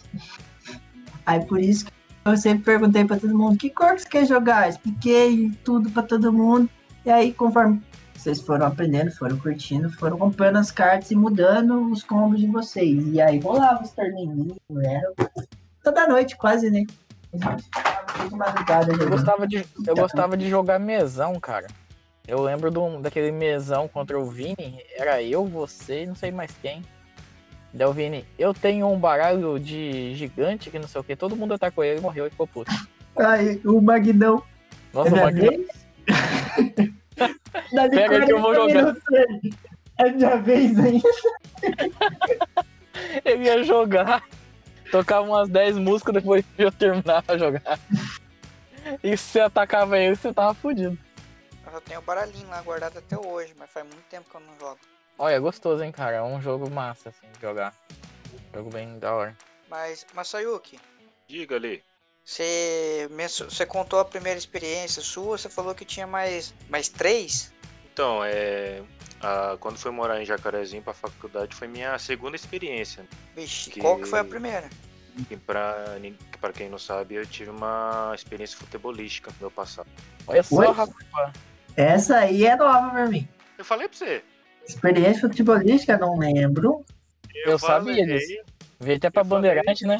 Aí 1.26 1.44
por 1.46 1.60
isso 1.60 1.86
que 1.86 1.92
eu 2.26 2.38
sempre 2.38 2.64
perguntei 2.64 3.04
pra 3.04 3.18
todo 3.18 3.38
mundo, 3.38 3.58
que 3.58 3.70
cor 3.70 3.96
que 3.96 4.02
você 4.02 4.10
quer 4.10 4.26
jogar? 4.26 4.70
Expliquei 4.70 5.52
tudo 5.64 5.90
pra 5.90 6.04
todo 6.04 6.32
mundo. 6.32 6.70
E 7.06 7.10
aí, 7.10 7.34
conforme 7.34 7.82
vocês 8.14 8.40
foram 8.40 8.68
aprendendo, 8.68 9.12
foram 9.12 9.38
curtindo, 9.38 9.92
foram 9.92 10.18
comprando 10.18 10.58
as 10.58 10.72
cartas 10.72 11.12
e 11.12 11.16
mudando 11.16 11.92
os 11.92 12.04
combos 12.04 12.40
de 12.40 12.48
vocês. 12.48 13.06
E 13.08 13.20
aí 13.20 13.40
rolava 13.40 13.84
os 13.84 13.92
torneios, 13.92 14.56
era 14.82 15.14
toda 15.84 16.08
noite 16.08 16.38
quase, 16.38 16.70
né? 16.70 16.86
A 17.34 17.38
gente 17.38 17.64
ficava 17.64 18.30
de 18.30 18.36
madrugada 18.36 18.94
Eu 18.94 19.10
gostava 19.10 19.48
de, 19.48 19.66
eu 19.86 19.96
gostava 19.96 20.38
de 20.38 20.50
jogar 20.50 20.80
mesão, 20.80 21.38
cara. 21.40 21.68
Eu 22.28 22.42
lembro 22.42 22.72
do, 22.72 23.00
daquele 23.02 23.32
mesão 23.32 23.88
contra 23.88 24.20
o 24.20 24.26
Vini. 24.26 24.82
Era 24.96 25.22
eu, 25.22 25.46
você 25.46 26.04
e 26.04 26.08
não 26.08 26.16
sei 26.16 26.32
mais 26.32 26.52
quem. 26.62 26.82
Daí 27.74 27.88
o 27.88 27.94
Vini, 27.94 28.26
eu 28.38 28.54
tenho 28.54 28.88
um 28.88 29.00
baralho 29.00 29.60
de 29.60 30.14
gigante 30.16 30.70
que 30.70 30.80
não 30.80 30.88
sei 30.88 31.02
o 31.02 31.04
que. 31.04 31.16
Todo 31.16 31.36
mundo 31.36 31.54
atacou 31.54 31.84
ele 31.84 32.00
e 32.00 32.02
morreu 32.02 32.28
e 32.28 32.30
ficou 32.30 32.48
puto. 32.48 32.72
Ai, 33.18 33.60
o 33.66 33.82
Magnão. 33.82 34.44
Nossa, 34.94 35.18
é 35.18 35.26
o? 35.26 35.66
Dá 37.74 37.88
de 37.88 37.96
Pega 37.96 38.26
que 38.26 38.32
eu 38.32 38.42
vou 38.42 38.54
40 38.54 38.80
jogar. 38.80 38.96
É 39.98 40.12
minha 40.12 40.38
vez 40.38 40.80
ainda. 40.80 41.10
ele 43.26 43.46
ia 43.46 43.64
jogar. 43.64 44.24
Tocava 44.92 45.26
umas 45.26 45.50
10 45.50 45.78
músicas 45.78 46.14
depois 46.14 46.46
eu 46.58 46.72
terminava 46.72 47.34
a 47.34 47.38
jogar. 47.38 47.80
E 49.04 49.18
se 49.18 49.24
você 49.24 49.40
atacava 49.40 49.98
ele, 49.98 50.16
você 50.16 50.34
tava 50.34 50.54
fudido. 50.54 50.98
Eu 51.74 51.82
tenho 51.82 52.00
o 52.00 52.04
baralhinho 52.04 52.48
lá 52.50 52.62
guardado 52.62 52.98
até 53.00 53.18
hoje, 53.18 53.54
mas 53.58 53.70
faz 53.70 53.86
muito 53.86 54.04
tempo 54.10 54.30
que 54.30 54.36
eu 54.36 54.42
não 54.42 54.58
jogo. 54.60 54.80
Olha, 55.18 55.34
é 55.36 55.40
gostoso, 55.40 55.84
hein, 55.84 55.92
cara. 55.92 56.18
É 56.18 56.22
um 56.22 56.40
jogo 56.42 56.70
massa, 56.70 57.10
assim, 57.10 57.28
de 57.34 57.42
jogar. 57.42 57.74
Jogo 58.54 58.70
bem 58.70 59.00
da 59.00 59.14
hora. 59.14 59.36
Mas, 59.70 60.06
Masayuki, 60.14 60.80
Diga 61.28 61.56
ali. 61.56 61.84
você, 62.24 63.10
você 63.10 63.66
contou 63.66 64.00
a 64.00 64.06
primeira 64.06 64.38
experiência 64.38 65.02
sua, 65.02 65.38
você 65.38 65.50
falou 65.50 65.74
que 65.74 65.84
tinha 65.86 66.06
mais, 66.06 66.54
mais 66.70 66.88
três? 66.90 67.52
Então, 67.92 68.24
é. 68.24 68.82
a- 69.22 69.56
quando 69.60 69.78
fui 69.78 69.90
morar 69.92 70.22
em 70.22 70.26
Jacarezinho 70.26 70.84
pra 70.84 70.94
faculdade 70.94 71.56
foi 71.56 71.68
minha 71.68 71.98
segunda 71.98 72.36
experiência. 72.36 73.08
Vixe, 73.36 73.70
Que- 73.72 73.80
qual 73.80 73.98
que 73.98 74.06
foi 74.06 74.20
a 74.20 74.24
primeira? 74.26 74.70
E 75.30 75.38
pra, 75.38 75.76
pra 76.42 76.52
quem 76.52 76.70
não 76.70 76.78
sabe, 76.80 77.16
eu 77.16 77.26
tive 77.26 77.50
uma 77.52 78.12
experiência 78.16 78.58
futebolística 78.58 79.32
no 79.32 79.38
meu 79.40 79.52
passado. 79.52 79.88
Olha 80.28 80.44
só, 80.44 80.72
rapaz. 80.72 81.34
Essa 81.76 82.18
aí 82.20 82.46
é 82.46 82.56
nova 82.56 82.90
pra 82.92 83.08
mim. 83.08 83.28
Eu 83.58 83.66
falei 83.66 83.88
pra 83.88 83.98
você. 83.98 84.24
Experiência 84.68 85.22
futebolística, 85.28 85.98
não 85.98 86.18
lembro. 86.18 86.86
Eu 87.46 87.58
sabia 87.60 88.06
disso. 88.06 88.42
Veio 88.80 88.98
até 88.98 89.10
pra 89.10 89.22
Eu 89.22 89.26
falei. 89.26 89.50
Bandeirante, 89.52 89.86
né? 89.86 89.98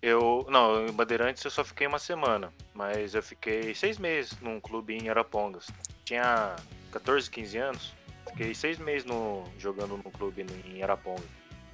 Eu. 0.00 0.46
Não, 0.48 0.86
em 0.86 0.92
Bandeirantes 0.92 1.44
eu 1.44 1.50
só 1.50 1.64
fiquei 1.64 1.86
uma 1.86 1.98
semana. 1.98 2.52
Mas 2.74 3.14
eu 3.14 3.22
fiquei 3.22 3.74
seis 3.74 3.98
meses 3.98 4.38
num 4.40 4.60
clube 4.60 4.96
em 4.96 5.08
Arapongas. 5.08 5.66
Tinha 6.04 6.54
14, 6.92 7.30
15 7.30 7.58
anos. 7.58 7.94
Fiquei 8.28 8.54
seis 8.54 8.78
meses 8.78 9.04
no, 9.04 9.44
jogando 9.58 9.96
num 9.96 10.10
clube 10.10 10.44
no- 10.44 10.74
em 10.76 10.82
Arapongas. 10.82 11.24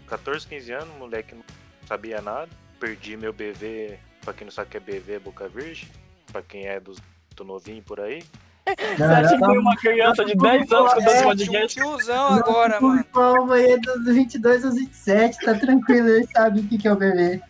14, 0.07 0.46
15 0.46 0.72
anos, 0.72 0.94
moleque 0.98 1.34
não 1.34 1.44
sabia 1.86 2.20
nada. 2.20 2.48
Perdi 2.80 3.16
meu 3.16 3.32
BV, 3.32 3.98
pra 4.22 4.32
quem 4.34 4.44
não 4.46 4.53
sabe 4.53 4.68
o 4.68 4.70
que 4.70 4.76
é 4.76 4.80
BV, 4.80 5.14
é 5.14 5.18
Boca 5.18 5.48
Virgem. 5.48 5.88
Pra 6.30 6.42
quem 6.42 6.66
é 6.66 6.80
dos 6.80 6.98
do 7.36 7.44
novinho 7.44 7.82
por 7.82 8.00
aí. 8.00 8.22
Você 8.96 9.02
acha 9.02 9.34
que 9.34 9.40
tem 9.40 9.58
uma 9.58 9.76
criança 9.76 10.24
de 10.24 10.34
10 10.34 10.72
anos 10.72 10.94
com 10.94 11.00
É, 11.00 11.04
dois 11.04 11.16
Tinha 11.16 11.26
um 11.26 11.30
podcasts? 11.30 11.74
tiozão 11.74 12.26
agora, 12.34 12.80
Não, 12.80 12.88
mano. 12.88 13.00
O 13.00 13.04
povo 13.04 13.52
aí 13.52 13.72
é 13.72 13.78
dos 13.78 14.04
22 14.04 14.64
aos 14.64 14.74
27, 14.76 15.44
tá 15.44 15.54
tranquilo, 15.54 16.08
ele 16.08 16.26
sabe 16.28 16.60
o 16.60 16.68
que, 16.68 16.78
que 16.78 16.88
é 16.88 16.92
o 16.92 16.96
bebê. 16.96 17.42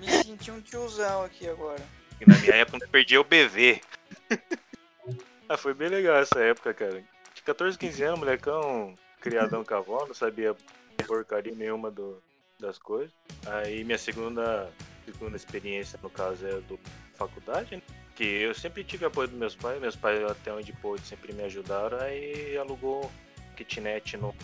Me 0.00 0.08
senti 0.08 0.50
um 0.50 0.60
tiozão 0.60 1.24
aqui 1.24 1.48
agora. 1.48 1.82
E 2.20 2.28
na 2.28 2.38
minha 2.38 2.54
época 2.54 2.84
eu 2.84 2.88
perdi 2.88 3.18
o 3.18 3.24
BV. 3.24 3.80
ah, 5.48 5.56
foi 5.56 5.74
bem 5.74 5.88
legal 5.88 6.16
essa 6.16 6.38
época, 6.40 6.72
cara. 6.72 7.02
De 7.34 7.42
14, 7.42 7.76
15 7.76 8.02
anos, 8.04 8.18
molecão, 8.20 8.94
criadão 9.20 9.64
cavalo, 9.64 10.06
não 10.06 10.14
sabia 10.14 10.54
porcaria 11.06 11.54
nenhuma 11.54 11.90
do, 11.90 12.22
das 12.60 12.78
coisas. 12.78 13.12
Aí 13.46 13.82
minha 13.82 13.98
segunda, 13.98 14.70
segunda 15.04 15.36
experiência, 15.36 15.98
no 16.02 16.10
caso, 16.10 16.46
é 16.46 16.60
do 16.60 16.78
faculdade, 17.14 17.76
né? 17.76 17.82
Que 18.14 18.24
eu 18.24 18.54
sempre 18.54 18.84
tive 18.84 19.04
apoio 19.04 19.28
dos 19.28 19.38
meus 19.38 19.56
pais, 19.56 19.80
meus 19.80 19.96
pais 19.96 20.22
até 20.24 20.52
onde 20.52 20.72
pôde 20.74 21.02
sempre 21.02 21.32
me 21.32 21.42
ajudaram, 21.44 21.98
aí 21.98 22.56
alugou 22.56 23.10
kitnet 23.56 24.16
no, 24.16 24.34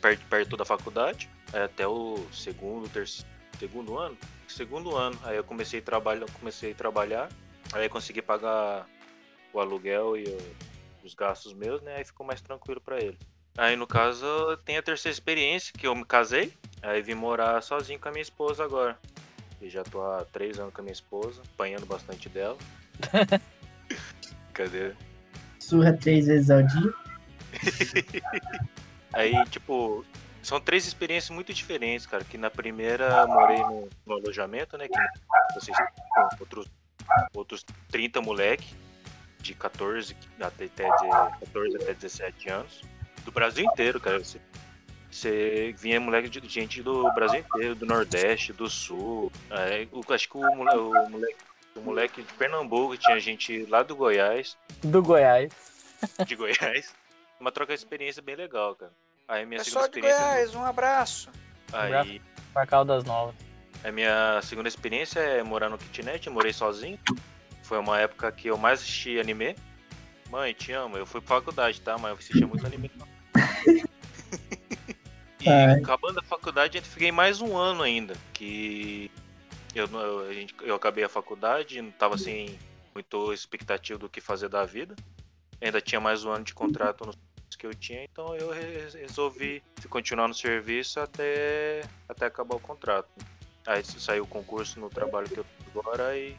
perto, 0.00 0.26
perto 0.26 0.56
da 0.56 0.64
faculdade, 0.64 1.30
aí 1.52 1.62
até 1.62 1.86
o 1.86 2.26
segundo, 2.32 2.88
terceiro, 2.88 3.30
segundo 3.58 3.98
ano, 3.98 4.18
segundo 4.46 4.94
ano. 4.96 5.18
Aí 5.22 5.36
eu 5.36 5.44
comecei 5.44 5.80
a 5.80 5.82
trabalhar, 5.82 6.26
comecei 6.38 6.72
a 6.72 6.74
trabalhar, 6.74 7.28
aí 7.72 7.88
consegui 7.88 8.20
pagar 8.20 8.86
o 9.52 9.60
aluguel 9.60 10.16
e 10.16 10.24
os 11.02 11.14
gastos 11.14 11.54
meus, 11.54 11.80
né? 11.82 11.96
Aí 11.96 12.04
ficou 12.04 12.26
mais 12.26 12.40
tranquilo 12.40 12.80
pra 12.80 12.98
ele. 12.98 13.18
Aí 13.56 13.76
no 13.76 13.86
caso 13.86 14.26
tem 14.64 14.76
a 14.76 14.82
terceira 14.82 15.12
experiência 15.12 15.72
que 15.72 15.86
eu 15.86 15.94
me 15.94 16.04
casei, 16.04 16.52
aí 16.82 17.00
vim 17.00 17.14
morar 17.14 17.62
sozinho 17.62 18.00
com 18.00 18.08
a 18.08 18.12
minha 18.12 18.22
esposa 18.22 18.64
agora. 18.64 18.98
E 19.64 19.70
já 19.70 19.82
tô 19.82 20.02
há 20.02 20.26
três 20.26 20.58
anos 20.58 20.74
com 20.74 20.82
a 20.82 20.84
minha 20.84 20.92
esposa, 20.92 21.40
apanhando 21.54 21.86
bastante 21.86 22.28
dela. 22.28 22.58
Cadê? 24.52 24.92
Surra 25.58 25.94
três 25.94 26.26
vezes 26.26 26.50
ao 26.50 26.62
dia. 26.62 26.92
Aí, 29.14 29.42
tipo, 29.46 30.04
São 30.42 30.60
três 30.60 30.86
experiências 30.86 31.30
muito 31.30 31.54
diferentes, 31.54 32.04
cara. 32.04 32.22
Que 32.24 32.36
na 32.36 32.50
primeira 32.50 33.08
eu 33.08 33.28
morei 33.28 33.56
no, 33.56 33.88
no 34.04 34.12
alojamento, 34.16 34.76
né? 34.76 34.86
Que 34.86 35.54
vocês 35.54 35.74
com 35.78 36.28
outros, 36.40 36.70
outros 37.32 37.64
30 37.90 38.20
moleque 38.20 38.74
de 39.40 39.54
14 39.54 40.14
até, 40.42 40.66
até 40.66 40.84
de 40.84 41.08
14 41.40 41.76
até 41.76 41.94
17 41.94 42.50
anos. 42.50 42.82
Do 43.24 43.32
Brasil 43.32 43.64
inteiro, 43.64 43.98
cara. 43.98 44.20
Você, 45.14 45.72
vinha 45.78 46.00
moleque 46.00 46.28
de 46.28 46.40
gente 46.48 46.82
do 46.82 47.08
Brasil 47.12 47.38
inteiro, 47.38 47.76
do 47.76 47.86
Nordeste, 47.86 48.52
do 48.52 48.68
Sul. 48.68 49.30
É, 49.48 49.86
o- 49.92 50.12
acho 50.12 50.28
que 50.28 50.36
o, 50.36 50.40
o 50.40 50.56
moleque, 51.08 51.36
o 51.76 51.80
moleque 51.80 52.22
de 52.22 52.32
Pernambuco 52.32 52.96
tinha 52.96 53.20
gente 53.20 53.64
lá 53.66 53.84
do 53.84 53.94
Goiás, 53.94 54.56
Do 54.82 55.00
Goiás. 55.00 55.52
de 56.26 56.34
Goiás. 56.34 56.92
Uma 57.38 57.52
troca 57.52 57.72
de 57.72 57.78
experiência 57.78 58.20
bem 58.20 58.34
legal, 58.34 58.74
cara. 58.74 58.90
Aí 59.28 59.46
minha 59.46 59.62
Pessoal 59.62 59.84
segunda 59.84 60.00
de 60.00 60.06
experiência. 60.08 60.34
Goiás, 60.34 60.54
um 60.56 60.64
abraço. 60.64 61.30
Aí 61.72 62.20
Pra 62.52 62.66
Caldas 62.66 63.04
Novas. 63.04 63.36
a 63.84 63.92
minha 63.92 64.40
segunda 64.42 64.68
experiência 64.68 65.20
é 65.20 65.42
morar 65.44 65.68
no 65.68 65.78
kitnet, 65.78 66.26
eu 66.26 66.32
morei 66.32 66.52
sozinho. 66.52 66.98
Foi 67.62 67.78
uma 67.78 68.00
época 68.00 68.32
que 68.32 68.48
eu 68.48 68.58
mais 68.58 68.80
assisti 68.80 69.20
anime. 69.20 69.54
Mãe, 70.28 70.52
te 70.52 70.72
amo. 70.72 70.96
Eu 70.96 71.06
fui 71.06 71.20
pra 71.20 71.36
faculdade, 71.36 71.80
tá? 71.80 71.96
Mas 71.98 72.10
eu 72.10 72.16
assistia 72.18 72.46
muito 72.48 72.66
anime. 72.66 72.90
E 75.44 75.48
Ai. 75.48 75.78
acabando 75.80 76.18
a 76.20 76.22
faculdade, 76.22 76.78
eu 76.78 76.82
fiquei 76.82 77.12
mais 77.12 77.40
um 77.40 77.56
ano 77.56 77.82
ainda. 77.82 78.14
Que 78.32 79.10
eu, 79.74 79.86
eu, 79.86 80.28
a 80.28 80.32
gente- 80.32 80.54
eu 80.62 80.74
acabei 80.74 81.04
a 81.04 81.08
faculdade, 81.08 81.80
não 81.82 81.90
tava 81.90 82.16
sem 82.16 82.58
muito 82.94 83.32
expectativa 83.32 83.98
do 83.98 84.08
que 84.08 84.20
fazer 84.20 84.48
da 84.48 84.64
vida. 84.64 84.94
Ainda 85.60 85.80
tinha 85.80 86.00
mais 86.00 86.24
um 86.24 86.30
ano 86.30 86.44
de 86.44 86.54
contrato 86.54 87.04
nos 87.06 87.16
que 87.56 87.66
eu 87.66 87.72
tinha, 87.74 88.02
então 88.02 88.34
eu 88.34 88.50
re- 88.50 88.88
resolvi 89.00 89.62
continuar 89.88 90.26
no 90.26 90.34
serviço 90.34 90.98
até, 90.98 91.82
até 92.08 92.26
acabar 92.26 92.56
o 92.56 92.60
contrato. 92.60 93.08
Aí 93.64 93.82
saiu 93.84 94.24
o 94.24 94.26
concurso 94.26 94.80
no 94.80 94.90
trabalho 94.90 95.28
que 95.28 95.38
eu 95.38 95.44
tô 95.72 95.80
agora 95.80 96.18
e 96.18 96.36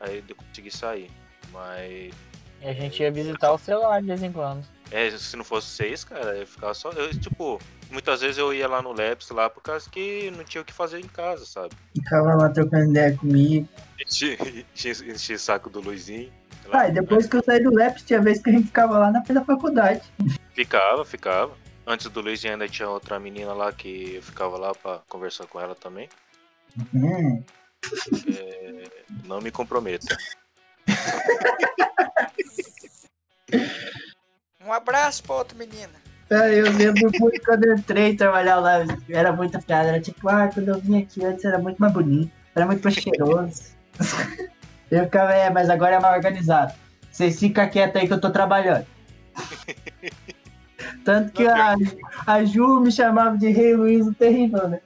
aí 0.00 0.22
eu 0.28 0.36
consegui 0.36 0.70
sair. 0.70 1.10
Mas 1.50 2.12
E 2.60 2.68
a 2.68 2.74
gente 2.74 3.02
ia 3.02 3.10
visitar 3.10 3.50
o 3.52 3.58
celular 3.58 4.00
de 4.02 4.06
vez 4.08 4.22
em 4.22 4.30
quando. 4.30 4.64
É, 4.90 5.10
se 5.10 5.36
não 5.36 5.44
fosse 5.44 5.68
seis, 5.68 6.04
cara, 6.04 6.36
eu 6.36 6.46
ficava 6.46 6.74
só. 6.74 6.90
Eu, 6.92 7.10
tipo, 7.18 7.60
muitas 7.90 8.20
vezes 8.20 8.38
eu 8.38 8.52
ia 8.54 8.66
lá 8.66 8.80
no 8.80 8.92
Labs 8.92 9.28
lá 9.30 9.50
por 9.50 9.62
causa 9.62 9.88
que 9.90 10.30
não 10.30 10.44
tinha 10.44 10.62
o 10.62 10.64
que 10.64 10.72
fazer 10.72 10.98
em 10.98 11.08
casa, 11.08 11.44
sabe? 11.44 11.74
Ficava 11.94 12.34
lá 12.34 12.48
trocando 12.48 12.90
ideia 12.90 13.16
comigo. 13.16 13.68
Enchi, 14.00 14.38
o 15.34 15.38
saco 15.38 15.68
do 15.68 15.80
Luizinho. 15.80 16.32
Ah, 16.72 16.88
e 16.88 16.92
depois 16.92 17.26
que 17.26 17.36
eu 17.36 17.42
saí 17.42 17.62
do 17.62 17.74
Leps, 17.74 18.02
tinha 18.02 18.20
vez 18.20 18.42
que 18.42 18.50
a 18.50 18.52
gente 18.52 18.66
ficava 18.66 18.98
lá 18.98 19.10
na 19.10 19.24
frente 19.24 19.38
da 19.38 19.44
faculdade. 19.44 20.02
Ficava, 20.54 21.04
ficava. 21.04 21.52
Antes 21.86 22.08
do 22.10 22.20
Luizinho 22.20 22.52
ainda 22.52 22.68
tinha 22.68 22.88
outra 22.88 23.18
menina 23.18 23.54
lá 23.54 23.72
que 23.72 24.16
eu 24.16 24.22
ficava 24.22 24.58
lá 24.58 24.74
pra 24.74 25.00
conversar 25.08 25.46
com 25.46 25.58
ela 25.58 25.74
também. 25.74 26.08
Hum. 26.94 27.42
Não 29.24 29.40
me 29.40 29.50
comprometa. 29.50 30.16
Um 34.68 34.72
abraço 34.72 35.22
pra 35.22 35.36
outra 35.36 35.56
menina. 35.56 35.94
Ah, 36.30 36.48
eu 36.50 36.70
lembro 36.70 37.10
muito 37.18 37.40
quando 37.42 37.64
eu 37.64 37.74
entrei 37.74 38.14
trabalhar 38.14 38.56
lá, 38.56 38.84
era 39.08 39.32
muita 39.32 39.58
piada, 39.58 39.88
era 39.88 40.00
tipo, 40.00 40.28
ah, 40.28 40.50
quando 40.52 40.68
eu 40.68 40.78
vim 40.78 41.00
aqui 41.00 41.24
antes 41.24 41.42
era 41.42 41.58
muito 41.58 41.78
mais 41.78 41.90
bonito, 41.90 42.30
era 42.54 42.66
muito 42.66 42.82
mais 42.82 42.94
cheiroso. 42.94 43.62
Eu 44.90 45.04
ficava, 45.04 45.34
é, 45.34 45.50
mas 45.50 45.68
agora 45.68 45.96
é 45.96 46.00
mais 46.00 46.16
organizado. 46.16 46.72
Vocês 47.12 47.38
ficam 47.38 47.68
quietos 47.68 48.00
aí 48.00 48.08
que 48.08 48.14
eu 48.14 48.20
tô 48.20 48.30
trabalhando. 48.30 48.86
Tanto 51.04 51.30
que 51.32 51.46
a, 51.46 51.74
a 52.26 52.42
Ju 52.42 52.80
me 52.80 52.90
chamava 52.90 53.36
de 53.36 53.50
Rei 53.50 53.74
Luiz 53.74 54.06
o 54.06 54.14
Terrível, 54.14 54.66
né? 54.66 54.80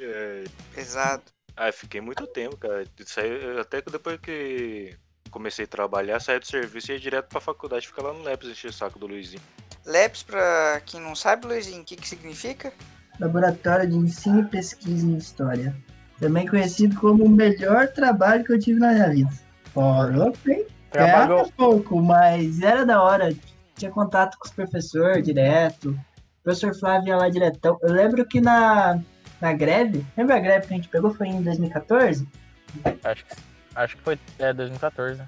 É, 0.00 0.42
Pesado. 0.74 1.22
Ah, 1.56 1.68
eu 1.68 1.72
fiquei 1.72 2.00
muito 2.00 2.26
tempo, 2.26 2.56
cara. 2.56 2.84
Saí, 3.06 3.56
até 3.60 3.80
que 3.80 3.92
depois 3.92 4.18
que 4.18 4.96
comecei 5.30 5.64
a 5.64 5.68
trabalhar, 5.68 6.20
saí 6.20 6.38
do 6.38 6.46
serviço 6.46 6.90
e 6.90 6.94
ia 6.94 7.00
direto 7.00 7.28
pra 7.28 7.40
faculdade, 7.40 7.86
ficar 7.86 8.02
lá 8.02 8.12
no 8.12 8.22
Labs 8.22 8.48
encher 8.48 8.68
o 8.68 8.72
saco 8.72 8.98
do 8.98 9.06
Luizinho. 9.06 9.42
LEPS, 9.86 10.22
pra 10.22 10.80
quem 10.84 11.00
não 11.00 11.14
sabe, 11.14 11.46
Luizinho, 11.46 11.82
o 11.82 11.84
que, 11.84 11.96
que 11.96 12.08
significa? 12.08 12.72
Laboratório 13.18 13.88
de 13.88 13.96
Ensino 13.96 14.40
e 14.40 14.44
Pesquisa 14.44 15.06
em 15.06 15.16
História. 15.16 15.74
Também 16.18 16.46
conhecido 16.46 16.98
como 17.00 17.24
o 17.24 17.28
melhor 17.28 17.88
trabalho 17.88 18.44
que 18.44 18.52
eu 18.52 18.58
tive 18.58 18.78
na 18.78 18.92
minha 18.92 19.08
vida. 19.08 19.30
Louco, 19.74 20.50
hein? 20.50 20.66
Trabalhou. 20.90 21.50
Pouco, 21.56 22.02
mas 22.02 22.60
era 22.60 22.84
da 22.84 23.02
hora. 23.02 23.34
Tinha 23.76 23.90
contato 23.90 24.36
com 24.38 24.46
os 24.46 24.52
professores 24.52 25.24
direto. 25.24 25.90
O 25.90 26.42
professor 26.42 26.74
Flávio 26.74 27.08
ia 27.08 27.16
lá 27.16 27.28
diretão. 27.28 27.78
Eu 27.82 27.92
lembro 27.92 28.26
que 28.26 28.40
na, 28.40 29.00
na 29.40 29.52
greve, 29.52 30.04
lembra 30.16 30.36
a 30.36 30.40
greve 30.40 30.66
que 30.66 30.74
a 30.74 30.76
gente 30.76 30.88
pegou? 30.88 31.14
Foi 31.14 31.28
em 31.28 31.42
2014? 31.42 32.28
Acho 33.04 33.24
que, 33.24 33.34
acho 33.74 33.96
que 33.96 34.02
foi 34.02 34.18
é, 34.38 34.52
2014. 34.52 35.22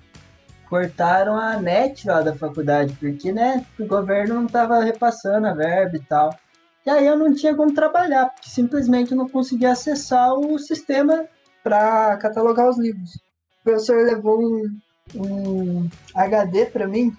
Cortaram 0.69 1.37
a 1.37 1.61
net 1.61 2.07
lá 2.07 2.23
da 2.23 2.35
faculdade, 2.35 2.95
porque, 2.99 3.31
né, 3.33 3.65
o 3.79 3.87
governo 3.87 4.35
não 4.37 4.47
tava 4.47 4.83
repassando 4.83 5.47
a 5.47 5.53
verba 5.53 5.97
e 5.97 6.01
tal. 6.01 6.35
E 6.85 6.91
aí 6.91 7.07
eu 7.07 7.17
não 7.17 7.35
tinha 7.35 7.55
como 7.55 7.75
trabalhar, 7.75 8.31
porque 8.31 8.49
simplesmente 8.49 9.13
eu 9.13 9.17
não 9.17 9.29
conseguia 9.29 9.73
acessar 9.73 10.33
o 10.35 10.59
sistema 10.59 11.27
para 11.63 12.17
catalogar 12.17 12.69
os 12.69 12.79
livros. 12.79 13.15
O 13.61 13.65
professor 13.65 14.05
levou 14.05 14.41
um, 14.41 14.81
um 15.15 15.89
HD 16.15 16.67
para 16.67 16.89
mim 16.89 17.17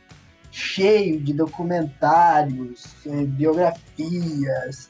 cheio 0.51 1.19
de 1.19 1.34
documentários, 1.34 2.86
eh, 3.07 3.26
biografias, 3.26 4.88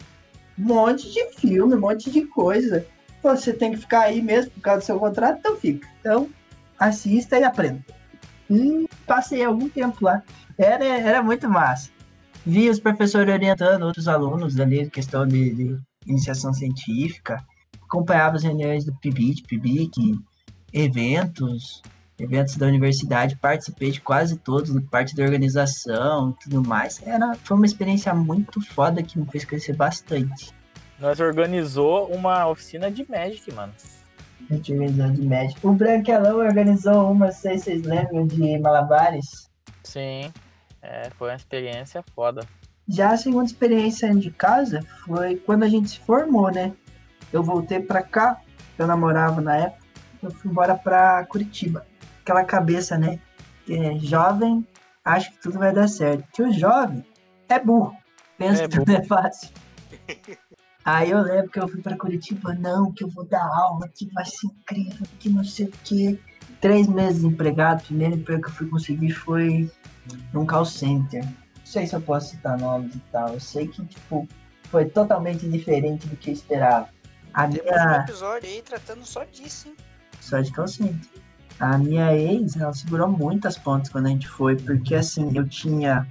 um 0.60 0.66
monte 0.66 1.12
de 1.12 1.40
filme, 1.40 1.76
um 1.76 1.80
monte 1.80 2.12
de 2.12 2.26
coisa. 2.26 2.86
Você 3.24 3.54
tem 3.54 3.72
que 3.72 3.78
ficar 3.78 4.02
aí 4.02 4.22
mesmo 4.22 4.52
por 4.52 4.62
causa 4.62 4.82
do 4.82 4.86
seu 4.86 5.00
contrato, 5.00 5.40
então 5.40 5.56
fica. 5.56 5.88
Então, 6.02 6.30
assista 6.78 7.40
e 7.40 7.44
aprenda. 7.44 7.82
E 8.50 8.88
passei 9.08 9.44
algum 9.44 9.70
tempo 9.70 10.04
lá. 10.04 10.22
Era, 10.58 10.86
era 10.86 11.24
muito 11.24 11.50
massa. 11.50 11.90
Vi 12.46 12.70
os 12.70 12.80
professores 12.80 13.34
orientando 13.34 13.84
outros 13.84 14.10
alunos 14.10 14.60
ali, 14.60 14.90
questão 14.90 15.26
de, 15.26 15.56
de 15.56 15.80
iniciação 16.06 16.54
científica. 16.54 17.42
Acompanhava 17.82 18.36
as 18.36 18.44
reuniões 18.44 18.84
do 18.84 18.94
PIBIC, 18.96 19.44
PIBIC, 19.44 20.20
eventos, 20.74 21.82
eventos 22.20 22.58
da 22.58 22.68
universidade. 22.68 23.38
Participei 23.38 23.92
de 23.92 24.02
quase 24.02 24.38
todos, 24.38 24.78
parte 24.92 25.16
da 25.16 25.24
organização 25.24 26.36
tudo 26.44 26.62
mais. 26.68 27.02
Era, 27.06 27.36
foi 27.36 27.56
uma 27.56 27.66
experiência 27.66 28.14
muito 28.14 28.60
foda 28.60 29.02
que 29.02 29.18
me 29.18 29.26
fez 29.28 29.46
crescer 29.46 29.76
bastante. 29.76 30.54
Nós 31.04 31.20
organizou 31.20 32.08
uma 32.14 32.48
oficina 32.48 32.90
de 32.90 33.06
Magic, 33.12 33.54
mano. 33.54 33.74
A 34.50 34.54
gente 34.54 34.72
organizou 34.72 35.12
de 35.12 35.22
médico. 35.22 35.68
O 35.68 35.74
Branquelão 35.74 36.38
organizou 36.38 37.12
uma, 37.12 37.26
não 37.26 37.34
sei 37.34 37.58
se 37.58 37.66
vocês 37.66 37.84
lembram, 37.84 38.26
de 38.26 38.58
malabares. 38.60 39.50
Sim. 39.84 40.32
É, 40.82 41.10
foi 41.18 41.32
uma 41.32 41.36
experiência 41.36 42.02
foda. 42.16 42.48
Já 42.88 43.12
a 43.12 43.18
segunda 43.18 43.44
experiência 43.44 44.16
de 44.16 44.32
casa 44.32 44.80
foi 45.06 45.36
quando 45.36 45.64
a 45.64 45.68
gente 45.68 45.90
se 45.90 46.00
formou, 46.00 46.50
né? 46.50 46.72
Eu 47.34 47.44
voltei 47.44 47.82
pra 47.82 48.02
cá, 48.02 48.40
eu 48.80 48.88
namorava 48.88 49.42
na 49.42 49.58
época, 49.58 49.86
eu 50.22 50.32
fui 50.32 50.52
embora 50.52 50.74
pra 50.74 51.26
Curitiba. 51.26 51.86
Aquela 52.22 52.46
cabeça, 52.46 52.98
né? 52.98 53.20
Que 53.66 53.76
é 53.76 54.00
jovem, 54.00 54.66
acho 55.04 55.32
que 55.32 55.40
tudo 55.40 55.60
vai 55.60 55.74
dar 55.74 55.90
certo. 55.90 56.24
Que 56.32 56.44
o 56.44 56.54
jovem 56.54 57.06
é 57.50 57.60
burro, 57.60 57.94
pensa 58.38 58.64
É 58.64 58.68
que 58.70 58.78
tudo 58.78 58.90
é 58.90 59.04
fácil. 59.04 59.50
Aí 60.86 61.12
eu 61.12 61.22
lembro 61.22 61.50
que 61.50 61.60
eu 61.60 61.68
fui 61.68 61.82
pra 61.82 61.98
Curitiba, 61.98 62.54
não, 62.54 62.92
que 62.92 63.04
eu 63.04 63.08
vou 63.08 63.26
dar 63.26 63.46
aula, 63.46 63.88
que 63.88 64.12
vai 64.14 64.26
ser 64.26 64.48
incrível, 64.48 65.08
que 65.20 65.30
não 65.30 65.44
sei 65.44 65.68
o 65.68 65.74
quê. 65.84 66.20
Três 66.60 66.88
meses 66.88 67.24
empregado, 67.24 67.82
o 67.82 67.86
primeiro 67.86 68.16
emprego 68.16 68.42
que 68.42 68.50
eu 68.50 68.54
fui 68.54 68.68
conseguir 68.68 69.12
foi 69.12 69.72
num 70.34 70.46
call 70.46 70.66
center. 70.66 71.24
Não 71.24 71.66
sei 71.66 71.88
se 71.88 71.96
eu 71.96 72.02
posso 72.02 72.32
citar 72.32 72.58
nomes 72.58 72.96
e 72.96 73.00
tal. 73.12 73.30
Eu 73.30 73.40
sei 73.40 73.68
que, 73.68 73.84
tipo, 73.86 74.28
foi 74.70 74.86
totalmente 74.86 75.48
diferente 75.48 76.08
do 76.08 76.18
que 76.18 76.30
eu 76.32 76.34
esperava. 76.34 76.90
A 77.34 77.48
Temos 77.48 77.60
um 77.60 77.64
minha. 77.64 77.98
episódio 78.02 78.50
aí 78.50 78.62
tratando 78.62 79.06
só 79.06 79.24
disso, 79.24 79.70
hein? 79.70 79.76
Só 80.20 80.40
de 80.42 80.52
call 80.52 80.68
center. 80.68 81.10
A 81.60 81.78
minha 81.78 82.14
ex, 82.16 82.58
ela 82.58 82.74
segurou 82.74 83.08
muitas 83.08 83.58
pontas 83.58 83.90
quando 83.90 84.08
a 84.08 84.10
gente 84.10 84.28
foi, 84.28 84.56
porque 84.56 84.96
assim, 84.96 85.32
eu 85.36 85.48
tinha 85.48 86.06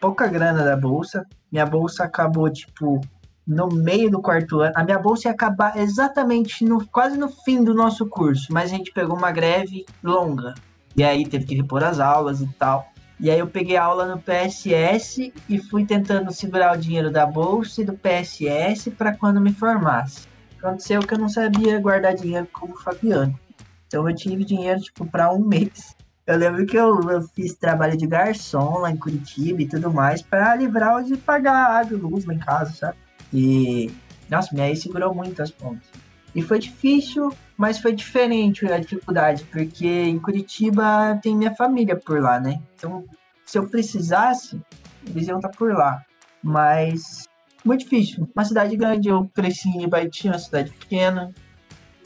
pouca 0.00 0.26
grana 0.28 0.64
da 0.64 0.76
bolsa. 0.76 1.26
Minha 1.50 1.66
bolsa 1.66 2.04
acabou, 2.04 2.50
tipo, 2.50 3.00
no 3.46 3.68
meio 3.68 4.10
do 4.10 4.20
quarto 4.20 4.60
ano. 4.60 4.72
A 4.76 4.84
minha 4.84 4.98
bolsa 4.98 5.28
ia 5.28 5.32
acabar 5.32 5.76
exatamente 5.76 6.64
no, 6.64 6.86
quase 6.86 7.16
no 7.16 7.28
fim 7.28 7.62
do 7.62 7.74
nosso 7.74 8.06
curso, 8.06 8.52
mas 8.52 8.72
a 8.72 8.76
gente 8.76 8.92
pegou 8.92 9.16
uma 9.16 9.30
greve 9.30 9.84
longa. 10.02 10.54
E 10.96 11.02
aí 11.02 11.26
teve 11.26 11.44
que 11.44 11.54
repor 11.54 11.82
as 11.82 11.98
aulas 11.98 12.40
e 12.40 12.46
tal. 12.58 12.92
E 13.18 13.30
aí 13.30 13.38
eu 13.38 13.46
peguei 13.46 13.76
aula 13.76 14.06
no 14.06 14.20
PSS 14.20 15.32
e 15.48 15.58
fui 15.58 15.86
tentando 15.86 16.32
segurar 16.32 16.76
o 16.76 16.80
dinheiro 16.80 17.10
da 17.10 17.24
bolsa 17.24 17.80
e 17.80 17.84
do 17.84 17.92
PSS 17.92 18.90
para 18.90 19.16
quando 19.16 19.40
me 19.40 19.52
formasse. 19.52 20.26
Aconteceu 20.58 21.00
que 21.00 21.14
eu 21.14 21.18
não 21.18 21.28
sabia 21.28 21.80
guardar 21.80 22.14
dinheiro 22.14 22.48
como 22.52 22.74
o 22.74 22.78
Fabiano. 22.78 23.38
Então 23.86 24.08
eu 24.08 24.14
tive 24.14 24.44
dinheiro 24.44 24.80
tipo 24.80 25.06
para 25.06 25.32
um 25.32 25.38
mês. 25.38 25.94
Eu 26.26 26.36
lembro 26.36 26.64
que 26.66 26.76
eu, 26.76 27.00
eu 27.10 27.22
fiz 27.22 27.54
trabalho 27.54 27.96
de 27.96 28.06
garçom 28.06 28.78
lá 28.78 28.90
em 28.90 28.96
Curitiba 28.96 29.60
e 29.62 29.68
tudo 29.68 29.92
mais 29.92 30.22
pra 30.22 30.54
livrar 30.54 31.02
de 31.02 31.16
pagar 31.16 31.78
água 31.78 31.96
e 31.96 32.00
luz 32.00 32.24
lá 32.24 32.34
em 32.34 32.38
casa, 32.38 32.72
sabe? 32.72 32.96
E, 33.32 33.90
nossa, 34.28 34.54
minha 34.54 34.68
ex 34.68 34.82
segurou 34.82 35.14
muito 35.14 35.42
as 35.42 35.50
pontas. 35.50 35.86
E 36.34 36.42
foi 36.42 36.58
difícil, 36.58 37.32
mas 37.56 37.78
foi 37.78 37.92
diferente 37.92 38.66
a 38.66 38.78
dificuldade, 38.78 39.44
porque 39.44 39.86
em 39.86 40.18
Curitiba 40.18 41.18
tem 41.22 41.36
minha 41.36 41.54
família 41.54 41.96
por 41.96 42.20
lá, 42.20 42.40
né? 42.40 42.60
Então, 42.74 43.04
se 43.44 43.58
eu 43.58 43.68
precisasse, 43.68 44.60
eles 45.06 45.28
iam 45.28 45.36
estar 45.36 45.50
por 45.50 45.72
lá. 45.74 46.02
Mas, 46.42 47.28
muito 47.64 47.80
difícil. 47.80 48.28
Uma 48.34 48.44
cidade 48.44 48.76
grande, 48.76 49.08
eu 49.08 49.30
cresci 49.34 49.68
em 49.68 49.82
Ibaiti, 49.82 50.28
uma 50.28 50.38
cidade 50.38 50.70
pequena, 50.72 51.30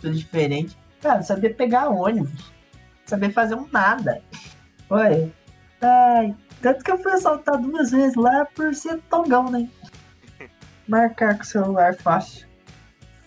tudo 0.00 0.14
diferente. 0.14 0.76
Cara, 1.00 1.22
saber 1.22 1.50
pegar 1.50 1.88
ônibus, 1.88 2.52
saber 3.04 3.30
fazer 3.32 3.54
um 3.54 3.68
nada. 3.70 4.20
Olha, 4.90 5.32
ai, 5.80 6.34
tanto 6.60 6.82
que 6.82 6.90
eu 6.90 6.98
fui 6.98 7.12
assaltado 7.12 7.68
duas 7.68 7.90
vezes 7.90 8.16
lá 8.16 8.44
por 8.44 8.74
ser 8.74 9.00
tongão, 9.08 9.50
né? 9.50 9.68
Marcar 10.88 11.36
com 11.36 11.42
o 11.42 11.46
celular 11.46 11.96
fácil. 11.96 12.46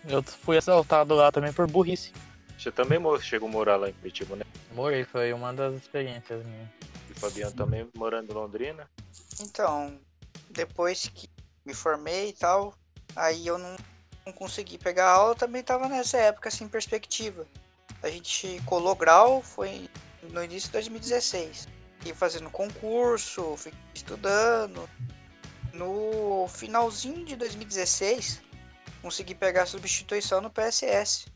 Eu 0.07 0.23
fui 0.23 0.57
assaltado 0.57 1.13
lá 1.13 1.31
também 1.31 1.51
por 1.51 1.67
burrice. 1.67 2.11
Você 2.57 2.71
também 2.71 2.99
chegou 3.21 3.47
a 3.47 3.51
morar 3.51 3.75
lá 3.77 3.89
em 3.89 3.93
Curitiba, 3.93 4.35
né? 4.35 4.43
Morri, 4.73 5.05
foi 5.05 5.31
uma 5.31 5.53
das 5.53 5.75
experiências 5.75 6.45
minhas. 6.45 6.67
E 7.09 7.11
o 7.11 7.15
Fabiano 7.15 7.53
também 7.53 7.87
morando 7.95 8.31
em 8.31 8.33
Londrina. 8.33 8.89
Então, 9.39 9.97
depois 10.49 11.09
que 11.13 11.29
me 11.65 11.73
formei 11.73 12.29
e 12.29 12.33
tal, 12.33 12.73
aí 13.15 13.47
eu 13.47 13.57
não, 13.57 13.75
não 14.25 14.33
consegui 14.33 14.77
pegar 14.77 15.09
aula, 15.09 15.35
também 15.35 15.63
tava 15.63 15.87
nessa 15.87 16.17
época 16.17 16.51
sem 16.51 16.67
perspectiva. 16.67 17.45
A 18.01 18.09
gente 18.09 18.61
colou 18.65 18.95
grau, 18.95 19.41
foi 19.41 19.89
no 20.23 20.43
início 20.43 20.67
de 20.67 20.73
2016. 20.73 21.67
E 22.05 22.13
fazendo 22.13 22.49
concurso, 22.49 23.55
fui 23.57 23.73
estudando. 23.93 24.89
No 25.79 26.45
finalzinho 26.49 27.23
de 27.23 27.37
2016, 27.37 28.41
consegui 29.01 29.33
pegar 29.33 29.63
a 29.63 29.65
substituição 29.65 30.41
no 30.41 30.49
PSS. 30.49 31.27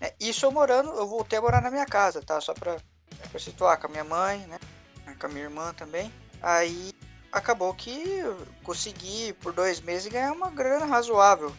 É, 0.00 0.14
isso 0.18 0.46
eu 0.46 0.50
morando, 0.50 0.90
eu 0.92 1.06
voltei 1.06 1.38
a 1.38 1.42
morar 1.42 1.60
na 1.60 1.70
minha 1.70 1.84
casa, 1.84 2.22
tá? 2.22 2.40
Só 2.40 2.54
pra, 2.54 2.78
pra 3.30 3.38
situar 3.38 3.78
com 3.78 3.88
a 3.88 3.90
minha 3.90 4.04
mãe, 4.04 4.38
né? 4.46 4.58
Com 5.20 5.26
a 5.26 5.28
minha 5.28 5.44
irmã 5.44 5.74
também. 5.74 6.10
Aí 6.40 6.94
acabou 7.30 7.74
que 7.74 8.22
consegui 8.64 9.34
por 9.34 9.52
dois 9.52 9.82
meses 9.82 10.10
ganhar 10.10 10.32
uma 10.32 10.48
grana 10.48 10.86
razoável. 10.86 11.54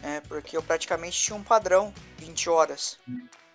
Né? 0.00 0.22
Porque 0.28 0.56
eu 0.56 0.62
praticamente 0.62 1.18
tinha 1.18 1.36
um 1.36 1.42
padrão, 1.42 1.92
20 2.18 2.50
horas. 2.50 3.00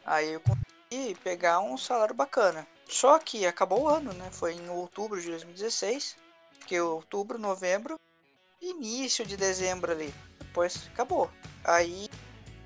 Aí 0.05 0.33
eu 0.33 0.41
consegui 0.41 1.15
pegar 1.23 1.61
um 1.61 1.77
salário 1.77 2.13
bacana. 2.13 2.67
Só 2.89 3.17
que 3.17 3.45
acabou 3.45 3.83
o 3.83 3.87
ano, 3.87 4.11
né? 4.11 4.27
Foi 4.29 4.55
em 4.55 4.69
outubro 4.69 5.21
de 5.21 5.29
2016. 5.29 6.17
Fiquei 6.59 6.81
outubro, 6.81 7.39
novembro, 7.39 7.97
início 8.61 9.25
de 9.25 9.37
dezembro 9.37 9.91
ali. 9.91 10.13
Depois 10.39 10.87
acabou. 10.93 11.29
Aí 11.63 12.09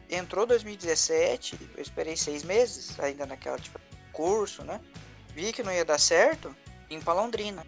entrou 0.10 0.46
2017, 0.46 1.58
eu 1.76 1.82
esperei 1.82 2.16
seis 2.16 2.44
meses, 2.44 3.00
ainda 3.00 3.26
naquela 3.26 3.58
tipo 3.58 3.80
curso, 4.12 4.64
né? 4.64 4.80
Vi 5.34 5.52
que 5.52 5.64
não 5.64 5.72
ia 5.72 5.84
dar 5.86 6.00
certo, 6.00 6.56
vim 6.88 7.00
pra 7.02 7.14
Londrina. 7.14 7.66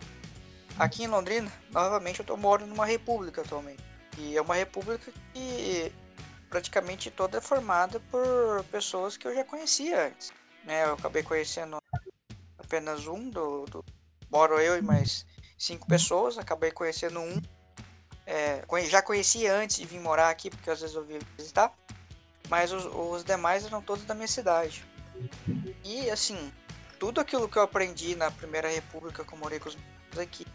Aqui 0.78 1.04
em 1.04 1.08
Londrina, 1.08 1.52
novamente 1.72 2.20
eu 2.20 2.26
tô 2.26 2.38
morando 2.38 2.70
numa 2.70 2.86
república 2.86 3.42
atualmente. 3.42 3.84
E 4.18 4.36
é 4.38 4.42
uma 4.42 4.56
república 4.56 5.12
que 5.34 5.92
praticamente 6.50 7.10
toda 7.10 7.38
é 7.38 7.42
formada 7.42 8.00
por 8.12 8.64
pessoas 8.72 9.18
que 9.18 9.28
eu 9.28 9.34
já 9.34 9.44
conhecia 9.44 10.08
antes. 10.08 10.32
Né? 10.64 10.84
Eu 10.86 10.94
acabei 10.94 11.24
conhecendo 11.24 11.78
apenas 12.58 13.08
um 13.08 13.30
do, 13.30 13.66
do- 13.66 13.86
moro 14.30 14.60
eu 14.60 14.78
e 14.78 14.82
mais 14.82 15.26
cinco 15.58 15.88
pessoas, 15.88 16.38
acabei 16.38 16.72
conhecendo 16.72 17.20
um. 17.20 17.42
É, 18.26 18.64
já 18.88 19.02
conhecia 19.02 19.54
antes 19.56 19.78
de 19.78 19.86
vir 19.86 20.00
morar 20.00 20.30
aqui, 20.30 20.50
porque 20.50 20.70
às 20.70 20.82
vezes 20.82 20.96
eu 20.96 21.04
vim 21.04 21.20
visitar. 21.38 21.74
Mas 22.50 22.72
os, 22.72 22.86
os 22.86 23.24
demais 23.24 23.66
eram 23.66 23.82
todos 23.82 24.06
da 24.06 24.14
minha 24.14 24.28
cidade. 24.28 24.84
E 25.84 26.10
assim, 26.10 26.52
tudo 27.00 27.20
aquilo 27.22 27.48
que 27.48 27.58
eu 27.58 27.64
aprendi 27.64 28.16
na 28.16 28.30
primeira 28.32 28.70
república 28.70 29.24
que 29.24 29.34
eu 29.34 29.38
morei 29.38 29.60
com 29.60 29.70
os 29.70 29.76
meus 29.76 30.20
aqui, 30.20 30.46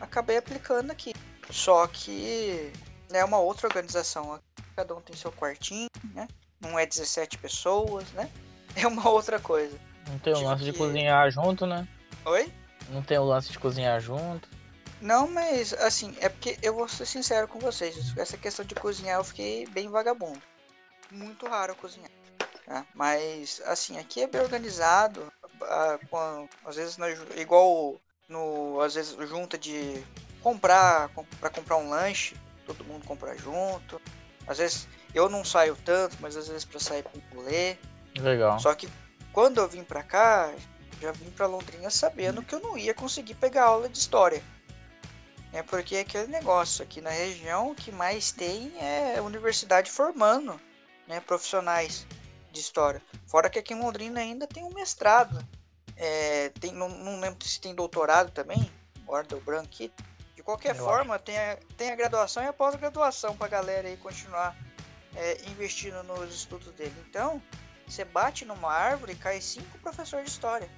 acabei 0.00 0.36
aplicando 0.36 0.90
aqui. 0.90 1.12
Só 1.50 1.86
que 1.86 2.72
é 3.12 3.24
uma 3.24 3.38
outra 3.38 3.66
organização. 3.66 4.40
Cada 4.76 4.94
um 4.94 5.00
tem 5.00 5.14
seu 5.16 5.30
quartinho, 5.32 5.88
né? 6.14 6.26
Não 6.60 6.78
é 6.78 6.86
17 6.86 7.38
pessoas, 7.38 8.04
né? 8.12 8.28
É 8.74 8.86
uma 8.86 9.06
outra 9.10 9.38
coisa. 9.38 9.78
Não 10.08 10.18
tem 10.18 10.32
o 10.32 10.40
lance 10.40 10.64
de 10.64 10.72
que- 10.72 10.78
cozinhar 10.78 11.30
junto, 11.30 11.66
né? 11.66 11.86
Oi? 12.24 12.50
Não 12.88 13.02
tem 13.02 13.18
o 13.18 13.24
lance 13.24 13.52
de 13.52 13.58
cozinhar 13.58 14.00
junto. 14.00 14.48
Não, 15.02 15.26
mas 15.26 15.72
assim, 15.74 16.14
é 16.20 16.28
porque 16.28 16.56
eu 16.62 16.74
vou 16.74 16.88
ser 16.88 17.04
sincero 17.06 17.48
com 17.48 17.58
vocês. 17.58 18.16
Essa 18.16 18.36
questão 18.36 18.64
de 18.64 18.74
cozinhar 18.76 19.18
eu 19.18 19.24
fiquei 19.24 19.66
bem 19.66 19.88
vagabundo. 19.88 20.40
Muito 21.10 21.44
raro 21.46 21.74
cozinhar. 21.74 22.08
tá? 22.64 22.86
Mas 22.94 23.60
assim, 23.66 23.98
aqui 23.98 24.22
é 24.22 24.26
bem 24.28 24.40
organizado. 24.40 25.30
com- 26.10 26.48
às 26.64 26.76
vezes 26.76 26.96
nós, 26.96 27.18
igual 27.36 28.00
no. 28.28 28.80
Às 28.80 28.94
vezes 28.94 29.16
junta 29.28 29.58
de 29.58 30.02
comprar 30.40 31.08
com, 31.10 31.24
pra 31.24 31.50
comprar 31.50 31.76
um 31.76 31.88
lanche, 31.90 32.36
todo 32.66 32.84
mundo 32.84 33.04
compra 33.04 33.36
junto. 33.36 34.00
Às 34.46 34.58
vezes 34.58 34.88
eu 35.14 35.28
não 35.28 35.44
saio 35.44 35.76
tanto, 35.84 36.16
mas 36.20 36.36
às 36.36 36.48
vezes 36.48 36.64
pra 36.64 36.80
sair 36.80 37.04
um 37.14 37.36
rolê. 37.36 37.76
Legal. 38.18 38.58
Só 38.58 38.74
que 38.74 38.88
quando 39.32 39.58
eu 39.60 39.68
vim 39.68 39.84
pra 39.84 40.02
cá, 40.02 40.52
já 41.00 41.12
vim 41.12 41.30
pra 41.30 41.46
Londrina 41.46 41.90
sabendo 41.90 42.42
que 42.42 42.54
eu 42.54 42.60
não 42.60 42.76
ia 42.78 42.94
conseguir 42.94 43.34
pegar 43.34 43.64
aula 43.64 43.88
de 43.88 43.98
história. 43.98 44.42
É 45.52 45.62
porque 45.62 45.98
aquele 45.98 46.28
negócio 46.28 46.82
aqui 46.82 47.00
na 47.00 47.10
região 47.10 47.70
o 47.70 47.74
que 47.74 47.92
mais 47.92 48.32
tem 48.32 48.72
é 48.78 49.20
universidade 49.20 49.90
formando 49.90 50.58
né, 51.06 51.20
profissionais 51.20 52.06
de 52.50 52.60
história. 52.60 53.02
Fora 53.26 53.50
que 53.50 53.58
aqui 53.58 53.74
em 53.74 53.80
Londrina 53.80 54.20
ainda 54.20 54.46
tem 54.46 54.64
um 54.64 54.72
mestrado. 54.72 55.46
É, 55.96 56.48
tem, 56.60 56.72
não, 56.72 56.88
não 56.88 57.20
lembro 57.20 57.44
se 57.46 57.60
tem 57.60 57.74
doutorado 57.74 58.30
também. 58.30 58.70
Agora 59.02 59.26
deu 59.26 59.40
branco 59.40 59.66
aqui. 59.66 59.92
De 60.34 60.42
qualquer 60.42 60.74
Eu 60.74 60.84
forma, 60.84 61.18
tem 61.18 61.38
a, 61.38 61.58
tem 61.76 61.90
a 61.90 61.96
graduação 61.96 62.42
e 62.42 62.46
a 62.46 62.52
pós-graduação 62.52 63.36
pra 63.36 63.46
galera 63.46 63.88
aí 63.88 63.96
continuar 63.98 64.56
é, 65.14 65.38
investindo 65.50 66.02
nos 66.02 66.34
estudos 66.34 66.72
dele. 66.74 66.94
Então, 67.08 67.42
você 67.86 68.04
bate 68.04 68.44
numa 68.46 68.72
árvore 68.72 69.12
e 69.12 69.16
cai 69.16 69.40
cinco 69.40 69.78
professores 69.78 70.26
de 70.26 70.30
história. 70.30 70.70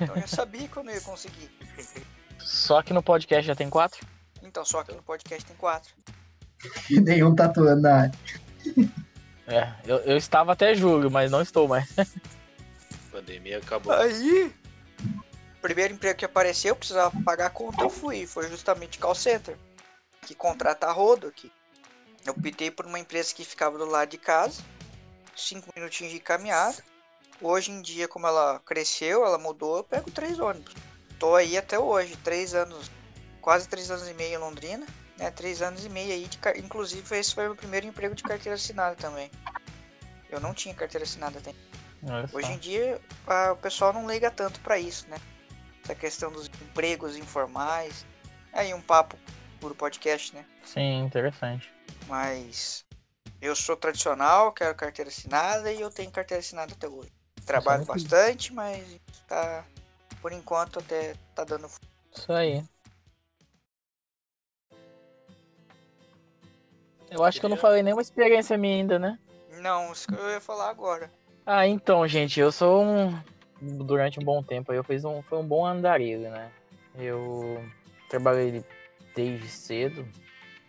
Então 0.00 0.16
eu 0.16 0.22
já 0.22 0.26
sabia 0.26 0.66
que 0.66 0.76
eu 0.76 0.82
não 0.82 0.92
ia 0.92 1.00
conseguir. 1.00 1.48
Só 2.38 2.82
que 2.82 2.92
no 2.92 3.02
podcast 3.02 3.46
já 3.46 3.54
tem 3.54 3.68
quatro? 3.68 4.06
Então, 4.42 4.64
só 4.64 4.82
que 4.82 4.92
no 4.92 5.02
podcast 5.02 5.44
tem 5.44 5.56
quatro. 5.56 5.92
E 6.90 7.00
nenhum 7.00 7.34
tatuando 7.34 7.82
na 7.82 7.94
área. 7.94 8.12
É, 9.50 9.72
eu, 9.86 9.96
eu 10.00 10.16
estava 10.18 10.52
até 10.52 10.74
julho, 10.74 11.10
mas 11.10 11.30
não 11.30 11.40
estou 11.40 11.66
mais. 11.66 11.98
A 11.98 12.04
pandemia 13.10 13.56
acabou. 13.56 13.94
Aí, 13.94 14.54
primeiro 15.62 15.94
emprego 15.94 16.18
que 16.18 16.24
apareceu, 16.26 16.72
eu 16.72 16.76
precisava 16.76 17.18
pagar 17.24 17.46
a 17.46 17.50
conta, 17.50 17.82
eu 17.82 17.88
fui. 17.88 18.26
Foi 18.26 18.46
justamente 18.50 18.98
call 18.98 19.14
center, 19.14 19.56
que 20.26 20.34
contrata 20.34 20.86
a 20.86 20.92
rodo 20.92 21.28
aqui. 21.28 21.50
Eu 22.26 22.34
optei 22.34 22.70
por 22.70 22.84
uma 22.84 22.98
empresa 22.98 23.34
que 23.34 23.42
ficava 23.42 23.78
do 23.78 23.86
lado 23.86 24.10
de 24.10 24.18
casa, 24.18 24.60
cinco 25.34 25.72
minutinhos 25.74 26.12
de 26.12 26.20
caminhada. 26.20 26.76
Hoje 27.40 27.70
em 27.70 27.80
dia, 27.80 28.06
como 28.06 28.26
ela 28.26 28.60
cresceu, 28.66 29.24
ela 29.24 29.38
mudou, 29.38 29.78
eu 29.78 29.84
pego 29.84 30.10
três 30.10 30.38
ônibus. 30.38 30.74
Tô 31.18 31.34
aí 31.34 31.56
até 31.56 31.78
hoje, 31.78 32.16
três 32.16 32.54
anos, 32.54 32.90
quase 33.40 33.68
três 33.68 33.90
anos 33.90 34.08
e 34.08 34.14
meio 34.14 34.34
em 34.34 34.38
Londrina, 34.38 34.86
né? 35.16 35.30
Três 35.30 35.60
anos 35.62 35.84
e 35.84 35.88
meio 35.88 36.12
aí, 36.12 36.26
de, 36.26 36.38
inclusive 36.58 37.16
esse 37.16 37.34
foi 37.34 37.44
o 37.44 37.48
meu 37.48 37.56
primeiro 37.56 37.86
emprego 37.86 38.14
de 38.14 38.22
carteira 38.22 38.54
assinada 38.54 38.94
também. 38.96 39.30
Eu 40.30 40.40
não 40.40 40.54
tinha 40.54 40.74
carteira 40.74 41.04
assinada 41.04 41.38
até. 41.38 41.52
Hoje 42.32 42.52
em 42.52 42.58
dia 42.58 43.00
a- 43.26 43.52
o 43.52 43.56
pessoal 43.56 43.92
não 43.92 44.08
liga 44.08 44.30
tanto 44.30 44.60
pra 44.60 44.78
isso, 44.78 45.08
né? 45.08 45.18
Essa 45.82 45.94
questão 45.94 46.30
dos 46.30 46.46
empregos 46.62 47.16
informais. 47.16 48.04
Aí 48.52 48.72
um 48.74 48.80
papo 48.80 49.18
por 49.60 49.74
podcast, 49.74 50.34
né? 50.34 50.44
Sim, 50.64 51.00
interessante. 51.04 51.72
Mas 52.06 52.84
eu 53.40 53.56
sou 53.56 53.76
tradicional, 53.76 54.52
quero 54.52 54.74
carteira 54.74 55.10
assinada 55.10 55.72
e 55.72 55.80
eu 55.80 55.90
tenho 55.90 56.10
carteira 56.10 56.40
assinada 56.40 56.72
até 56.74 56.86
hoje. 56.88 57.10
Trabalho 57.44 57.78
muito 57.78 57.88
bastante, 57.88 58.52
mas 58.52 58.84
tá 59.26 59.64
por 60.20 60.32
enquanto 60.32 60.78
até 60.78 61.14
tá 61.34 61.44
dando 61.44 61.68
Isso 62.12 62.32
aí. 62.32 62.64
Eu 67.10 67.24
acho 67.24 67.40
que 67.40 67.46
eu 67.46 67.50
não 67.50 67.56
falei 67.56 67.82
nenhuma 67.82 68.02
experiência 68.02 68.58
minha 68.58 68.76
ainda, 68.76 68.98
né? 68.98 69.18
Não, 69.60 69.92
isso 69.92 70.06
que 70.06 70.14
eu 70.14 70.30
ia 70.30 70.40
falar 70.40 70.68
agora. 70.68 71.10
Ah, 71.44 71.66
então, 71.66 72.06
gente, 72.06 72.38
eu 72.38 72.52
sou 72.52 72.84
um. 72.84 73.18
Durante 73.60 74.20
um 74.20 74.22
bom 74.22 74.42
tempo 74.42 74.70
aí 74.70 74.78
eu 74.78 74.84
fiz 74.84 75.04
um. 75.04 75.22
Foi 75.22 75.38
um 75.38 75.46
bom 75.46 75.66
andarilho, 75.66 76.30
né? 76.30 76.52
Eu 76.94 77.64
trabalhei 78.08 78.64
desde 79.14 79.48
cedo. 79.48 80.06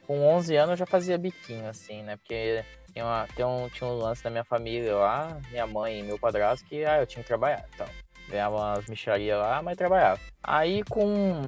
Com 0.08 0.26
11 0.26 0.56
anos 0.56 0.72
eu 0.72 0.78
já 0.78 0.86
fazia 0.86 1.18
biquinho, 1.18 1.68
assim, 1.68 2.02
né? 2.02 2.16
Porque 2.18 2.64
tem, 2.94 3.04
uma, 3.04 3.28
tem 3.36 3.46
um, 3.46 3.70
tinha 3.70 3.88
um 3.88 3.98
lance 3.98 4.24
da 4.24 4.30
minha 4.30 4.44
família 4.44 4.96
lá, 4.96 5.38
minha 5.52 5.68
mãe 5.68 6.00
e 6.00 6.04
meu 6.04 6.18
padrasto, 6.18 6.66
que 6.66 6.84
ah, 6.86 7.00
eu 7.00 7.06
tinha 7.06 7.22
que 7.22 7.28
trabalhar. 7.28 7.66
Então. 7.74 7.88
Ganhava 8.30 8.56
umas 8.56 8.86
micharias 8.88 9.40
lá, 9.40 9.62
mas 9.62 9.78
trabalhava. 9.78 10.20
Aí 10.44 10.84
com 10.84 11.42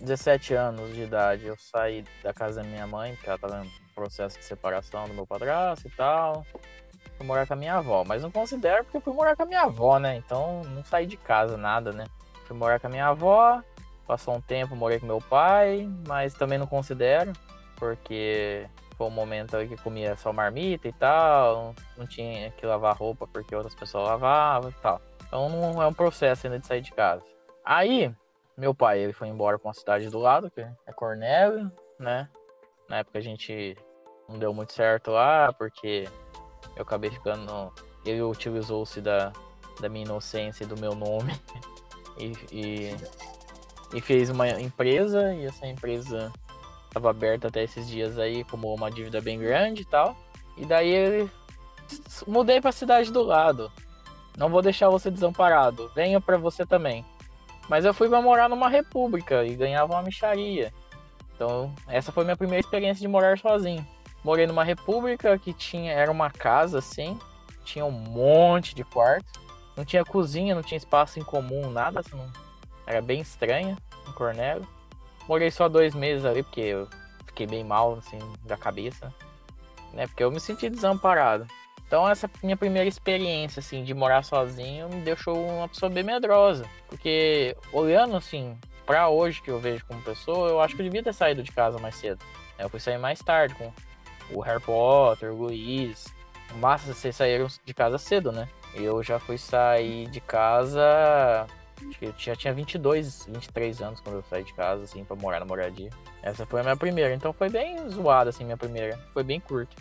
17 0.00 0.54
anos 0.54 0.94
de 0.94 1.02
idade 1.02 1.46
eu 1.46 1.56
saí 1.58 2.04
da 2.22 2.32
casa 2.32 2.62
da 2.62 2.68
minha 2.68 2.86
mãe, 2.86 3.14
porque 3.14 3.28
ela 3.28 3.38
tava 3.38 3.64
em 3.64 3.70
processo 3.94 4.38
de 4.38 4.44
separação 4.44 5.06
do 5.06 5.14
meu 5.14 5.26
padrasto 5.26 5.86
e 5.86 5.90
tal. 5.90 6.44
Fui 7.16 7.26
morar 7.26 7.46
com 7.46 7.54
a 7.54 7.56
minha 7.56 7.76
avó, 7.76 8.04
mas 8.04 8.22
não 8.22 8.30
considero 8.30 8.84
porque 8.84 9.00
fui 9.00 9.12
morar 9.12 9.36
com 9.36 9.44
a 9.44 9.46
minha 9.46 9.62
avó, 9.62 9.98
né? 9.98 10.16
Então 10.16 10.62
não 10.64 10.84
saí 10.84 11.06
de 11.06 11.16
casa, 11.16 11.56
nada, 11.56 11.92
né? 11.92 12.06
Fui 12.46 12.56
morar 12.56 12.80
com 12.80 12.88
a 12.88 12.90
minha 12.90 13.06
avó, 13.06 13.62
passou 14.06 14.34
um 14.34 14.40
tempo, 14.40 14.74
morei 14.74 14.98
com 14.98 15.06
meu 15.06 15.20
pai, 15.20 15.88
mas 16.06 16.34
também 16.34 16.58
não 16.58 16.66
considero, 16.66 17.32
porque 17.76 18.68
foi 18.96 19.06
um 19.06 19.10
momento 19.10 19.56
que 19.68 19.76
comia 19.76 20.16
só 20.16 20.32
marmita 20.32 20.88
e 20.88 20.92
tal, 20.92 21.74
não 21.96 22.06
tinha 22.06 22.50
que 22.50 22.66
lavar 22.66 22.96
roupa 22.96 23.26
porque 23.26 23.54
outras 23.54 23.74
pessoas 23.74 24.08
lavavam 24.08 24.70
e 24.70 24.74
tal. 24.74 25.00
Então 25.34 25.48
não 25.48 25.82
é 25.82 25.86
um 25.88 25.92
processo 25.92 26.46
ainda 26.46 26.60
de 26.60 26.66
sair 26.68 26.80
de 26.80 26.92
casa. 26.92 27.24
Aí, 27.64 28.14
meu 28.56 28.72
pai, 28.72 29.00
ele 29.00 29.12
foi 29.12 29.26
embora 29.26 29.58
para 29.58 29.66
uma 29.66 29.74
cidade 29.74 30.08
do 30.08 30.20
lado, 30.20 30.48
que 30.48 30.60
é 30.60 30.92
Cornélio, 30.94 31.72
né? 31.98 32.30
Na 32.88 32.98
época 32.98 33.18
a 33.18 33.20
gente 33.20 33.76
não 34.28 34.38
deu 34.38 34.54
muito 34.54 34.72
certo 34.72 35.10
lá, 35.10 35.52
porque 35.52 36.08
eu 36.76 36.82
acabei 36.82 37.10
ficando. 37.10 37.72
Ele 38.06 38.22
utilizou-se 38.22 39.00
da, 39.00 39.32
da 39.80 39.88
minha 39.88 40.04
inocência 40.04 40.62
e 40.62 40.68
do 40.68 40.78
meu 40.78 40.94
nome 40.94 41.32
e, 42.16 42.32
e, 42.52 42.96
e 43.92 44.00
fez 44.00 44.30
uma 44.30 44.48
empresa, 44.48 45.34
e 45.34 45.46
essa 45.46 45.66
empresa 45.66 46.32
estava 46.86 47.10
aberta 47.10 47.48
até 47.48 47.64
esses 47.64 47.88
dias 47.88 48.20
aí, 48.20 48.44
como 48.44 48.72
uma 48.72 48.88
dívida 48.88 49.20
bem 49.20 49.40
grande 49.40 49.82
e 49.82 49.86
tal. 49.86 50.16
E 50.56 50.64
daí 50.64 50.90
ele 50.90 51.28
mudei 52.24 52.60
para 52.60 52.70
a 52.70 52.72
cidade 52.72 53.10
do 53.10 53.22
lado. 53.22 53.72
Não 54.36 54.48
vou 54.48 54.62
deixar 54.62 54.88
você 54.88 55.10
desamparado. 55.10 55.90
Venha 55.94 56.20
para 56.20 56.36
você 56.36 56.66
também. 56.66 57.04
Mas 57.68 57.84
eu 57.84 57.94
fui 57.94 58.08
para 58.08 58.20
morar 58.20 58.48
numa 58.48 58.68
república 58.68 59.44
e 59.44 59.54
ganhava 59.54 59.94
uma 59.94 60.02
micharia. 60.02 60.72
Então, 61.34 61.74
essa 61.88 62.12
foi 62.12 62.24
minha 62.24 62.36
primeira 62.36 62.60
experiência 62.60 63.00
de 63.00 63.08
morar 63.08 63.38
sozinho. 63.38 63.86
Morei 64.22 64.46
numa 64.46 64.64
república 64.64 65.38
que 65.38 65.52
tinha 65.52 65.92
era 65.92 66.10
uma 66.10 66.30
casa 66.30 66.78
assim, 66.78 67.18
tinha 67.64 67.84
um 67.84 67.90
monte 67.90 68.74
de 68.74 68.84
quartos, 68.84 69.32
não 69.76 69.84
tinha 69.84 70.04
cozinha, 70.04 70.54
não 70.54 70.62
tinha 70.62 70.78
espaço 70.78 71.18
em 71.18 71.24
comum, 71.24 71.70
nada, 71.70 72.00
assim, 72.00 72.16
não... 72.16 72.30
era 72.86 73.02
bem 73.02 73.20
estranha 73.20 73.76
em 74.08 74.12
Cornélio. 74.12 74.66
Morei 75.28 75.50
só 75.50 75.68
dois 75.68 75.94
meses 75.94 76.24
ali 76.24 76.42
porque 76.42 76.60
eu 76.60 76.88
fiquei 77.26 77.46
bem 77.46 77.64
mal 77.64 77.94
assim 77.94 78.18
da 78.44 78.56
cabeça, 78.56 79.12
né? 79.92 80.06
Porque 80.06 80.22
eu 80.22 80.30
me 80.30 80.40
senti 80.40 80.70
desamparado. 80.70 81.46
Então 81.86 82.08
essa 82.08 82.28
minha 82.42 82.56
primeira 82.56 82.88
experiência 82.88 83.60
assim 83.60 83.84
de 83.84 83.94
morar 83.94 84.22
sozinho 84.22 84.88
me 84.88 85.00
deixou 85.02 85.36
uma 85.46 85.68
pessoa 85.68 85.90
bem 85.90 86.02
medrosa, 86.02 86.64
porque 86.88 87.56
olhando 87.72 88.16
assim 88.16 88.58
para 88.86 89.08
hoje 89.08 89.40
que 89.40 89.50
eu 89.50 89.58
vejo 89.58 89.84
como 89.86 90.00
pessoa, 90.02 90.48
eu 90.48 90.60
acho 90.60 90.74
que 90.74 90.82
eu 90.82 90.84
devia 90.84 91.02
ter 91.02 91.14
saído 91.14 91.42
de 91.42 91.52
casa 91.52 91.78
mais 91.78 91.94
cedo. 91.94 92.24
Eu 92.58 92.68
fui 92.68 92.80
sair 92.80 92.98
mais 92.98 93.18
tarde 93.20 93.54
com 93.54 93.72
o 94.30 94.40
Harry 94.40 94.60
Potter, 94.60 95.32
o 95.32 95.36
Luiz. 95.36 96.06
Massa, 96.56 96.92
vocês 96.92 97.16
saíram 97.16 97.48
de 97.64 97.74
casa 97.74 97.98
cedo, 97.98 98.30
né? 98.30 98.48
Eu 98.74 99.02
já 99.02 99.18
fui 99.18 99.38
sair 99.38 100.06
de 100.08 100.20
casa. 100.20 101.46
Acho 101.88 101.98
que 101.98 102.06
eu 102.06 102.14
já 102.16 102.36
tinha 102.36 102.52
22, 102.52 103.26
23 103.26 103.82
anos 103.82 104.00
quando 104.00 104.16
eu 104.16 104.24
saí 104.30 104.44
de 104.44 104.54
casa, 104.54 104.84
assim, 104.84 105.04
pra 105.04 105.16
morar 105.16 105.40
na 105.40 105.46
moradia. 105.46 105.90
Essa 106.22 106.46
foi 106.46 106.60
a 106.60 106.62
minha 106.62 106.76
primeira. 106.76 107.12
Então 107.14 107.32
foi 107.32 107.48
bem 107.48 107.88
zoada, 107.88 108.30
assim, 108.30 108.44
minha 108.44 108.56
primeira. 108.56 108.98
Foi 109.12 109.24
bem 109.24 109.40
curta. 109.40 109.74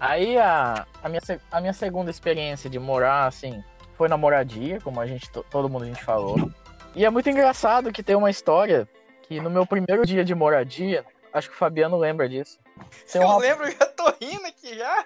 Aí 0.00 0.38
a, 0.38 0.86
a, 1.02 1.08
minha, 1.08 1.20
a 1.50 1.60
minha 1.60 1.72
segunda 1.72 2.10
experiência 2.10 2.70
de 2.70 2.78
morar, 2.78 3.26
assim, 3.26 3.62
foi 3.96 4.08
na 4.08 4.16
moradia, 4.16 4.80
como 4.80 5.00
a 5.00 5.06
gente, 5.06 5.28
todo 5.50 5.68
mundo 5.68 5.84
a 5.84 5.86
gente 5.88 6.04
falou. 6.04 6.50
E 6.94 7.04
é 7.04 7.10
muito 7.10 7.28
engraçado 7.28 7.92
que 7.92 8.02
tem 8.02 8.14
uma 8.16 8.30
história 8.30 8.88
que 9.22 9.40
no 9.40 9.50
meu 9.50 9.66
primeiro 9.66 10.06
dia 10.06 10.24
de 10.24 10.34
moradia, 10.34 11.04
acho 11.32 11.48
que 11.48 11.54
o 11.54 11.58
Fabiano 11.58 11.96
lembra 11.96 12.28
disso. 12.28 12.58
Tem 13.12 13.20
Eu 13.20 13.28
uma- 13.28 13.38
lembro, 13.38 13.66
eu 13.66 13.72
já 13.72 13.86
tô 13.86 14.04
rindo 14.20 14.46
aqui 14.46 14.76
já. 14.76 15.04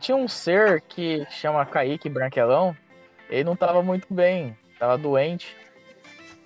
Tinha 0.00 0.16
um 0.16 0.28
ser 0.28 0.80
que 0.82 1.26
chama 1.30 1.66
Kaique 1.66 2.08
Branquelão. 2.08 2.76
Ele 3.28 3.44
não 3.44 3.56
tava 3.56 3.82
muito 3.82 4.06
bem, 4.12 4.56
tava 4.78 4.96
doente. 4.96 5.56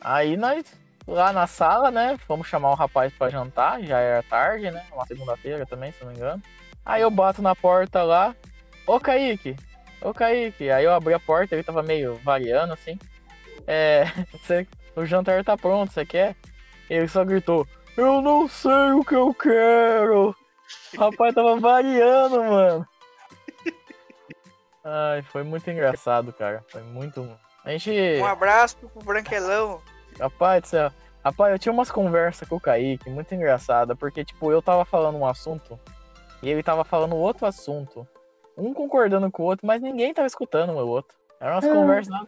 Aí 0.00 0.36
nós, 0.36 0.64
lá 1.06 1.32
na 1.32 1.46
sala, 1.46 1.90
né, 1.90 2.16
fomos 2.26 2.46
chamar 2.46 2.70
o 2.70 2.74
rapaz 2.74 3.12
pra 3.12 3.28
jantar, 3.30 3.82
já 3.82 3.98
era 3.98 4.22
tarde, 4.22 4.70
né, 4.70 4.84
uma 4.92 5.06
segunda-feira 5.06 5.66
também, 5.66 5.92
se 5.92 6.02
não 6.04 6.10
me 6.10 6.16
engano. 6.16 6.42
Aí 6.84 7.02
eu 7.02 7.10
bato 7.10 7.40
na 7.42 7.54
porta 7.54 8.02
lá, 8.02 8.34
ô 8.86 8.98
Kaique, 8.98 9.56
ô 10.00 10.12
Kaique. 10.12 10.70
Aí 10.70 10.84
eu 10.84 10.92
abri 10.92 11.14
a 11.14 11.20
porta, 11.20 11.54
ele 11.54 11.62
tava 11.62 11.82
meio 11.82 12.14
variando 12.24 12.72
assim. 12.72 12.98
É, 13.66 14.04
você- 14.32 14.66
o 14.96 15.04
jantar 15.06 15.42
tá 15.44 15.56
pronto, 15.56 15.92
você 15.92 16.04
quer? 16.04 16.36
Ele 16.90 17.08
só 17.08 17.24
gritou, 17.24 17.66
eu 17.96 18.20
não 18.20 18.48
sei 18.48 18.90
o 18.92 19.04
que 19.04 19.14
eu 19.14 19.32
quero. 19.32 20.34
O 20.94 21.00
rapaz 21.00 21.34
tava 21.34 21.56
variando, 21.58 22.42
mano. 22.42 22.86
Ai, 24.84 25.22
foi 25.22 25.42
muito 25.42 25.70
engraçado, 25.70 26.32
cara. 26.32 26.64
Foi 26.68 26.82
muito. 26.82 27.28
A 27.64 27.70
gente. 27.70 27.90
Um 28.20 28.26
abraço 28.26 28.76
pro 28.76 29.02
Branquelão. 29.04 29.80
Rapaz 30.20 30.62
do 30.62 30.66
céu. 30.68 30.90
Rapaz, 31.24 31.52
eu 31.52 31.58
tinha 31.58 31.72
umas 31.72 31.90
conversas 31.90 32.48
com 32.48 32.56
o 32.56 32.60
Kaique, 32.60 33.08
muito 33.08 33.32
engraçada, 33.34 33.94
porque, 33.94 34.24
tipo, 34.24 34.50
eu 34.50 34.60
tava 34.60 34.84
falando 34.84 35.16
um 35.18 35.26
assunto 35.26 35.78
e 36.42 36.48
ele 36.50 36.62
tava 36.62 36.82
falando 36.84 37.14
outro 37.16 37.46
assunto. 37.46 38.06
Um 38.58 38.74
concordando 38.74 39.30
com 39.30 39.44
o 39.44 39.46
outro, 39.46 39.66
mas 39.66 39.80
ninguém 39.80 40.12
tava 40.12 40.26
escutando 40.26 40.72
o 40.72 40.86
outro. 40.88 41.16
Eram 41.40 41.54
umas 41.54 41.64
Ah. 41.64 41.72
conversas. 41.72 42.20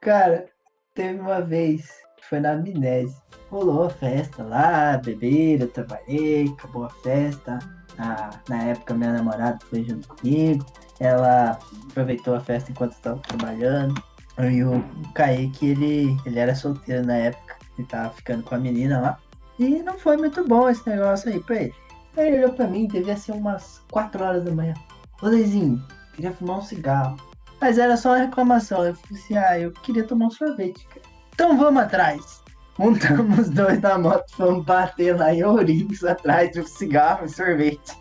Cara, 0.00 0.46
teve 0.94 1.18
uma 1.18 1.40
vez, 1.40 1.90
foi 2.22 2.40
na 2.40 2.52
amnésia. 2.52 3.20
Rolou 3.50 3.84
a 3.86 3.90
festa 3.90 4.42
lá, 4.42 4.96
beberam, 4.98 5.66
trabalhei, 5.66 6.46
acabou 6.56 6.84
a 6.84 6.90
festa. 6.90 7.58
Ah, 7.98 8.30
na 8.48 8.62
época 8.62 8.94
minha 8.94 9.12
namorada 9.12 9.58
foi 9.66 9.84
junto 9.84 10.08
comigo. 10.08 10.64
Ela 10.98 11.58
aproveitou 11.90 12.34
a 12.34 12.40
festa 12.40 12.70
enquanto 12.70 12.92
estava 12.92 13.18
trabalhando. 13.20 14.02
E 14.38 14.64
o 14.64 14.82
Kaique, 15.14 15.70
ele, 15.70 16.16
ele 16.24 16.38
era 16.38 16.54
solteiro 16.54 17.06
na 17.06 17.16
época. 17.16 17.56
Ele 17.76 17.86
tava 17.86 18.10
ficando 18.10 18.42
com 18.42 18.54
a 18.54 18.58
menina 18.58 19.00
lá. 19.00 19.18
E 19.58 19.82
não 19.82 19.98
foi 19.98 20.16
muito 20.16 20.46
bom 20.46 20.68
esse 20.68 20.88
negócio 20.88 21.30
aí 21.30 21.40
pra 21.40 21.56
ele. 21.56 21.74
Aí 22.16 22.28
ele 22.28 22.38
olhou 22.38 22.52
pra 22.52 22.66
mim, 22.66 22.86
devia 22.86 23.16
ser 23.16 23.32
umas 23.32 23.82
4 23.90 24.24
horas 24.24 24.44
da 24.44 24.50
manhã. 24.50 24.74
Ô 25.20 25.28
Leizinho, 25.28 25.82
queria 26.14 26.32
fumar 26.32 26.58
um 26.58 26.62
cigarro. 26.62 27.16
Mas 27.60 27.78
era 27.78 27.96
só 27.96 28.10
uma 28.10 28.18
reclamação. 28.18 28.84
Eu 28.84 28.94
falei 28.94 29.22
assim, 29.22 29.36
ah, 29.36 29.58
eu 29.58 29.70
queria 29.70 30.04
tomar 30.04 30.26
um 30.26 30.30
sorvete, 30.30 30.86
cara. 30.88 31.02
Então 31.34 31.56
vamos 31.56 31.82
atrás. 31.82 32.42
Montamos 32.78 33.38
os 33.38 33.50
dois 33.54 33.80
na 33.80 33.98
moto, 33.98 34.24
fomos 34.34 34.64
bater 34.64 35.16
lá 35.16 35.32
em 35.32 35.44
Ourinhos 35.44 36.02
atrás 36.04 36.50
de 36.50 36.60
um 36.60 36.66
cigarro 36.66 37.26
e 37.26 37.28
sorvete. 37.28 37.96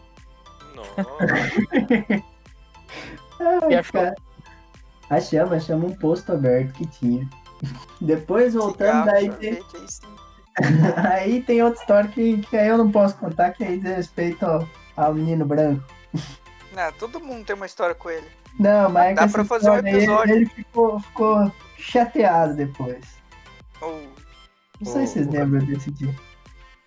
Nossa. 0.75 2.21
E 3.69 3.73
Ai, 3.73 3.75
achou? 3.75 4.01
cara. 4.01 4.15
Achamos, 5.11 5.53
achamos 5.53 5.91
um 5.91 5.95
posto 5.95 6.31
aberto 6.31 6.73
que 6.73 6.87
tinha. 6.87 7.29
Depois, 8.01 8.53
voltando, 8.55 9.03
Cigarro, 9.03 9.05
daí 9.05 9.29
tem, 9.33 9.59
aí 11.11 11.43
tem 11.43 11.61
outra 11.61 11.79
história 11.81 12.09
que, 12.09 12.37
que 12.43 12.57
aí 12.57 12.67
eu 12.69 12.77
não 12.77 12.91
posso 12.91 13.15
contar, 13.17 13.51
que 13.51 13.63
aí 13.63 13.77
diz 13.77 13.95
respeito 13.95 14.43
ao, 14.45 14.67
ao 14.97 15.13
menino 15.13 15.45
branco. 15.45 15.83
Não, 16.73 16.91
todo 16.93 17.19
mundo 17.19 17.45
tem 17.45 17.55
uma 17.55 17.65
história 17.65 17.93
com 17.93 18.09
ele. 18.09 18.27
Não, 18.59 18.89
mas 18.89 19.15
Dá 19.15 19.27
pra 19.27 19.45
fazer 19.45 19.69
um 19.69 19.75
episódio. 19.77 20.35
ele 20.35 20.45
ficou, 20.45 20.99
ficou 20.99 21.51
chateado 21.77 22.55
depois. 22.55 23.05
Ou- 23.81 24.07
Não 24.81 24.91
sei 24.91 25.05
se 25.07 25.13
vocês 25.13 25.27
lembram 25.27 25.65
desse 25.65 25.91
dia. 25.91 26.13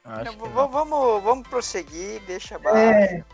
Acho 0.04 0.24
Não, 0.24 0.32
que 0.34 0.48
v- 0.48 0.54
não. 0.54 0.68
vamos, 0.68 1.22
vamos 1.22 1.48
prosseguir, 1.48 2.20
deixa 2.26 2.56
abaixo. 2.56 2.78
É, 2.78 3.24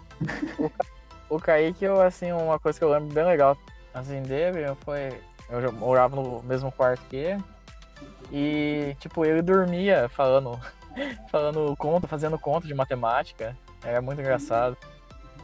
O 1.28 1.38
Kaique, 1.40 1.84
eu, 1.84 2.00
assim, 2.00 2.30
uma 2.32 2.58
coisa 2.58 2.78
que 2.78 2.84
eu 2.84 2.90
lembro 2.90 3.12
bem 3.14 3.24
legal, 3.24 3.56
assim, 3.94 4.22
dele, 4.22 4.68
eu 4.68 4.76
foi... 4.76 5.20
Eu 5.48 5.72
morava 5.72 6.14
no 6.14 6.42
mesmo 6.42 6.70
quarto 6.70 7.04
que 7.08 7.16
ele. 7.16 7.42
E, 8.30 8.94
tipo, 9.00 9.24
ele 9.24 9.42
dormia 9.42 10.08
falando, 10.08 10.58
falando 11.28 11.74
conta, 11.76 12.06
fazendo 12.06 12.38
conta 12.38 12.66
de 12.66 12.74
matemática. 12.74 13.56
Era 13.84 14.00
muito 14.00 14.20
engraçado. 14.20 14.76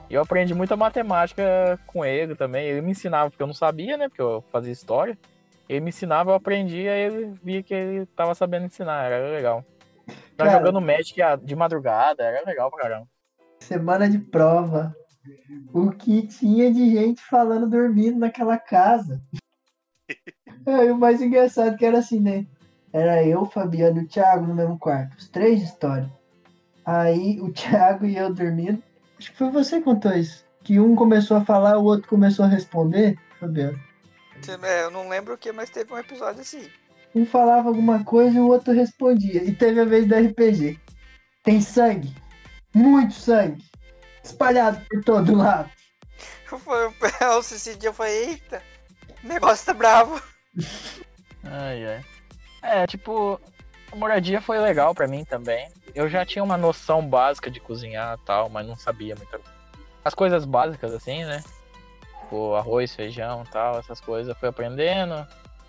E 0.09 0.15
eu 0.15 0.23
aprendi 0.23 0.55
muita 0.55 0.77
matemática 0.77 1.79
com 1.87 2.05
ele 2.05 2.37
também. 2.37 2.67
Ele 2.67 2.81
me 2.81 2.93
ensinava, 2.93 3.31
porque 3.31 3.43
eu 3.43 3.47
não 3.49 3.55
sabia, 3.55 3.97
né? 3.97 4.09
Porque 4.09 4.23
eu 4.23 4.45
fazia 4.53 4.73
história. 4.73 5.19
Ele 5.69 5.81
me 5.81 5.89
ensinava, 5.89 6.31
eu 6.31 6.35
aprendia, 6.35 6.97
e 6.97 7.01
ele 7.01 7.35
via 7.43 7.63
que 7.63 7.75
ele 7.75 8.07
tava 8.07 8.35
sabendo 8.35 8.67
ensinar. 8.67 9.11
Era 9.11 9.29
legal. 9.31 9.65
Tava 10.37 10.51
Cara. 10.51 10.65
jogando 10.65 10.81
Magic 10.81 11.21
de 11.43 11.57
madrugada, 11.57 12.23
era 12.23 12.47
legal 12.47 12.71
pra 12.71 12.83
caramba. 12.83 13.09
semana 13.59 14.09
de 14.09 14.19
prova. 14.19 14.95
O 15.73 15.91
que 15.91 16.27
tinha 16.27 16.73
de 16.73 16.91
gente 16.91 17.23
falando 17.23 17.69
dormindo 17.69 18.19
naquela 18.19 18.59
casa. 18.59 19.23
É, 20.65 20.87
e 20.87 20.91
o 20.91 20.99
mais 20.99 21.23
engraçado 21.23 21.77
que 21.77 21.85
era 21.85 21.99
assim, 21.99 22.19
né? 22.19 22.45
Era 22.93 23.23
eu, 23.23 23.43
o 23.43 23.47
Fabiano 23.47 24.01
e 24.01 24.05
o 24.05 24.09
Thiago 24.09 24.47
no 24.47 24.55
mesmo 24.55 24.77
quarto. 24.77 25.17
Os 25.17 25.29
três 25.29 25.61
de 25.61 25.67
história. 25.67 26.11
Aí 26.85 27.41
o 27.41 27.53
Thiago 27.53 28.05
e 28.05 28.17
eu 28.17 28.35
dormindo. 28.35 28.83
Acho 29.19 29.31
que 29.31 29.39
foi 29.39 29.51
você 29.51 29.79
que 29.79 29.85
contou 29.85 30.13
isso. 30.13 30.45
Que 30.65 30.81
um 30.81 30.97
começou 30.97 31.37
a 31.37 31.45
falar, 31.45 31.79
o 31.79 31.85
outro 31.85 32.09
começou 32.09 32.45
a 32.45 32.49
responder. 32.49 33.17
cabelo. 33.39 33.79
É, 34.63 34.85
eu 34.85 34.91
não 34.91 35.09
lembro 35.09 35.35
o 35.35 35.39
que, 35.39 35.53
mas 35.53 35.71
teve 35.71 35.93
um 35.93 35.99
episódio 35.99 36.41
assim. 36.41 36.69
Um 37.15 37.25
falava 37.25 37.69
alguma 37.69 38.05
coisa 38.05 38.37
e 38.37 38.41
o 38.41 38.49
outro 38.49 38.73
respondia. 38.73 39.43
E 39.45 39.53
teve 39.53 39.81
a 39.81 39.85
vez 39.85 40.07
do 40.07 40.15
RPG. 40.15 40.79
Tem 41.43 41.61
sangue. 41.61 42.15
Muito 42.75 43.15
sangue. 43.15 43.65
Espalhado 44.27 44.85
por 44.91 45.05
todo 45.05 45.37
lado. 45.37 45.71
Foi, 46.47 46.93
esse 47.41 47.77
dia 47.77 47.91
eu 47.91 47.95
falei, 47.95 48.31
eita, 48.31 48.63
o 49.23 49.29
negócio 49.29 49.67
tá 49.67 49.73
bravo. 49.73 50.21
Ai, 51.45 51.87
ai. 51.87 52.05
É, 52.63 52.87
tipo, 52.87 53.41
a 53.93 53.97
moradia 53.97 54.41
foi 54.41 54.59
legal 54.59 54.95
pra 54.95 55.07
mim 55.07 55.25
também. 55.25 55.69
Eu 55.95 56.09
já 56.09 56.25
tinha 56.25 56.43
uma 56.43 56.57
noção 56.57 57.07
básica 57.07 57.51
de 57.51 57.61
cozinhar 57.61 58.19
e 58.21 58.25
tal, 58.25 58.49
mas 58.49 58.67
não 58.67 58.77
sabia 58.77 59.15
muita 59.15 59.41
As 60.05 60.15
coisas 60.15 60.45
básicas, 60.45 60.93
assim, 60.93 61.25
né? 61.25 61.43
Tipo, 62.21 62.55
arroz, 62.55 62.95
feijão 62.95 63.45
e 63.47 63.51
tal, 63.51 63.79
essas 63.79 64.01
coisas. 64.01 64.29
Eu 64.29 64.35
fui 64.35 64.49
aprendendo, 64.49 65.27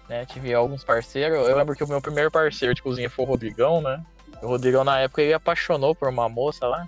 né? 0.10 0.26
Tive 0.26 0.54
alguns 0.54 0.84
parceiros. 0.84 1.48
Eu 1.48 1.56
lembro 1.56 1.76
que 1.76 1.84
o 1.84 1.88
meu 1.88 2.02
primeiro 2.02 2.32
parceiro 2.32 2.74
de 2.74 2.82
cozinha 2.82 3.10
foi 3.10 3.26
o 3.26 3.28
Rodrigão, 3.28 3.82
né? 3.82 4.04
O 4.42 4.48
Rodrigão, 4.48 4.84
na 4.84 5.00
época, 5.00 5.22
ele 5.22 5.34
apaixonou 5.34 5.94
por 5.94 6.10
uma 6.10 6.28
moça 6.28 6.68
lá. 6.68 6.88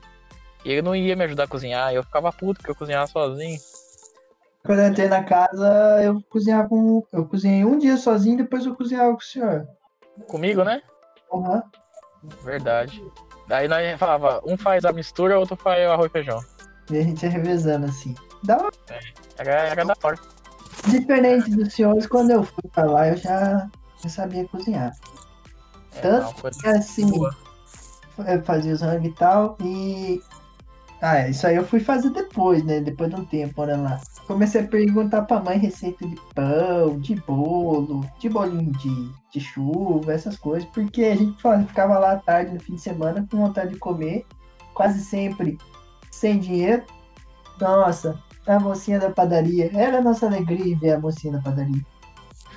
E 0.64 0.72
ele 0.72 0.82
não 0.82 0.96
ia 0.96 1.16
me 1.16 1.24
ajudar 1.24 1.44
a 1.44 1.48
cozinhar. 1.48 1.94
Eu 1.94 2.04
ficava 2.04 2.32
puto 2.32 2.64
que 2.64 2.70
eu 2.70 2.76
cozinhava 2.76 3.08
sozinho. 3.08 3.60
Quando 4.66 4.80
eu 4.80 4.88
entrei 4.90 5.08
na 5.08 5.24
casa, 5.24 6.02
eu 6.04 6.22
cozinhava 6.30 6.68
com. 6.68 7.04
Eu 7.14 7.26
cozinhei 7.26 7.64
um 7.64 7.78
dia 7.78 7.98
sozinho, 7.98 8.38
depois 8.38 8.66
eu 8.66 8.76
cozinhava 8.76 9.12
com 9.12 9.20
o 9.20 9.24
senhor. 9.24 9.68
Comigo, 10.28 10.64
né? 10.64 10.82
Uhum. 11.32 11.62
Verdade. 12.44 13.02
Daí 13.48 13.68
nós 13.68 13.98
falava, 13.98 14.42
um 14.46 14.58
faz 14.58 14.86
a 14.86 14.92
mistura, 14.92 15.40
outro 15.40 15.56
faz 15.56 15.88
o 15.88 15.92
arroz 15.92 16.10
e 16.10 16.12
feijão. 16.12 16.40
E 16.92 16.98
a 16.98 17.04
gente 17.04 17.24
ia 17.24 17.32
revezando 17.32 17.86
assim. 17.86 18.14
Da 18.44 18.58
hora. 18.58 18.76
Era, 19.38 19.52
era 19.52 19.86
da 19.86 19.96
hora. 20.04 20.20
Diferente 20.88 21.50
dos 21.52 21.74
senhores, 21.74 22.08
quando 22.08 22.32
eu 22.32 22.44
fui 22.44 22.70
pra 22.72 22.84
lá, 22.84 23.08
eu 23.08 23.18
já, 23.18 23.70
já 24.04 24.10
sabia 24.10 24.48
cozinhar. 24.48 24.92
É, 25.96 26.02
Tanto 26.02 26.44
não, 26.64 26.72
assim, 26.72 27.10
Boa. 27.10 27.36
eu 28.28 28.44
fazia 28.44 28.74
os 28.74 28.82
rango 28.82 29.08
e 29.08 29.14
tal, 29.14 29.58
e. 29.62 30.22
Ah, 31.02 31.30
isso 31.30 31.48
aí 31.48 31.56
eu 31.56 31.66
fui 31.66 31.80
fazer 31.80 32.10
depois, 32.10 32.64
né? 32.64 32.82
Depois 32.82 33.10
de 33.10 33.16
um 33.16 33.26
tempo 33.26 33.54
morando 33.56 33.84
lá. 33.84 34.02
Comecei 34.28 34.62
a 34.62 34.68
perguntar 34.68 35.22
pra 35.22 35.40
mãe 35.40 35.58
receita 35.58 36.06
de 36.06 36.16
pão, 36.36 37.00
de 37.00 37.16
bolo, 37.16 38.06
de 38.20 38.28
bolinho 38.28 38.72
de, 38.74 39.12
de 39.32 39.40
chuva, 39.40 40.12
essas 40.12 40.38
coisas, 40.38 40.68
porque 40.70 41.06
a 41.06 41.16
gente 41.16 41.38
ficava 41.68 41.98
lá 41.98 42.14
à 42.14 42.18
tarde 42.18 42.54
no 42.54 42.60
fim 42.60 42.76
de 42.76 42.82
semana 42.82 43.26
com 43.32 43.38
vontade 43.38 43.74
de 43.74 43.80
comer, 43.80 44.26
quase 44.74 45.00
sempre 45.00 45.58
sem 46.12 46.38
dinheiro. 46.38 46.84
Nossa, 47.62 48.20
a 48.46 48.60
mocinha 48.60 49.00
da 49.00 49.10
padaria, 49.10 49.72
era 49.74 50.00
a 50.00 50.02
nossa 50.02 50.26
alegria 50.26 50.78
ver 50.78 50.92
a 50.92 51.00
mocinha 51.00 51.34
da 51.34 51.42
padaria. 51.42 51.82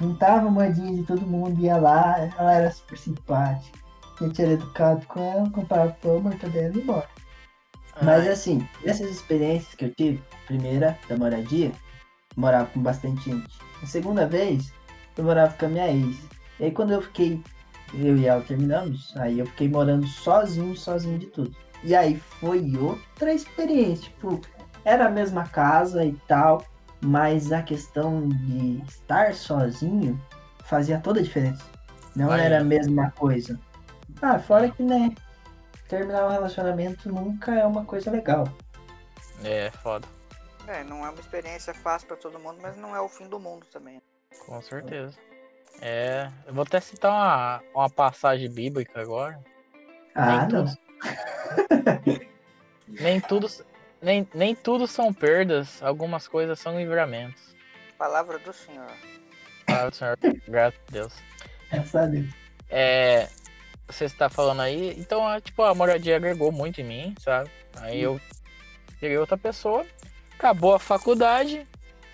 Juntava 0.00 0.50
moedinha 0.50 0.94
de 0.94 1.04
todo 1.04 1.26
mundo, 1.26 1.60
ia 1.60 1.76
lá, 1.76 2.16
ela 2.36 2.52
era 2.54 2.70
super 2.72 2.98
simpática. 2.98 3.78
A 4.20 4.24
gente 4.24 4.42
era 4.42 4.52
educado 4.52 5.06
com 5.06 5.20
ela, 5.20 5.50
comprava 5.50 5.96
pão, 6.02 6.20
mortadela 6.20 6.74
e 6.74 6.80
embora. 6.80 7.21
Mas 8.00 8.26
assim, 8.26 8.66
essas 8.84 9.10
experiências 9.10 9.74
que 9.74 9.84
eu 9.84 9.94
tive, 9.94 10.22
primeira 10.46 10.98
da 11.08 11.16
moradia, 11.16 11.72
morava 12.36 12.66
com 12.66 12.80
bastante 12.80 13.30
gente. 13.30 13.58
A 13.82 13.86
segunda 13.86 14.26
vez, 14.26 14.72
eu 15.16 15.24
morava 15.24 15.52
com 15.54 15.66
a 15.66 15.68
minha 15.68 15.88
ex. 15.92 16.16
E 16.58 16.64
aí 16.64 16.70
quando 16.70 16.92
eu 16.92 17.02
fiquei, 17.02 17.42
eu 17.94 18.16
e 18.16 18.26
ela 18.26 18.42
terminamos, 18.42 19.14
aí 19.16 19.38
eu 19.38 19.46
fiquei 19.46 19.68
morando 19.68 20.06
sozinho, 20.06 20.76
sozinho 20.76 21.18
de 21.18 21.26
tudo. 21.26 21.54
E 21.84 21.94
aí 21.94 22.16
foi 22.40 22.76
outra 22.76 23.32
experiência, 23.32 24.04
tipo, 24.04 24.40
era 24.84 25.06
a 25.06 25.10
mesma 25.10 25.44
casa 25.44 26.04
e 26.04 26.12
tal, 26.28 26.64
mas 27.04 27.52
a 27.52 27.62
questão 27.62 28.28
de 28.28 28.82
estar 28.86 29.34
sozinho 29.34 30.20
fazia 30.64 30.98
toda 30.98 31.20
a 31.20 31.22
diferença. 31.22 31.64
Não 32.14 32.30
Aí. 32.30 32.42
era 32.42 32.60
a 32.60 32.64
mesma 32.64 33.10
coisa. 33.12 33.58
Ah, 34.20 34.38
fora 34.38 34.70
que, 34.70 34.82
né, 34.82 35.12
terminar 35.92 36.26
um 36.26 36.30
relacionamento 36.30 37.06
nunca 37.10 37.54
é 37.54 37.66
uma 37.66 37.84
coisa 37.84 38.10
legal. 38.10 38.44
É, 39.44 39.70
foda. 39.82 40.08
É, 40.66 40.82
não 40.82 41.04
é 41.04 41.10
uma 41.10 41.20
experiência 41.20 41.74
fácil 41.74 42.08
pra 42.08 42.16
todo 42.16 42.38
mundo, 42.38 42.60
mas 42.62 42.78
não 42.78 42.96
é 42.96 43.00
o 43.00 43.08
fim 43.10 43.28
do 43.28 43.38
mundo 43.38 43.66
também. 43.70 44.00
Com 44.46 44.62
certeza. 44.62 45.14
É, 45.82 46.30
eu 46.46 46.54
vou 46.54 46.62
até 46.62 46.80
citar 46.80 47.10
uma, 47.10 47.62
uma 47.74 47.90
passagem 47.90 48.50
bíblica 48.50 49.02
agora. 49.02 49.38
Ah, 50.14 50.26
nem 50.26 50.38
não. 50.38 50.48
tudo, 50.48 50.78
nem 52.88 53.20
tudo, 53.20 53.48
nem, 54.00 54.28
nem 54.32 54.54
tudo 54.54 54.86
são 54.86 55.12
perdas, 55.12 55.82
algumas 55.82 56.26
coisas 56.26 56.58
são 56.58 56.78
livramentos. 56.78 57.54
Palavra 57.98 58.38
do 58.38 58.52
senhor. 58.52 58.90
Palavra 59.66 59.90
do 59.90 59.96
Senhor, 59.96 60.16
graças 60.48 60.80
a 60.88 60.90
Deus. 60.90 61.12
Graças 61.70 61.94
a 61.94 62.06
Deus. 62.06 62.34
É, 62.70 63.28
você 63.92 64.06
está 64.06 64.28
falando 64.28 64.60
aí, 64.60 64.94
então, 64.98 65.30
é, 65.30 65.40
tipo, 65.40 65.62
a 65.62 65.74
moradia 65.74 66.16
agregou 66.16 66.50
muito 66.50 66.80
em 66.80 66.84
mim, 66.84 67.14
sabe? 67.20 67.50
Aí 67.76 68.00
eu 68.00 68.20
peguei 69.00 69.18
outra 69.18 69.36
pessoa, 69.36 69.84
acabou 70.34 70.74
a 70.74 70.78
faculdade, 70.78 71.66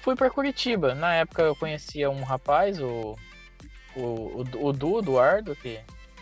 fui 0.02 0.16
para 0.16 0.30
Curitiba. 0.30 0.94
Na 0.94 1.14
época 1.14 1.42
eu 1.42 1.56
conhecia 1.56 2.10
um 2.10 2.22
rapaz, 2.22 2.80
o, 2.80 3.16
o, 3.96 4.00
o, 4.00 4.66
o 4.66 4.72
Du, 4.72 4.98
Eduardo, 4.98 5.54
que, 5.56 5.80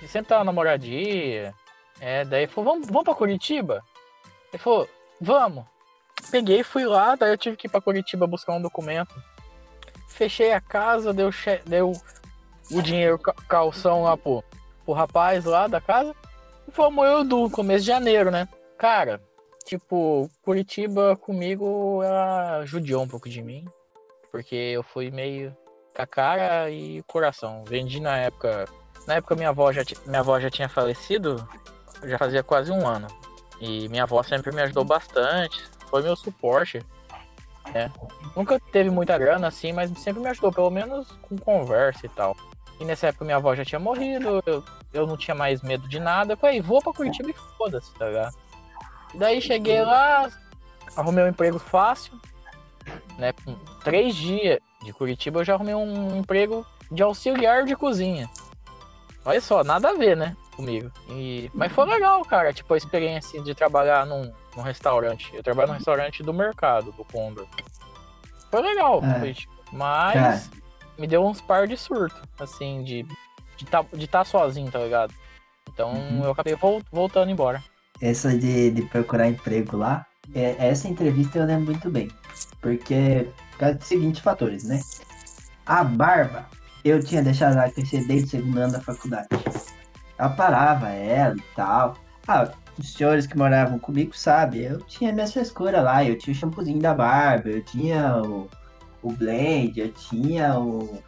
sempre 0.08 0.28
tava 0.28 0.44
na 0.44 0.52
moradia. 0.52 1.54
É, 2.00 2.24
daí 2.24 2.46
falou, 2.46 2.74
vamos, 2.74 2.88
vamos 2.88 3.16
Curitiba? 3.16 3.82
Ele 4.52 4.62
falou, 4.62 4.88
vamos. 5.20 5.64
Peguei, 6.30 6.62
fui 6.62 6.84
lá, 6.84 7.14
daí 7.14 7.30
eu 7.30 7.38
tive 7.38 7.56
que 7.56 7.66
ir 7.66 7.70
para 7.70 7.80
Curitiba 7.80 8.26
buscar 8.26 8.52
um 8.54 8.62
documento. 8.62 9.14
Fechei 10.08 10.52
a 10.52 10.60
casa, 10.60 11.12
deu, 11.12 11.30
deu 11.64 11.92
o 12.70 12.82
dinheiro 12.82 13.18
ca- 13.18 13.34
calção 13.48 14.02
lá 14.02 14.16
pro, 14.16 14.42
pro 14.86 14.94
rapaz 14.94 15.44
lá 15.44 15.66
da 15.66 15.80
casa. 15.80 16.14
E 16.66 16.70
fomos 16.70 17.04
eu 17.04 17.24
do 17.24 17.50
começo 17.50 17.80
de 17.80 17.88
janeiro, 17.88 18.30
né? 18.30 18.48
Cara, 18.78 19.20
tipo, 19.64 20.30
Curitiba 20.42 21.16
comigo 21.16 22.02
ela 22.02 22.64
judiou 22.64 23.02
um 23.02 23.08
pouco 23.08 23.28
de 23.28 23.42
mim. 23.42 23.66
Porque 24.30 24.54
eu 24.54 24.82
fui 24.82 25.10
meio 25.10 25.54
com 25.94 26.02
a 26.02 26.06
cara 26.06 26.70
e 26.70 27.02
coração. 27.06 27.64
Vendi 27.66 28.00
na 28.00 28.16
época. 28.16 28.64
Na 29.06 29.14
época 29.14 29.34
minha 29.34 29.50
avó 29.50 29.72
já, 29.72 29.82
minha 30.06 30.20
avó 30.20 30.38
já 30.40 30.50
tinha 30.50 30.68
falecido, 30.68 31.46
já 32.04 32.18
fazia 32.18 32.42
quase 32.42 32.70
um 32.72 32.86
ano. 32.86 33.06
E 33.60 33.88
minha 33.88 34.02
avó 34.02 34.22
sempre 34.22 34.54
me 34.54 34.60
ajudou 34.62 34.84
bastante, 34.84 35.62
foi 35.88 36.02
meu 36.02 36.16
suporte. 36.16 36.84
né? 37.72 37.90
Nunca 38.34 38.60
teve 38.72 38.90
muita 38.90 39.16
grana 39.16 39.46
assim, 39.46 39.72
mas 39.72 39.90
sempre 39.98 40.20
me 40.20 40.28
ajudou, 40.28 40.52
pelo 40.52 40.70
menos 40.70 41.10
com 41.22 41.36
conversa 41.38 42.04
e 42.04 42.08
tal. 42.10 42.36
E 42.78 42.84
nessa 42.84 43.08
época 43.08 43.24
minha 43.24 43.36
avó 43.36 43.54
já 43.54 43.64
tinha 43.64 43.78
morrido, 43.78 44.42
eu, 44.46 44.64
eu 44.92 45.06
não 45.06 45.16
tinha 45.16 45.34
mais 45.34 45.62
medo 45.62 45.88
de 45.88 45.98
nada. 45.98 46.34
Eu 46.34 46.36
falei, 46.36 46.60
vou 46.60 46.82
pra 46.82 46.92
Curitiba 46.92 47.30
e 47.30 47.34
foda-se, 47.56 47.92
tá 47.94 48.06
ligado? 48.06 48.36
Daí 49.14 49.40
cheguei 49.40 49.82
lá, 49.82 50.30
arrumei 50.94 51.24
um 51.24 51.28
emprego 51.28 51.58
fácil, 51.58 52.12
né? 53.18 53.32
Com 53.44 53.54
três 53.82 54.14
dias 54.14 54.58
de 54.82 54.92
Curitiba 54.92 55.40
eu 55.40 55.44
já 55.44 55.54
arrumei 55.54 55.74
um 55.74 56.18
emprego 56.18 56.66
de 56.90 57.02
auxiliar 57.02 57.64
de 57.64 57.74
cozinha. 57.74 58.28
Olha 59.24 59.40
só, 59.40 59.64
nada 59.64 59.90
a 59.90 59.94
ver, 59.94 60.16
né? 60.16 60.36
Comigo. 60.54 60.90
E... 61.10 61.50
Mas 61.52 61.72
foi 61.72 61.84
legal, 61.86 62.24
cara, 62.24 62.52
tipo, 62.52 62.72
a 62.72 62.76
experiência 62.76 63.42
de 63.42 63.54
trabalhar 63.54 64.06
num, 64.06 64.32
num 64.56 64.62
restaurante. 64.62 65.34
Eu 65.34 65.42
trabalho 65.42 65.68
num 65.68 65.74
restaurante 65.74 66.22
do 66.22 66.32
mercado, 66.32 66.92
do 66.92 67.04
Condor. 67.04 67.46
Foi 68.50 68.62
legal, 68.62 69.02
É. 69.02 69.32
tipo, 69.32 69.52
mas 69.72 70.14
Cara. 70.14 70.42
Me 70.98 71.06
deu 71.06 71.24
uns 71.24 71.40
par 71.40 71.66
de 71.66 71.76
surto, 71.76 72.16
assim, 72.38 72.82
de 72.82 73.06
de 73.56 73.64
tá, 73.64 73.82
de 73.92 74.06
tá 74.06 74.22
sozinho, 74.24 74.70
tá 74.70 74.78
ligado? 74.78 75.14
Então 75.72 75.92
Uhum. 75.92 76.24
eu 76.24 76.30
acabei 76.30 76.54
vol- 76.54 76.82
voltando 76.92 77.30
embora. 77.30 77.62
Essa 78.00 78.36
de, 78.36 78.70
de 78.70 78.82
procurar 78.82 79.28
emprego 79.28 79.78
lá, 79.78 80.04
é, 80.34 80.54
essa 80.58 80.86
entrevista 80.88 81.38
eu 81.38 81.46
lembro 81.46 81.66
muito 81.66 81.90
bem. 81.90 82.10
Porque, 82.60 83.28
por 83.52 83.58
causa 83.58 83.74
dos 83.76 83.86
seguintes 83.86 84.20
fatores, 84.20 84.64
né? 84.64 84.80
A 85.64 85.82
barba, 85.82 86.46
eu 86.84 87.02
tinha 87.02 87.22
deixado 87.22 87.56
ela 87.58 87.70
crescer 87.70 88.06
desde 88.06 88.26
o 88.26 88.30
segundo 88.30 88.58
ano 88.58 88.72
da 88.74 88.80
faculdade. 88.80 89.28
Eu 90.18 90.30
parava 90.36 90.90
ela 90.90 91.34
e 91.36 91.42
tal. 91.54 91.96
Ah, 92.28 92.50
os 92.78 92.92
senhores 92.92 93.26
que 93.26 93.38
moravam 93.38 93.78
comigo 93.78 94.14
sabem, 94.14 94.62
eu 94.62 94.78
tinha 94.82 95.12
minhas 95.12 95.32
frescuras 95.32 95.82
lá, 95.82 96.04
eu 96.04 96.18
tinha 96.18 96.34
o 96.34 96.36
shampoozinho 96.38 96.78
da 96.80 96.92
barba, 96.92 97.48
eu 97.48 97.64
tinha 97.64 98.18
o, 98.18 98.50
o 99.06 99.12
blend, 99.12 99.78
eu 99.78 99.92
tinha 99.92 100.58
o, 100.58 101.02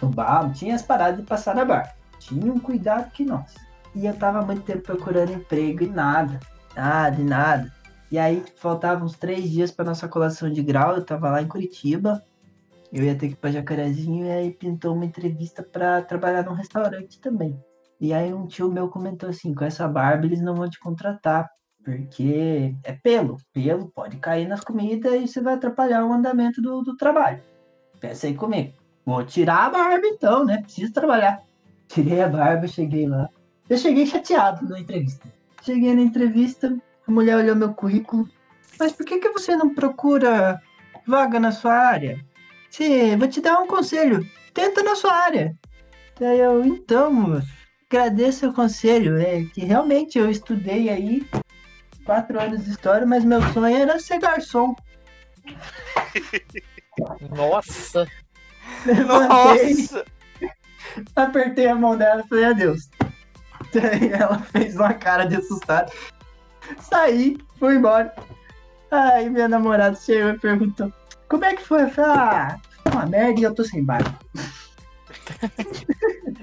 o 0.00 0.06
balm, 0.06 0.52
tinha 0.52 0.74
as 0.74 0.82
paradas 0.82 1.20
de 1.20 1.26
passar 1.26 1.54
na 1.54 1.64
barba. 1.64 1.92
Tinha 2.18 2.52
um 2.52 2.58
cuidado 2.58 3.10
que, 3.10 3.24
nossa. 3.24 3.58
E 3.94 4.06
eu 4.06 4.16
tava 4.16 4.42
muito 4.42 4.62
tempo 4.62 4.82
procurando 4.82 5.32
emprego 5.32 5.84
e 5.84 5.86
nada. 5.86 6.40
Nada, 6.74 7.22
nada. 7.22 7.72
E 8.10 8.18
aí 8.18 8.44
faltavam 8.56 9.06
uns 9.06 9.16
três 9.16 9.50
dias 9.50 9.70
pra 9.70 9.84
nossa 9.84 10.08
colação 10.08 10.50
de 10.50 10.62
grau, 10.62 10.94
eu 10.94 11.04
tava 11.04 11.30
lá 11.30 11.42
em 11.42 11.48
Curitiba. 11.48 12.22
Eu 12.92 13.02
ia 13.02 13.14
ter 13.14 13.28
que 13.28 13.34
ir 13.34 13.36
pra 13.36 13.50
Jacarezinho 13.50 14.26
e 14.26 14.30
aí 14.30 14.50
pintou 14.52 14.94
uma 14.94 15.04
entrevista 15.04 15.62
pra 15.62 16.00
trabalhar 16.02 16.44
num 16.44 16.52
restaurante 16.52 17.20
também. 17.20 17.58
E 18.00 18.12
aí 18.12 18.32
um 18.32 18.46
tio 18.46 18.70
meu 18.70 18.88
comentou 18.88 19.28
assim, 19.28 19.54
com 19.54 19.64
essa 19.64 19.88
barba 19.88 20.26
eles 20.26 20.40
não 20.40 20.54
vão 20.54 20.68
te 20.68 20.78
contratar. 20.78 21.48
Porque 21.84 22.74
é 22.82 22.92
pelo. 22.92 23.36
Pelo 23.52 23.88
pode 23.88 24.16
cair 24.16 24.48
nas 24.48 24.60
comidas 24.60 25.12
e 25.12 25.28
você 25.28 25.40
vai 25.40 25.54
atrapalhar 25.54 26.04
o 26.04 26.12
andamento 26.12 26.62
do, 26.62 26.82
do 26.82 26.96
trabalho. 26.96 27.40
Pensa 28.00 28.26
aí 28.26 28.34
comigo. 28.34 28.72
Vou 29.04 29.22
tirar 29.24 29.66
a 29.66 29.70
barba 29.70 30.06
então, 30.06 30.44
né? 30.44 30.62
Preciso 30.62 30.92
trabalhar. 30.92 31.42
Tirei 31.86 32.22
a 32.22 32.28
barba, 32.28 32.66
cheguei 32.66 33.06
lá. 33.06 33.28
Eu 33.68 33.76
cheguei 33.76 34.06
chateado 34.06 34.66
na 34.68 34.80
entrevista. 34.80 35.28
Cheguei 35.62 35.94
na 35.94 36.02
entrevista, 36.02 36.76
a 37.06 37.10
mulher 37.10 37.36
olhou 37.36 37.54
meu 37.54 37.72
currículo. 37.72 38.28
Mas 38.78 38.92
por 38.92 39.06
que, 39.06 39.18
que 39.18 39.30
você 39.30 39.56
não 39.56 39.74
procura 39.74 40.60
vaga 41.06 41.38
na 41.38 41.52
sua 41.52 41.74
área? 41.74 42.18
Você, 42.70 43.16
vou 43.16 43.28
te 43.28 43.40
dar 43.40 43.60
um 43.60 43.66
conselho. 43.66 44.26
Tenta 44.52 44.82
na 44.82 44.94
sua 44.96 45.12
área. 45.12 45.54
Daí 46.18 46.40
eu, 46.40 46.64
então, 46.64 47.40
agradeço 47.88 48.48
o 48.48 48.54
conselho. 48.54 49.16
É 49.18 49.44
que 49.44 49.64
realmente 49.64 50.18
eu 50.18 50.30
estudei 50.30 50.90
aí 50.90 51.26
quatro 52.04 52.40
anos 52.40 52.64
de 52.64 52.70
história, 52.70 53.06
mas 53.06 53.24
meu 53.24 53.42
sonho 53.52 53.76
era 53.76 53.98
ser 53.98 54.18
garçom. 54.18 54.74
Nossa! 57.30 58.06
Levantei, 58.86 59.74
Nossa! 59.74 60.04
apertei 61.16 61.66
a 61.66 61.74
mão 61.74 61.96
dela 61.96 62.22
e 62.24 62.28
falei 62.28 62.44
adeus. 62.44 62.88
Daí 63.72 64.12
ela 64.12 64.38
fez 64.38 64.76
uma 64.76 64.94
cara 64.94 65.24
de 65.24 65.36
assustado. 65.36 65.92
Saí, 66.78 67.36
fui 67.58 67.76
embora. 67.76 68.14
Aí 68.90 69.28
minha 69.28 69.48
namorada 69.48 69.96
chegou 69.96 70.30
e 70.30 70.38
perguntou: 70.38 70.92
Como 71.28 71.44
é 71.44 71.54
que 71.54 71.62
foi? 71.62 71.82
Eu 71.82 71.90
falei: 71.90 72.10
Ah, 72.10 72.58
uma 72.92 73.06
merda 73.06 73.40
e 73.40 73.42
eu 73.42 73.54
tô 73.54 73.64
sem 73.64 73.82
barba. 73.82 74.16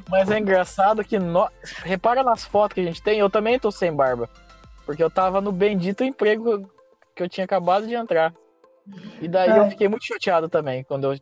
Mas 0.09 0.29
é 0.29 0.39
engraçado 0.39 1.03
que. 1.03 1.17
No... 1.17 1.49
Repara 1.83 2.23
nas 2.23 2.43
fotos 2.43 2.75
que 2.75 2.81
a 2.81 2.83
gente 2.83 3.01
tem, 3.01 3.19
eu 3.19 3.29
também 3.29 3.57
tô 3.57 3.71
sem 3.71 3.93
barba. 3.93 4.29
Porque 4.85 5.03
eu 5.03 5.09
tava 5.09 5.39
no 5.41 5.51
bendito 5.51 6.03
emprego 6.03 6.69
que 7.15 7.21
eu 7.23 7.29
tinha 7.29 7.45
acabado 7.45 7.87
de 7.87 7.93
entrar. 7.93 8.33
E 9.21 9.27
daí 9.27 9.49
eu 9.49 9.63
É. 9.63 9.69
fiquei 9.69 9.87
muito 9.87 10.05
chateado 10.05 10.49
também 10.49 10.83
quando 10.83 11.13
eu- 11.13 11.19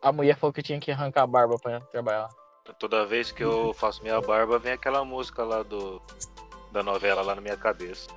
a 0.00 0.10
mulher 0.12 0.36
falou 0.36 0.52
que 0.52 0.60
eu 0.60 0.64
tinha 0.64 0.80
que 0.80 0.90
arrancar 0.90 1.22
a 1.22 1.26
barba 1.26 1.56
pra 1.62 1.80
trabalhar. 1.80 2.28
Toda 2.78 3.04
vez 3.06 3.30
que 3.32 3.42
eu 3.42 3.74
faço 3.74 4.02
minha 4.02 4.20
barba, 4.20 4.58
vem 4.58 4.72
aquela 4.72 5.04
música 5.04 5.44
lá 5.44 5.62
do 5.62 6.00
da 6.72 6.82
novela 6.82 7.20
lá 7.20 7.34
na 7.34 7.40
minha 7.42 7.56
cabeça. 7.56 8.08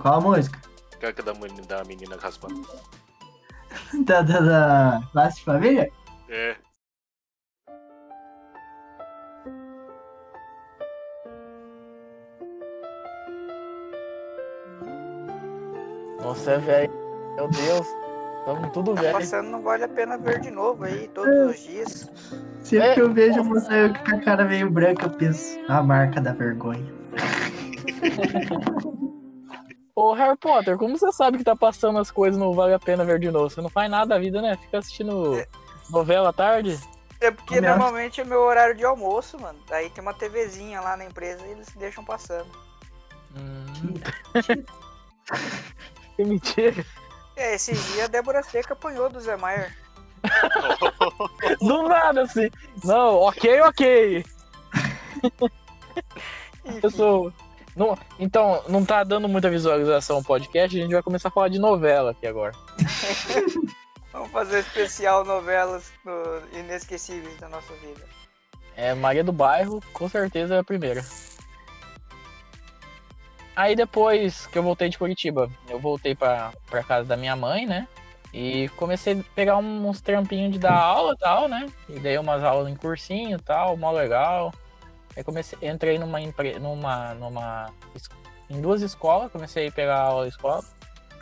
Qual 0.00 0.14
a 0.14 0.20
música? 0.20 0.58
Que 0.98 1.04
é 1.06 1.12
da 1.12 1.34
menina, 1.34 1.62
da 1.66 1.84
menina 1.84 2.16
raspando. 2.16 2.66
Da, 4.06 4.22
da, 4.22 4.40
da 4.40 5.02
Laço 5.12 5.38
de 5.38 5.44
Família? 5.44 5.90
É. 6.28 6.56
Nossa, 16.34 16.50
é 16.50 16.58
velho. 16.58 16.92
Meu 17.36 17.46
Deus. 17.48 17.86
Tamo 18.44 18.68
tudo 18.70 18.92
Tá 18.96 19.02
velho. 19.02 19.12
passando, 19.14 19.50
não 19.50 19.62
vale 19.62 19.84
a 19.84 19.88
pena 19.88 20.18
ver 20.18 20.40
de 20.40 20.50
novo 20.50 20.82
aí, 20.84 21.06
todos 21.14 21.32
os 21.50 21.60
dias. 21.62 22.10
Sempre 22.60 22.88
É. 22.88 22.94
que 22.94 23.00
eu 23.00 23.12
vejo 23.12 23.40
você 23.44 23.88
com 23.90 24.16
a 24.16 24.20
cara 24.20 24.44
meio 24.44 24.68
branca, 24.68 25.06
eu 25.06 25.10
penso, 25.10 25.56
a 25.68 25.80
marca 25.80 26.20
da 26.20 26.32
vergonha. 26.32 26.92
Ô, 29.94 30.12
Harry 30.12 30.36
Potter, 30.36 30.76
como 30.76 30.98
você 30.98 31.12
sabe 31.12 31.38
que 31.38 31.44
tá 31.44 31.54
passando 31.54 32.00
as 32.00 32.10
coisas 32.10 32.36
não 32.38 32.52
vale 32.52 32.74
a 32.74 32.80
pena 32.80 33.04
ver 33.04 33.20
de 33.20 33.30
novo? 33.30 33.48
Você 33.48 33.60
não 33.60 33.68
faz 33.70 33.88
nada 33.88 34.06
da 34.06 34.18
vida, 34.18 34.42
né? 34.42 34.56
Fica 34.56 34.78
assistindo 34.78 35.40
novela 35.88 36.30
à 36.30 36.32
tarde? 36.32 36.76
É 37.20 37.30
porque 37.30 37.60
Nossa. 37.60 37.76
normalmente 37.76 38.20
é 38.20 38.24
meu 38.24 38.40
horário 38.40 38.74
de 38.74 38.84
almoço, 38.84 39.40
mano. 39.40 39.58
Aí 39.70 39.88
tem 39.90 40.02
uma 40.02 40.12
TVzinha 40.12 40.80
lá 40.80 40.96
na 40.96 41.04
empresa 41.04 41.46
e 41.46 41.50
eles 41.52 41.68
deixam 41.76 42.04
passando. 42.04 42.48
Hum. 43.38 43.94
que 46.16 46.24
mentira. 46.24 46.84
É, 47.36 47.54
esse 47.54 47.72
dia 47.72 48.04
a 48.04 48.08
Débora 48.08 48.42
Seca 48.42 48.74
apanhou 48.74 49.08
do 49.10 49.20
Zé 49.20 49.36
Maier. 49.36 49.76
Do 51.60 51.82
nada, 51.88 52.22
assim. 52.22 52.50
Não, 52.82 53.16
ok, 53.20 53.60
ok. 53.62 54.24
Eu 56.82 56.90
sou. 56.90 57.32
Não, 57.76 57.98
então, 58.18 58.62
não 58.68 58.84
tá 58.84 59.02
dando 59.02 59.28
muita 59.28 59.50
visualização 59.50 60.18
o 60.18 60.24
podcast, 60.24 60.78
a 60.78 60.80
gente 60.82 60.92
vai 60.92 61.02
começar 61.02 61.28
a 61.28 61.32
falar 61.32 61.48
de 61.48 61.58
novela 61.58 62.12
aqui 62.12 62.26
agora. 62.26 62.52
Vamos 64.12 64.30
fazer 64.30 64.60
especial 64.60 65.24
novelas 65.24 65.92
no- 66.04 66.58
inesquecíveis 66.58 67.36
da 67.38 67.48
nossa 67.48 67.72
vida. 67.74 68.00
É, 68.76 68.94
Maria 68.94 69.24
do 69.24 69.32
Bairro, 69.32 69.82
com 69.92 70.08
certeza 70.08 70.54
é 70.54 70.58
a 70.60 70.64
primeira. 70.64 71.04
Aí 73.56 73.76
depois 73.76 74.46
que 74.46 74.58
eu 74.58 74.62
voltei 74.62 74.88
de 74.88 74.98
Curitiba, 74.98 75.48
eu 75.68 75.78
voltei 75.78 76.14
pra, 76.14 76.52
pra 76.68 76.82
casa 76.82 77.08
da 77.08 77.16
minha 77.16 77.36
mãe, 77.36 77.66
né? 77.66 77.86
E 78.32 78.68
comecei 78.70 79.20
a 79.20 79.34
pegar 79.34 79.56
uns 79.58 80.00
trampinhos 80.00 80.52
de 80.52 80.58
dar 80.58 80.74
aula 80.74 81.12
e 81.12 81.18
tal, 81.18 81.48
né? 81.48 81.66
E 81.88 82.00
dei 82.00 82.18
umas 82.18 82.42
aulas 82.42 82.68
em 82.68 82.74
cursinho 82.74 83.36
e 83.36 83.40
tal, 83.40 83.76
mó 83.76 83.92
legal. 83.92 84.52
Aí 85.16 85.22
comecei, 85.22 85.56
entrei 85.62 85.98
numa, 86.00 86.18
numa, 86.60 87.14
numa, 87.14 87.70
em 88.50 88.60
duas 88.60 88.82
escolas, 88.82 89.30
comecei 89.30 89.68
a 89.68 89.72
pegar 89.72 89.98
aula 89.98 90.22
na 90.22 90.28
escola. 90.28 90.64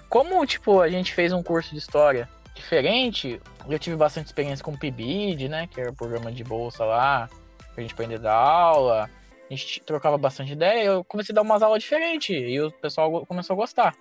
Como, 0.09 0.45
tipo, 0.47 0.80
a 0.80 0.89
gente 0.89 1.12
fez 1.12 1.35
um 1.35 1.43
curso 1.43 1.72
de 1.72 1.78
história 1.78 2.26
diferente, 2.55 3.41
eu 3.68 3.78
tive 3.78 3.97
bastante 3.97 4.26
experiência 4.26 4.64
com 4.64 4.72
o 4.72 4.78
PIBID, 4.78 5.49
né? 5.51 5.66
Que 5.66 5.83
era 5.83 5.91
o 5.91 5.95
programa 5.95 6.33
de 6.33 6.43
bolsa 6.43 6.83
lá, 6.85 7.28
pra 7.74 7.83
gente 7.83 7.93
aprender 7.93 8.16
a 8.16 8.18
dar 8.18 8.35
aula. 8.35 9.11
A 9.53 9.55
gente 9.55 9.82
trocava 9.82 10.16
bastante 10.16 10.53
ideia, 10.53 10.84
eu 10.84 11.05
comecei 11.05 11.34
a 11.34 11.36
dar 11.36 11.42
umas 11.42 11.62
aulas 11.62 11.82
diferentes 11.82 12.30
e 12.30 12.59
o 12.59 12.72
pessoal 12.72 13.26
começou 13.26 13.53
a 13.53 13.57
gostar. 13.59 13.94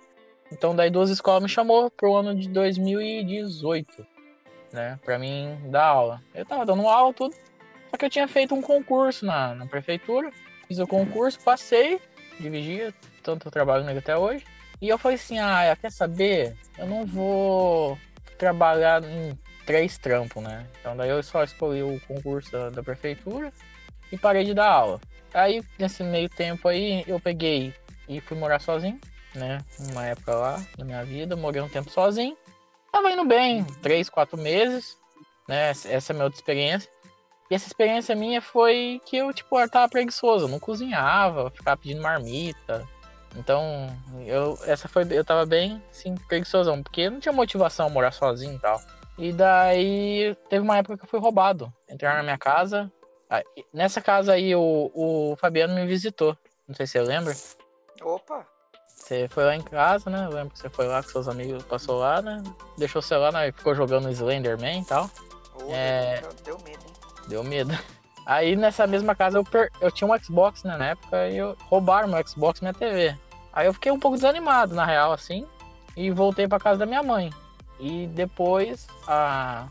Então 0.50 0.74
daí 0.74 0.88
duas 0.88 1.10
escolas 1.10 1.42
me 1.42 1.48
chamou 1.48 1.90
pro 1.90 2.16
ano 2.16 2.34
de 2.34 2.48
2018, 2.48 4.06
né, 4.72 4.98
pra 5.04 5.18
mim 5.18 5.58
dar 5.66 5.84
aula. 5.84 6.22
Eu 6.34 6.46
tava 6.46 6.64
dando 6.64 6.88
aula 6.88 7.12
tudo, 7.12 7.36
só 7.90 7.98
que 7.98 8.04
eu 8.06 8.08
tinha 8.08 8.26
feito 8.26 8.54
um 8.54 8.62
concurso 8.62 9.26
na, 9.26 9.54
na 9.54 9.66
prefeitura, 9.66 10.32
fiz 10.66 10.78
o 10.78 10.86
concurso, 10.86 11.38
passei, 11.40 12.00
dividi, 12.40 12.94
tanto 13.22 13.50
trabalho 13.50 13.84
nele 13.84 13.98
até 13.98 14.16
hoje. 14.16 14.46
E 14.80 14.88
eu 14.88 14.96
falei 14.96 15.16
assim, 15.16 15.38
ah, 15.38 15.76
quer 15.78 15.92
saber? 15.92 16.56
Eu 16.78 16.86
não 16.86 17.04
vou 17.04 17.98
trabalhar 18.38 19.04
em 19.04 19.38
três 19.66 19.98
trampos, 19.98 20.42
né? 20.42 20.66
Então 20.80 20.96
daí 20.96 21.10
eu 21.10 21.22
só 21.22 21.44
escolhi 21.44 21.82
o 21.82 22.00
concurso 22.08 22.50
da, 22.50 22.70
da 22.70 22.82
prefeitura 22.82 23.52
e 24.10 24.16
parei 24.16 24.44
de 24.44 24.54
dar 24.54 24.70
aula. 24.70 24.98
Aí, 25.34 25.62
nesse 25.78 26.02
meio 26.02 26.28
tempo 26.28 26.68
aí, 26.68 27.04
eu 27.06 27.18
peguei 27.18 27.74
e 28.08 28.20
fui 28.20 28.36
morar 28.36 28.60
sozinho, 28.60 29.00
né? 29.34 29.58
Uma 29.90 30.06
época 30.06 30.34
lá 30.34 30.62
na 30.78 30.84
minha 30.84 31.04
vida, 31.04 31.36
morei 31.36 31.62
um 31.62 31.68
tempo 31.68 31.90
sozinho. 31.90 32.36
Tava 32.92 33.10
indo 33.10 33.24
bem, 33.24 33.64
três, 33.82 34.10
quatro 34.10 34.36
meses, 34.36 34.98
né? 35.48 35.70
Essa 35.70 35.88
é 35.88 36.12
a 36.12 36.14
minha 36.14 36.24
outra 36.24 36.38
experiência. 36.38 36.90
E 37.50 37.54
essa 37.54 37.66
experiência 37.66 38.14
minha 38.14 38.40
foi 38.40 39.00
que 39.04 39.16
eu, 39.16 39.32
tipo, 39.32 39.58
eu 39.58 39.68
tava 39.68 39.88
preguiçoso, 39.88 40.46
eu 40.46 40.48
não 40.48 40.58
cozinhava, 40.58 41.50
ficava 41.50 41.76
pedindo 41.76 42.02
marmita. 42.02 42.86
Então, 43.36 43.88
eu, 44.26 44.58
essa 44.66 44.88
foi, 44.88 45.06
eu 45.10 45.24
tava 45.24 45.46
bem, 45.46 45.82
assim, 45.90 46.14
preguiçosão, 46.28 46.82
porque 46.82 47.08
não 47.08 47.20
tinha 47.20 47.32
motivação 47.32 47.88
morar 47.88 48.12
sozinho 48.12 48.56
e 48.56 48.58
tal. 48.58 48.80
E 49.18 49.32
daí, 49.32 50.36
teve 50.48 50.62
uma 50.62 50.78
época 50.78 50.96
que 50.96 51.04
eu 51.04 51.08
fui 51.08 51.20
roubado. 51.20 51.72
Entraram 51.90 52.18
na 52.18 52.22
minha 52.22 52.38
casa, 52.38 52.90
Nessa 53.72 54.00
casa 54.00 54.34
aí, 54.34 54.54
o, 54.54 54.90
o 54.94 55.36
Fabiano 55.36 55.74
me 55.74 55.86
visitou. 55.86 56.36
Não 56.68 56.74
sei 56.74 56.86
se 56.86 56.92
você 56.92 57.00
lembra. 57.02 57.34
Opa! 58.02 58.46
Você 59.02 59.28
foi 59.28 59.44
lá 59.44 59.56
em 59.56 59.62
casa, 59.62 60.08
né? 60.08 60.26
Eu 60.26 60.30
lembro 60.34 60.50
que 60.50 60.58
você 60.58 60.68
foi 60.68 60.86
lá 60.86 61.02
com 61.02 61.08
seus 61.08 61.28
amigos, 61.28 61.64
passou 61.64 61.98
lá, 61.98 62.22
né? 62.22 62.42
Deixou 62.78 63.00
o 63.00 63.02
celular, 63.02 63.32
né? 63.32 63.50
Ficou 63.52 63.74
jogando 63.74 64.08
Slenderman 64.10 64.80
e 64.80 64.84
tal. 64.84 65.10
Ô, 65.54 65.72
É. 65.72 66.20
deu, 66.20 66.32
deu 66.44 66.58
medo, 66.64 66.84
hein? 66.84 66.92
Deu 67.28 67.44
medo. 67.44 67.78
Aí 68.24 68.54
nessa 68.54 68.86
mesma 68.86 69.14
casa 69.14 69.38
eu, 69.38 69.44
per... 69.44 69.70
eu 69.80 69.90
tinha 69.90 70.08
um 70.08 70.16
Xbox 70.18 70.62
né, 70.62 70.76
na 70.76 70.86
época 70.90 71.28
e 71.28 71.36
eu... 71.36 71.56
roubaram 71.68 72.08
meu 72.08 72.26
Xbox 72.26 72.60
e 72.60 72.62
minha 72.62 72.72
TV. 72.72 73.16
Aí 73.52 73.66
eu 73.66 73.74
fiquei 73.74 73.90
um 73.90 73.98
pouco 73.98 74.16
desanimado, 74.16 74.74
na 74.74 74.84
real, 74.84 75.12
assim. 75.12 75.46
E 75.96 76.10
voltei 76.10 76.46
pra 76.46 76.60
casa 76.60 76.78
da 76.78 76.86
minha 76.86 77.02
mãe. 77.02 77.30
E 77.80 78.06
depois, 78.06 78.86
a... 79.06 79.66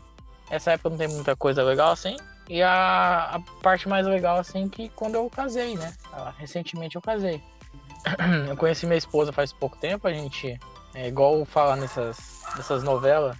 essa 0.50 0.72
época 0.72 0.90
não 0.90 0.98
tem 0.98 1.08
muita 1.08 1.34
coisa 1.34 1.62
legal 1.62 1.90
assim. 1.90 2.16
E 2.48 2.62
a, 2.62 3.30
a 3.36 3.40
parte 3.62 3.88
mais 3.88 4.06
legal, 4.06 4.36
assim, 4.38 4.68
que 4.68 4.88
quando 4.90 5.14
eu 5.14 5.28
casei, 5.30 5.76
né? 5.76 5.94
Ah, 6.12 6.32
Recentemente 6.38 6.96
eu 6.96 7.02
casei. 7.02 7.42
Eu 8.48 8.56
conheci 8.56 8.84
minha 8.84 8.98
esposa 8.98 9.32
faz 9.32 9.52
pouco 9.52 9.76
tempo, 9.78 10.08
a 10.08 10.12
gente. 10.12 10.58
É 10.94 11.06
igual 11.06 11.44
falar 11.44 11.76
nessas, 11.76 12.42
nessas 12.56 12.82
novelas, 12.82 13.36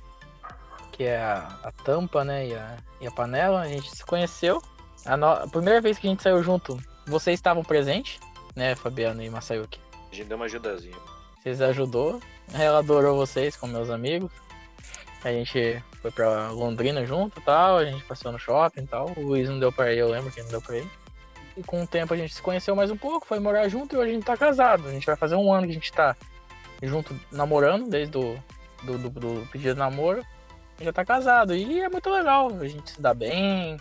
que 0.93 1.03
é 1.05 1.21
a, 1.21 1.59
a 1.65 1.73
tampa, 1.85 2.25
né? 2.25 2.47
E 2.47 2.55
a, 2.55 2.77
e 3.01 3.07
a 3.07 3.11
panela, 3.11 3.61
a 3.61 3.67
gente 3.69 3.91
se 3.91 4.05
conheceu. 4.07 4.63
A, 5.05 5.17
no- 5.17 5.27
a 5.27 5.49
primeira 5.49 5.81
vez 5.81 5.99
que 5.99 6.07
a 6.07 6.11
gente 6.11 6.23
saiu 6.23 6.43
junto, 6.45 6.79
vocês 7.07 7.35
estavam 7.39 7.65
presentes, 7.65 8.21
né, 8.55 8.75
Fabiano 8.77 9.21
e 9.23 9.29
Masayuki? 9.29 9.81
A 10.11 10.15
gente 10.15 10.29
deu 10.29 10.37
uma 10.37 10.47
ajudazinha. 10.47 10.97
Vocês 11.43 11.61
ajudou, 11.61 12.21
ela 12.55 12.79
adorou 12.79 13.17
vocês 13.17 13.57
como 13.57 13.73
meus 13.73 13.91
amigos. 13.91 14.31
A 15.25 15.31
gente 15.31 15.83
foi 16.01 16.11
pra 16.11 16.51
Londrina 16.51 17.07
junto 17.07 17.39
e 17.39 17.43
tal, 17.43 17.77
a 17.77 17.85
gente 17.85 18.03
passou 18.05 18.33
no 18.33 18.39
shopping 18.39 18.83
e 18.83 18.87
tal. 18.87 19.13
O 19.17 19.21
Luiz 19.21 19.49
não 19.49 19.61
deu 19.61 19.73
pra 19.73 19.93
ir, 19.93 19.99
eu 19.99 20.11
lembro 20.11 20.33
que 20.33 20.43
não 20.43 20.49
deu 20.49 20.61
pra 20.61 20.79
ir. 20.79 20.89
E 21.57 21.63
com 21.63 21.83
o 21.83 21.87
tempo 21.87 22.15
a 22.15 22.17
gente 22.17 22.35
se 22.35 22.43
conheceu 22.43 22.75
mais 22.75 22.91
um 22.91 22.97
pouco, 22.97 23.27
foi 23.27 23.39
morar 23.39 23.69
junto 23.69 23.95
e 23.95 23.99
hoje 23.99 24.11
a 24.11 24.15
gente 24.15 24.25
tá 24.25 24.37
casado. 24.37 24.89
A 24.89 24.91
gente 24.91 25.07
vai 25.07 25.17
fazer 25.17 25.37
um 25.37 25.53
ano 25.53 25.67
que 25.67 25.71
a 25.71 25.75
gente 25.75 25.93
tá 25.93 26.17
junto 26.83 27.15
namorando, 27.31 27.89
desde 27.89 28.19
o 28.19 28.37
do, 28.83 28.99
do, 28.99 29.11
do 29.11 29.49
pedido 29.51 29.75
de 29.75 29.79
namoro. 29.79 30.25
já 30.81 30.93
tá 30.93 31.05
casado. 31.05 31.55
E 31.55 31.81
é 31.81 31.89
muito 31.89 32.11
legal. 32.11 32.49
A 32.61 32.67
gente 32.67 32.91
se 32.91 33.01
dá 33.01 33.15
bem, 33.15 33.77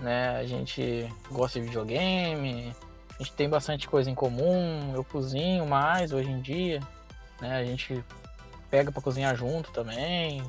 né? 0.00 0.36
A 0.36 0.44
gente 0.44 1.08
gosta 1.30 1.58
de 1.58 1.66
videogame. 1.66 2.74
A 3.18 3.22
gente 3.22 3.32
tem 3.32 3.48
bastante 3.48 3.88
coisa 3.88 4.10
em 4.10 4.14
comum. 4.14 4.92
Eu 4.94 5.02
cozinho 5.04 5.66
mais 5.66 6.12
hoje 6.12 6.30
em 6.30 6.40
dia, 6.40 6.80
né? 7.40 7.56
A 7.56 7.64
gente 7.64 8.04
pega 8.70 8.92
pra 8.92 9.02
cozinhar 9.02 9.34
junto 9.36 9.72
também. 9.72 10.42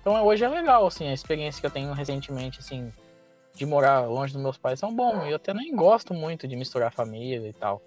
Então 0.00 0.24
hoje 0.24 0.44
é 0.44 0.48
legal, 0.48 0.86
assim, 0.86 1.08
a 1.08 1.12
experiência 1.12 1.60
que 1.60 1.66
eu 1.66 1.70
tenho 1.70 1.92
recentemente, 1.92 2.60
assim, 2.60 2.92
de 3.54 3.66
morar 3.66 4.06
longe 4.06 4.32
dos 4.32 4.42
meus 4.42 4.56
pais 4.56 4.78
são 4.78 4.94
bom. 4.94 5.24
Eu 5.26 5.36
até 5.36 5.52
nem 5.52 5.74
gosto 5.74 6.14
muito 6.14 6.46
de 6.46 6.56
misturar 6.56 6.92
família 6.92 7.48
e 7.48 7.52
tal. 7.52 7.82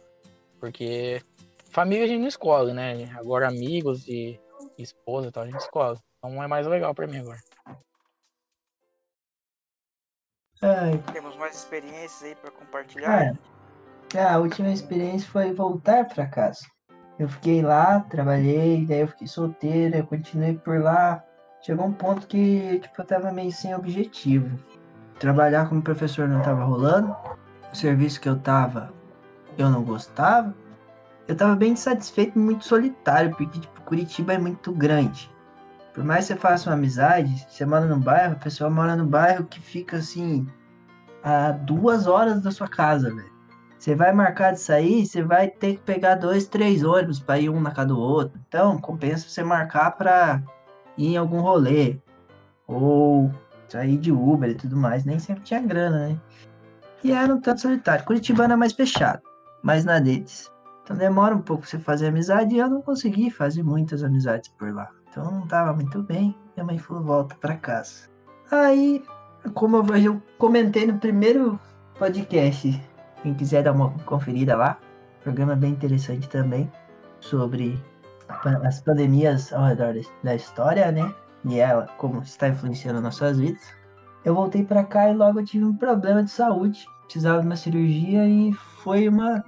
Porque 0.60 1.22
família 1.70 2.06
a 2.06 2.08
gente 2.08 2.22
não 2.22 2.28
escolhe, 2.28 2.74
né? 2.74 3.10
Agora 3.18 3.48
amigos 3.48 4.08
e, 4.08 4.40
e 4.78 4.84
esposa 4.84 5.30
e 5.30 5.32
tal, 5.32 5.44
a 5.44 5.48
gente 5.48 5.60
escolhe. 5.60 5.98
Então 6.18 6.44
é 6.44 6.48
mais 6.48 6.68
legal 6.68 6.94
pra 6.94 7.08
mim 7.08 7.20
agora. 7.20 7.40
Ai, 10.62 10.96
Temos 11.12 11.36
mais 11.38 11.56
experiências 11.56 12.22
aí 12.22 12.36
pra 12.36 12.52
compartilhar. 12.52 13.36
Cara, 14.10 14.36
a 14.36 14.40
última 14.40 14.70
experiência 14.70 15.28
foi 15.30 15.52
voltar 15.54 16.08
pra 16.08 16.28
casa. 16.28 16.62
Eu 17.22 17.30
fiquei 17.30 17.62
lá, 17.62 18.00
trabalhei, 18.00 18.84
daí 18.84 19.02
eu 19.02 19.08
fiquei 19.08 19.28
solteiro, 19.28 19.96
eu 19.96 20.04
continuei 20.08 20.58
por 20.58 20.82
lá. 20.82 21.24
Chegou 21.62 21.86
um 21.86 21.94
ponto 21.94 22.26
que, 22.26 22.80
tipo, 22.80 23.00
eu 23.00 23.06
tava 23.06 23.32
meio 23.32 23.52
sem 23.52 23.76
objetivo. 23.76 24.50
Trabalhar 25.20 25.70
como 25.70 25.84
professor 25.84 26.28
não 26.28 26.42
tava 26.42 26.64
rolando. 26.64 27.16
O 27.72 27.76
serviço 27.76 28.20
que 28.20 28.28
eu 28.28 28.40
tava, 28.40 28.92
eu 29.56 29.70
não 29.70 29.84
gostava. 29.84 30.52
Eu 31.28 31.36
tava 31.36 31.56
bem 31.56 31.74
insatisfeito 31.74 32.40
e 32.40 32.42
muito 32.42 32.66
solitário, 32.66 33.30
porque, 33.30 33.60
tipo, 33.60 33.82
Curitiba 33.84 34.34
é 34.34 34.40
muito 34.40 34.72
grande. 34.72 35.30
Por 35.94 36.04
mais 36.04 36.26
que 36.26 36.34
você 36.34 36.40
faça 36.40 36.72
uma 36.72 36.76
amizade, 36.76 37.46
você 37.48 37.64
mora 37.68 37.86
no 37.86 38.00
bairro, 38.00 38.34
a 38.34 38.44
pessoa 38.44 38.68
mora 38.68 38.96
no 38.96 39.06
bairro 39.06 39.46
que 39.46 39.60
fica, 39.60 39.98
assim, 39.98 40.48
a 41.24 41.52
duas 41.52 42.08
horas 42.08 42.42
da 42.42 42.50
sua 42.50 42.68
casa, 42.68 43.14
velho. 43.14 43.31
Você 43.82 43.96
vai 43.96 44.14
marcar 44.14 44.52
de 44.54 44.60
sair, 44.60 45.08
você 45.08 45.24
vai 45.24 45.48
ter 45.48 45.74
que 45.74 45.82
pegar 45.82 46.14
dois, 46.14 46.46
três 46.46 46.84
ônibus 46.84 47.20
para 47.20 47.40
ir 47.40 47.50
um 47.50 47.60
na 47.60 47.72
casa 47.72 47.88
do 47.88 48.00
outro. 48.00 48.40
Então, 48.48 48.78
compensa 48.78 49.28
você 49.28 49.44
marcar 49.44 49.90
para 49.98 50.40
ir 50.96 51.14
em 51.14 51.18
algum 51.18 51.40
rolê. 51.40 51.98
Ou 52.68 53.32
sair 53.68 53.98
de 53.98 54.12
Uber 54.12 54.52
e 54.52 54.54
tudo 54.54 54.78
mais. 54.78 55.04
Nem 55.04 55.18
sempre 55.18 55.42
tinha 55.42 55.60
grana, 55.60 56.10
né? 56.10 56.20
E 57.04 57.12
era 57.12 57.34
um 57.34 57.42
tanto 57.42 57.62
solitário. 57.62 58.06
Curitibano 58.06 58.54
é 58.54 58.56
mais 58.56 58.74
fechado, 58.74 59.24
mais 59.64 59.84
na 59.84 59.98
deles. 59.98 60.52
Então 60.84 60.96
demora 60.96 61.36
um 61.36 61.42
pouco 61.42 61.64
pra 61.64 61.72
você 61.72 61.80
fazer 61.80 62.10
amizade 62.10 62.54
e 62.54 62.60
eu 62.60 62.70
não 62.70 62.84
consegui 62.84 63.32
fazer 63.32 63.64
muitas 63.64 64.04
amizades 64.04 64.52
por 64.60 64.72
lá. 64.72 64.92
Então 65.10 65.32
não 65.32 65.48
tava 65.48 65.74
muito 65.74 66.04
bem. 66.04 66.36
Minha 66.56 66.68
mãe 66.68 66.78
falou, 66.78 67.02
volta 67.02 67.34
para 67.42 67.58
casa. 67.58 68.08
Aí, 68.52 69.04
como 69.56 69.78
eu, 69.78 69.96
eu 69.96 70.22
comentei 70.38 70.86
no 70.86 71.00
primeiro 71.00 71.60
podcast 71.98 72.91
quem 73.24 73.34
quiser 73.34 73.64
dar 73.64 73.72
uma 73.74 73.92
conferida 74.06 74.56
lá, 74.56 74.78
programa 75.24 75.56
bem 75.56 75.72
interessante 75.72 76.28
também 76.30 76.72
sobre 77.20 77.80
as 78.64 78.82
pandemias 78.82 79.52
ao 79.54 79.66
redor 79.66 79.94
da- 80.24 80.36
história, 80.36 80.92
né? 80.92 81.14
E 81.46 81.60
ela, 81.60 81.88
como 81.98 82.22
está 82.22 82.48
influenciando 82.50 83.02
nossas 83.02 83.40
vidas. 83.40 83.62
Eu 84.24 84.36
voltei 84.36 84.64
pra 84.64 84.84
cá 84.84 85.10
e 85.10 85.14
logo 85.16 85.44
tive 85.44 85.66
um 85.66 85.76
problema 85.76 86.24
de 86.24 86.30
saúde. 86.32 86.86
Precisava 87.04 87.42
de 87.42 87.48
uma 87.48 87.56
cirurgia 87.56 88.26
e 88.28 88.54
foi 88.84 89.08
uma. 89.10 89.44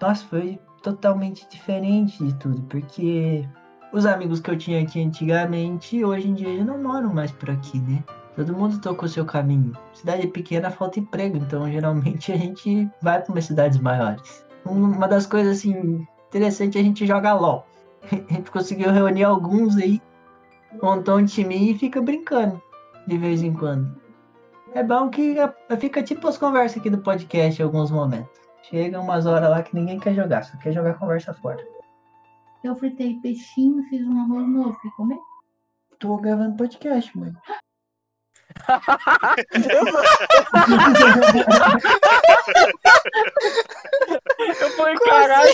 Nossa, 0.00 0.24
foi 0.26 0.58
totalmente 0.82 1.48
diferente 1.50 2.24
de 2.24 2.32
tudo, 2.34 2.62
porque 2.62 3.46
os 3.92 4.06
amigos 4.06 4.40
que 4.40 4.50
eu 4.50 4.56
tinha 4.56 4.82
aqui 4.82 5.02
antigamente, 5.02 6.04
hoje 6.04 6.28
em 6.28 6.34
dia 6.34 6.58
já 6.58 6.64
não 6.64 6.80
moram 6.82 7.12
mais 7.12 7.32
por 7.32 7.50
aqui, 7.50 7.80
né? 7.80 8.04
Todo 8.36 8.54
mundo 8.54 8.80
tocou 8.80 9.08
seu 9.08 9.24
caminho. 9.24 9.72
Cidade 9.94 10.26
pequena 10.28 10.70
falta 10.70 11.00
emprego, 11.00 11.38
então 11.38 11.70
geralmente 11.70 12.32
a 12.32 12.36
gente 12.36 12.88
vai 13.02 13.20
para 13.22 13.32
umas 13.32 13.44
cidades 13.46 13.78
maiores. 13.78 14.44
Um- 14.66 14.92
Uma 14.92 15.08
das 15.08 15.26
coisas 15.26 15.58
assim 15.58 16.06
interessantes 16.28 16.76
é 16.76 16.80
a 16.80 16.84
gente 16.84 17.06
joga 17.06 17.32
LOL. 17.34 17.66
A 18.30 18.32
gente 18.34 18.50
conseguiu 18.50 18.92
reunir 18.92 19.24
alguns 19.24 19.76
aí, 19.76 20.00
montou 20.80 21.16
um 21.18 21.24
time 21.24 21.72
e 21.72 21.78
fica 21.78 22.00
brincando 22.00 22.62
de 23.08 23.18
vez 23.18 23.42
em 23.42 23.52
quando. 23.52 24.00
É 24.74 24.82
bom 24.82 25.08
que 25.08 25.36
a- 25.40 25.52
fica 25.78 26.02
tipo 26.02 26.28
as 26.28 26.36
conversas 26.38 26.78
aqui 26.78 26.90
do 26.90 26.98
podcast 26.98 27.60
em 27.60 27.64
alguns 27.64 27.90
momentos. 27.90 28.30
Chega 28.62 29.00
umas 29.00 29.26
horas 29.26 29.48
lá 29.50 29.62
que 29.62 29.74
ninguém 29.74 29.98
quer 29.98 30.14
jogar, 30.14 30.44
só 30.44 30.56
quer 30.58 30.72
jogar 30.72 30.94
conversa 30.98 31.32
fora. 31.34 31.64
Eu 32.62 32.76
fritei 32.76 33.14
peixinho, 33.22 33.82
fiz 33.88 34.06
um 34.06 34.20
arroz 34.20 34.46
novo. 34.48 34.78
Quer 34.80 34.90
comer? 34.90 35.18
Tô 35.98 36.16
gravando 36.18 36.56
podcast, 36.56 37.16
mãe. 37.18 37.32
Eu 44.60 44.70
falei, 44.70 44.96
caralho, 44.96 45.50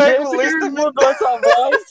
é 0.00 0.14
com 0.16 0.30
que 0.38 0.70
mudou 0.70 1.10
essa 1.10 1.40
voz. 1.40 1.84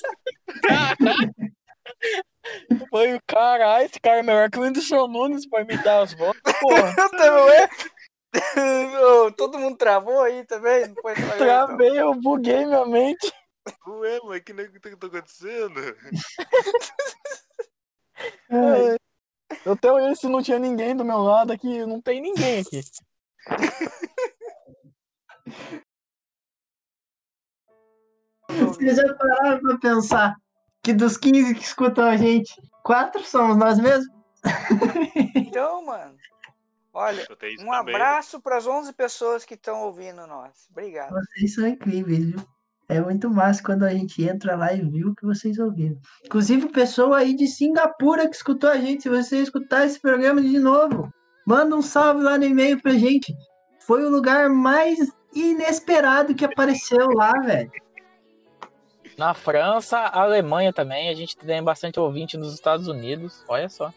Eu 2.70 2.88
falei, 2.90 3.20
caralho, 3.28 3.86
esse 3.86 4.00
cara 4.00 4.20
é 4.20 4.24
melhor 4.24 4.50
que 4.50 4.60
o 4.60 4.62
Whindersson 4.62 5.08
Nunes 5.08 5.48
pra 5.48 5.62
imitar 5.62 6.04
as 6.04 6.14
vozes, 6.14 6.42
porra. 6.62 6.94
Ô, 9.02 9.32
Todo 9.32 9.60
mundo 9.60 9.78
travou 9.78 10.22
aí 10.22 10.46
também? 10.46 10.88
Não 10.88 10.96
foi 11.02 11.14
então. 11.14 11.38
Travei, 11.38 12.00
eu 12.00 12.14
buguei 12.16 12.66
minha 12.66 12.86
mente. 12.86 13.32
Ué, 13.88 14.20
mas 14.26 14.42
que 14.42 14.54
que 14.54 14.80
que 14.80 14.96
tá 14.98 15.08
acontecendo? 15.08 15.82
Eu 19.66 19.74
até 19.74 19.92
olhei 19.92 20.16
se 20.16 20.28
não 20.28 20.42
tinha 20.42 20.58
ninguém 20.60 20.96
do 20.96 21.06
meu 21.06 21.20
lado 21.20 21.52
aqui, 21.54 21.86
não 21.86 22.02
tem 22.02 22.22
ninguém 22.22 22.60
aqui. 22.62 22.82
Vocês 28.50 28.98
já 28.98 29.14
pararam 29.14 29.60
pra 29.62 29.78
pensar 29.78 30.36
que 30.82 30.94
dos 30.94 31.18
15 31.18 31.56
que 31.56 31.64
escutam 31.64 32.06
a 32.06 32.18
gente, 32.18 32.54
quatro 32.84 33.24
somos 33.24 33.58
nós 33.58 33.80
mesmos? 33.80 34.08
Então, 35.36 35.86
mano. 35.86 36.18
Olha, 36.92 37.26
Eu 37.28 37.36
um 37.36 37.72
também. 37.72 37.96
abraço 37.96 38.40
para 38.42 38.58
as 38.58 38.68
11 38.68 38.94
pessoas 38.94 39.44
que 39.46 39.56
estão 39.56 39.82
ouvindo 39.84 40.28
nós. 40.28 40.68
Obrigado. 40.70 41.12
Vocês 41.12 41.56
são 41.56 41.68
incríveis, 41.68 42.26
viu? 42.26 42.48
É 42.94 43.02
muito 43.02 43.30
massa 43.30 43.62
quando 43.64 43.84
a 43.84 43.90
gente 43.90 44.24
entra 44.24 44.56
lá 44.56 44.74
e 44.74 44.82
viu 44.82 45.10
o 45.10 45.16
que 45.16 45.26
vocês 45.26 45.58
ouviram. 45.60 45.98
Inclusive, 46.26 46.68
pessoa 46.70 47.18
aí 47.18 47.36
de 47.36 47.48
Singapura 47.48 48.28
que 48.30 48.36
escutou 48.36 48.70
a 48.70 48.78
gente, 48.78 49.04
se 49.04 49.10
você 49.10 49.38
escutar 49.38 49.86
esse 49.86 50.00
programa 50.00 50.42
de 50.42 50.60
novo, 50.60 51.12
manda 51.46 51.76
um 51.76 51.82
salve 51.82 52.22
lá 52.22 52.38
no 52.38 52.44
e-mail 52.46 52.82
pra 52.82 52.92
gente. 52.94 53.34
Foi 53.80 54.04
o 54.06 54.10
lugar 54.10 54.50
mais 54.50 54.98
inesperado 55.34 56.36
que 56.36 56.46
apareceu 56.46 57.08
lá, 57.12 57.32
velho. 57.42 57.72
Na 59.18 59.34
França, 59.34 59.98
Alemanha 60.00 60.74
também, 60.74 61.10
a 61.10 61.14
gente 61.14 61.38
tem 61.38 61.64
bastante 61.64 62.00
ouvinte 62.00 62.38
nos 62.38 62.54
Estados 62.54 62.88
Unidos, 62.88 63.44
olha 63.48 63.70
só. 63.70 63.92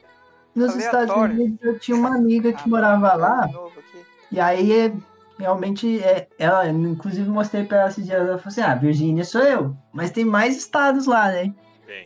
Nos 0.55 0.74
Estados 0.74 1.10
Aleatório. 1.10 1.35
Unidos 1.35 1.59
eu 1.62 1.78
tinha 1.78 1.97
uma 1.97 2.14
amiga 2.14 2.52
que 2.52 2.62
Ah, 2.64 2.68
morava 2.68 3.14
lá. 3.14 3.47
de 3.47 3.52
novo 3.52 3.78
aqui. 3.78 4.05
E 4.32 4.40
aí, 4.40 4.73
é, 4.73 4.93
realmente, 5.38 6.02
é, 6.02 6.28
ela, 6.38 6.68
inclusive, 6.68 7.28
mostrei 7.28 7.64
pra 7.64 7.78
ela 7.80 7.88
esses 7.88 8.04
dias, 8.04 8.18
ela 8.18 8.38
falou 8.38 8.48
assim, 8.48 8.60
ah, 8.62 8.74
Virgínia 8.74 9.24
sou 9.24 9.42
eu, 9.42 9.76
mas 9.92 10.10
tem 10.10 10.24
mais 10.24 10.56
estados 10.56 11.06
lá, 11.06 11.30
né? 11.30 11.52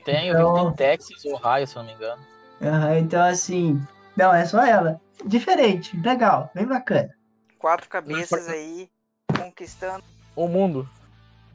Tem, 0.05 0.29
eu 0.29 0.35
Então- 0.39 0.73
tem 0.73 0.89
Texas, 0.91 1.25
Ohio, 1.25 1.67
se 1.67 1.77
não 1.77 1.85
me 1.85 1.93
engano. 1.93 2.23
Aham, 2.63 2.99
então, 2.99 3.23
assim, 3.23 3.81
não, 4.17 4.33
é 4.35 4.45
só 4.45 4.63
ela. 4.63 5.01
Diferente, 5.25 5.97
legal, 5.99 6.51
bem 6.55 6.67
bacana. 6.67 7.11
Quatro 7.59 7.89
cabeças 7.89 8.49
aí 8.49 8.89
conquistando 9.37 10.03
O 10.37 10.47
mundo. 10.49 10.89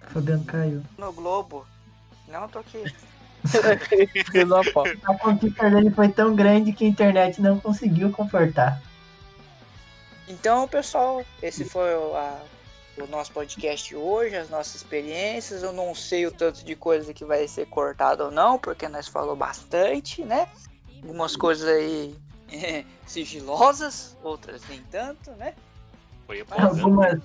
Fabiano 0.08 0.44
caiu. 0.46 0.82
no 0.98 1.12
globo. 1.14 1.66
Não, 2.28 2.48
tô 2.48 2.60
aqui. 2.60 2.84
A 5.06 5.14
conquista 5.18 5.70
dele 5.70 5.92
foi 5.92 6.10
tão 6.10 6.36
grande 6.36 6.74
que 6.74 6.84
a 6.86 6.88
internet 6.88 7.42
não 7.42 7.60
conseguiu 7.60 8.12
comportar. 8.12 8.82
Então, 10.28 10.68
pessoal, 10.68 11.24
esse 11.42 11.64
foi 11.66 11.94
o, 11.96 12.16
a- 12.16 12.42
o 12.98 13.08
nosso 13.08 13.32
podcast 13.32 13.96
hoje, 13.96 14.36
as 14.36 14.50
nossas 14.50 14.76
experiências. 14.76 15.62
Eu 15.64 15.74
não 15.74 15.94
sei 15.94 16.26
o 16.26 16.32
tanto 16.32 16.64
de 16.64 16.76
coisa 16.76 17.14
que 17.14 17.26
vai 17.26 17.48
ser 17.48 17.66
cortado 17.68 18.24
ou 18.26 18.32
não, 18.32 18.58
porque 18.58 18.88
nós 18.88 19.08
falou 19.08 19.36
bastante, 19.36 20.24
né? 20.24 20.48
Algumas 21.02 21.36
coisas 21.36 21.68
aí 21.68 22.16
sigilosas, 23.06 24.18
outras 24.24 24.62
nem 24.70 24.82
tanto, 24.92 25.32
né? 25.32 25.54
Algumas, 26.80 27.20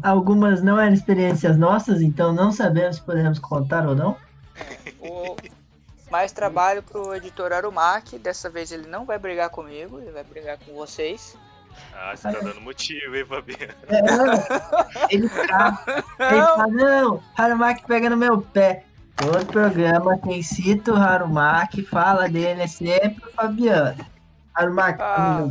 algumas 0.00 0.62
não 0.62 0.78
eram 0.78 0.94
experiências 0.94 1.56
nossas, 1.56 2.00
então 2.00 2.32
não 2.32 2.52
sabemos 2.52 2.96
se 2.96 3.02
podemos 3.02 3.38
contar 3.40 3.84
ou 3.88 3.96
não. 3.96 4.16
O 5.00 5.34
mais 6.08 6.30
trabalho 6.30 6.82
pro 6.82 7.14
editor 7.16 7.52
Arumac. 7.52 8.16
Dessa 8.18 8.48
vez 8.48 8.70
ele 8.70 8.86
não 8.86 9.04
vai 9.04 9.18
brigar 9.18 9.50
comigo, 9.50 9.98
ele 9.98 10.12
vai 10.12 10.22
brigar 10.22 10.56
com 10.58 10.72
vocês. 10.74 11.36
Ah, 11.94 12.16
você 12.16 12.30
tá 12.30 12.38
dando 12.40 12.60
motivo, 12.60 13.16
hein, 13.16 13.24
Fabiano? 13.26 13.72
É, 13.88 15.14
ele 15.14 15.28
tá, 15.28 15.84
ele 16.18 16.42
tá, 16.42 16.66
não, 16.68 17.22
Harumak 17.36 17.84
pega 17.86 18.08
no 18.10 18.16
meu 18.16 18.40
pé. 18.40 18.84
Todo 19.16 19.46
programa 19.46 20.16
quem 20.18 20.42
cita 20.42 20.92
o 20.92 20.96
Harumaki 20.96 21.82
fala 21.82 22.28
dele 22.28 22.62
é 22.62 22.66
sempre 22.68 23.28
o 23.28 23.32
Fabiano. 23.32 24.06
Harumaki, 24.54 25.02
Ah. 25.02 25.50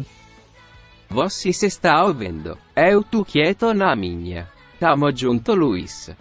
Você 1.10 1.52
se 1.54 1.66
está 1.66 2.04
ouvindo? 2.04 2.58
Eu 2.76 3.04
tu 3.04 3.24
quieto 3.26 3.74
na 3.74 3.96
minha. 3.96 4.48
Tamo 4.80 5.12
junto, 5.16 5.54
Luiz. 5.54 6.12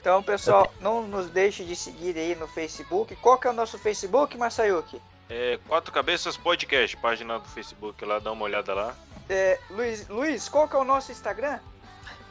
Então, 0.00 0.22
pessoal, 0.22 0.72
não 0.80 1.06
nos 1.06 1.28
deixe 1.28 1.64
de 1.64 1.74
seguir 1.76 2.16
aí 2.16 2.34
no 2.34 2.46
Facebook. 2.46 3.14
Qual 3.16 3.38
que 3.38 3.46
é 3.46 3.50
o 3.50 3.54
nosso 3.54 3.78
Facebook, 3.78 4.36
Masayuki? 4.38 5.00
É, 5.30 5.58
Quatro 5.68 5.92
Cabeças 5.92 6.38
Podcast, 6.38 6.96
página 6.96 7.38
do 7.38 7.48
Facebook 7.48 8.02
lá, 8.04 8.18
dá 8.18 8.32
uma 8.32 8.44
olhada 8.44 8.72
lá. 8.72 8.94
É, 9.28 9.60
Luiz, 9.68 10.08
Luiz, 10.08 10.48
qual 10.48 10.66
que 10.66 10.74
é 10.74 10.78
o 10.78 10.84
nosso 10.84 11.12
Instagram? 11.12 11.58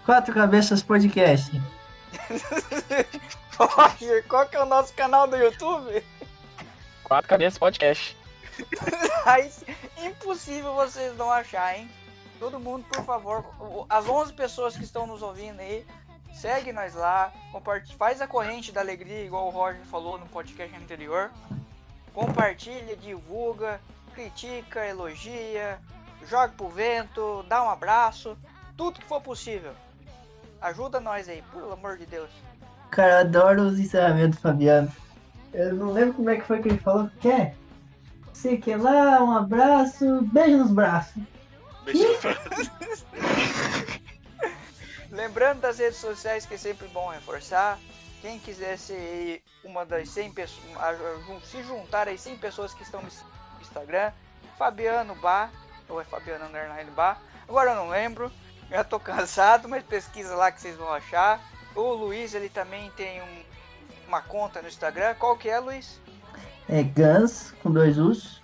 Quatro 0.03 0.34
Cabeças 0.34 0.82
Podcast. 0.82 1.52
Roger, 3.60 4.28
qual 4.28 4.48
que 4.48 4.56
é 4.56 4.64
o 4.64 4.65
nosso 4.65 4.94
canal 4.94 5.28
do 5.28 5.36
YouTube? 5.36 6.03
Quatro 7.03 7.30
Cabeças 7.30 7.60
Podcast. 7.60 8.18
Aí, 9.26 9.52
impossível 10.03 10.74
vocês 10.74 11.15
não 11.18 11.32
achar, 11.32 11.78
hein? 11.78 11.88
Todo 12.40 12.60
mundo, 12.60 12.84
por 12.86 13.06
favor, 13.06 13.45
as 13.90 14.07
11 14.07 14.34
pessoas 14.34 14.76
que 14.76 14.84
estão 14.84 15.06
nos 15.07 15.22
ouvindo 15.24 15.60
aí, 15.60 15.84
segue 16.34 16.72
nós 16.72 16.94
lá, 16.94 17.32
compartilha, 17.52 17.98
faz 17.98 18.22
a 18.22 18.28
corrente 18.28 18.72
da 18.72 18.80
alegria, 18.80 19.24
igual 19.24 19.48
o 19.48 19.49
Roger 19.49 19.84
falou 19.86 20.19
no 20.19 20.28
podcast 20.28 20.76
anterior. 20.76 21.32
Compartilha, 22.18 22.98
divulga, 22.98 23.80
critica, 24.11 24.84
elogia, 24.84 25.77
joga 26.26 26.52
pro 26.57 26.68
vento, 26.68 27.45
dá 27.48 27.64
um 27.64 27.69
abraço, 27.69 28.35
tudo 28.76 28.99
que 28.99 29.06
for 29.06 29.22
possível. 29.22 29.72
Ajuda 30.60 30.99
nós 30.99 31.30
aí, 31.30 31.44
pelo 31.53 31.72
amor 31.72 31.95
de 31.95 32.07
Deus. 32.07 32.31
Cara, 32.89 33.11
eu 33.11 33.18
adoro 33.19 33.61
os 33.68 33.80
encerramentos 33.80 34.39
do 34.39 34.41
Fabiano. 34.41 34.91
Eu 35.53 35.76
não 35.76 35.91
lembro 35.91 36.15
como 36.15 36.31
é 36.31 36.38
que 36.38 36.48
foi 36.48 36.60
que 36.60 36.69
ele 36.69 36.80
falou. 36.80 37.07
Quer? 37.22 37.56
Sei 38.34 38.57
que 38.57 38.76
lá, 38.76 39.23
um 39.23 39.34
abraço, 39.34 40.23
beijo 40.23 40.57
nos 40.57 40.72
braços. 40.72 41.22
Beijo. 41.85 42.02
Lembrando 45.11 45.60
das 45.61 45.77
redes 45.77 45.99
sociais 45.99 46.48
que 46.48 46.56
é 46.56 46.57
sempre 46.57 46.88
bom 46.88 47.10
reforçar. 47.10 47.77
Quem 48.22 48.39
quiser 48.39 48.77
ser 48.77 49.41
uma 49.64 49.85
das 49.85 50.10
100 50.10 50.31
pessoas, 50.31 50.64
se 51.44 51.61
juntar 51.64 52.07
às 52.07 52.19
100 52.22 52.38
pessoas 52.38 52.73
que 52.73 52.84
estão 52.84 53.02
no 53.02 53.10
Instagram, 53.61 54.11
Fabiano 54.57 55.14
Bar, 55.15 55.52
ou 55.88 56.02
é 56.02 56.03
Fabiano 56.03 56.45
Underline 56.45 56.89
Bar, 56.91 57.22
agora 57.48 57.72
eu 57.72 57.76
não 57.76 57.89
lembro, 57.89 58.31
já 58.69 58.84
tô 58.84 58.99
cansado, 58.99 59.69
mas 59.69 59.84
pesquisa 59.84 60.35
lá 60.35 60.52
que 60.52 60.60
vocês 60.61 60.76
vão 60.76 60.91
achar. 60.91 61.39
O 61.76 61.94
Luiz, 61.94 62.34
ele 62.34 62.49
também 62.49 62.89
tem 62.98 63.22
um- 63.22 63.44
uma 64.07 64.22
conta 64.22 64.61
no 64.61 64.68
Instagram, 64.68 65.14
qual 65.15 65.38
que 65.38 65.49
é, 65.49 65.60
Luiz? 65.60 66.02
É 66.68 66.81
Guns 66.81 67.53
com 67.61 67.72
dois 67.72 67.98
Us. 67.99 68.41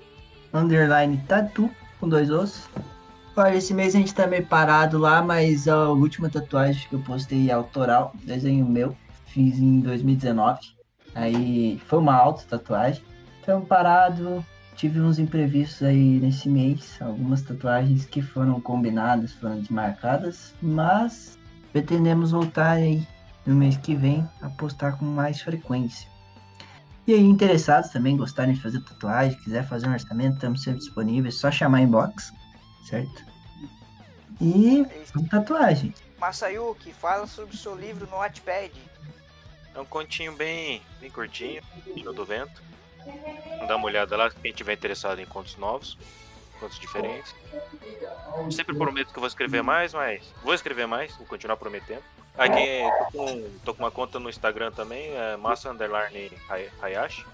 Underline 0.53 1.17
Tatu 1.27 1.69
com 1.99 2.07
dois 2.07 2.29
Os. 2.29 2.69
Olha, 3.35 3.55
esse 3.55 3.73
mês 3.73 3.95
a 3.95 3.97
gente 3.97 4.13
tá 4.13 4.27
meio 4.27 4.45
parado 4.45 4.99
lá, 4.99 5.21
mas 5.23 5.67
a 5.67 5.89
última 5.89 6.29
tatuagem 6.29 6.87
que 6.87 6.93
eu 6.93 6.99
postei 7.01 7.49
é 7.49 7.53
autoral, 7.53 8.13
desenho 8.23 8.63
meu, 8.65 8.95
fiz 9.33 9.57
em 9.57 9.79
2019. 9.79 10.59
Aí 11.15 11.81
foi 11.87 11.99
uma 11.99 12.15
auto 12.15 12.45
tatuagem. 12.45 13.03
Então 13.41 13.65
parado, 13.65 14.45
tive 14.75 15.01
uns 15.01 15.19
imprevistos 15.19 15.83
aí 15.83 16.19
nesse 16.19 16.47
mês, 16.47 16.97
algumas 17.01 17.41
tatuagens 17.41 18.05
que 18.05 18.21
foram 18.21 18.61
combinadas, 18.61 19.33
foram 19.33 19.59
desmarcadas, 19.59 20.53
mas 20.61 21.37
pretendemos 21.71 22.31
voltar 22.31 22.71
aí 22.71 23.05
no 23.45 23.55
mês 23.55 23.75
que 23.77 23.95
vem 23.95 24.27
a 24.41 24.49
postar 24.49 24.97
com 24.97 25.05
mais 25.05 25.41
frequência. 25.41 26.07
E 27.05 27.13
aí, 27.13 27.23
interessados 27.25 27.89
também, 27.89 28.15
gostarem 28.15 28.53
de 28.53 28.61
fazer 28.61 28.79
tatuagem, 28.79 29.37
quiser 29.39 29.67
fazer 29.67 29.89
um 29.89 29.91
orçamento, 29.91 30.35
estamos 30.35 30.63
sempre 30.63 30.79
disponíveis, 30.79 31.35
só 31.35 31.51
chamar 31.51 31.81
inbox, 31.81 32.31
certo? 32.89 33.25
E 34.39 34.81
É 34.81 35.29
tatuagem. 35.29 35.93
Masayuki, 36.17 36.93
fala 36.93 37.27
sobre 37.27 37.53
o 37.53 37.57
seu 37.57 37.75
livro 37.75 38.07
no 38.09 38.15
Wattpad. 38.15 38.71
É 39.75 39.79
um 39.79 39.85
continho 39.85 40.33
bem, 40.33 40.81
bem 40.99 41.09
curtinho, 41.09 41.61
Tino 41.93 42.13
do 42.13 42.23
Vento. 42.25 42.61
Dá 43.67 43.75
uma 43.75 43.85
olhada 43.85 44.15
lá, 44.15 44.29
quem 44.29 44.53
tiver 44.53 44.73
interessado 44.73 45.19
em 45.19 45.25
contos 45.25 45.55
novos, 45.57 45.97
contos 46.59 46.79
diferentes. 46.79 47.33
Sempre 48.51 48.75
prometo 48.77 49.11
que 49.11 49.17
eu 49.17 49.21
vou 49.21 49.27
escrever 49.27 49.63
mais, 49.63 49.93
mas 49.93 50.23
vou 50.43 50.53
escrever 50.53 50.85
mais, 50.87 51.15
vou 51.17 51.25
continuar 51.25 51.57
prometendo. 51.57 52.03
Aqui, 52.37 52.81
tô 52.97 53.05
com, 53.11 53.49
tô 53.65 53.73
com 53.75 53.83
uma 53.83 53.91
conta 53.91 54.19
no 54.19 54.29
Instagram 54.29 54.71
também, 54.71 55.11
é 55.15 55.37
massa 55.37 55.69
underline 55.69 56.31
Hay- 56.49 56.69
hayashi. 56.81 57.25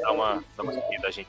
Dá 0.00 0.12
uma, 0.12 0.44
dá 0.56 0.62
uma 0.62 0.72
seguida, 0.72 1.10
gente. 1.10 1.28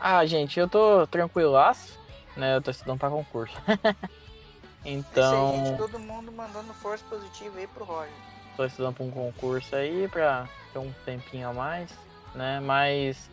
Ah, 0.00 0.24
gente, 0.26 0.58
eu 0.58 0.68
tô 0.68 1.06
tranquilaço, 1.06 1.98
né? 2.36 2.56
Eu 2.56 2.62
tô 2.62 2.70
estudando 2.72 2.98
pra 2.98 3.10
concurso. 3.10 3.54
Isso 4.84 4.86
aí, 4.86 4.92
gente, 4.94 5.06
então, 5.10 5.76
todo 5.76 5.98
mundo 6.00 6.32
mandando 6.32 6.74
força 6.74 7.04
positiva 7.08 7.56
aí 7.58 7.66
pro 7.68 7.84
Roger. 7.84 8.10
Tô 8.56 8.64
estudando 8.64 8.94
pra 8.94 9.04
um 9.04 9.10
concurso 9.10 9.74
aí 9.74 10.08
pra 10.08 10.48
ter 10.72 10.78
um 10.78 10.92
tempinho 11.04 11.48
a 11.48 11.52
mais, 11.52 11.90
né? 12.34 12.60
Mas 12.60 13.30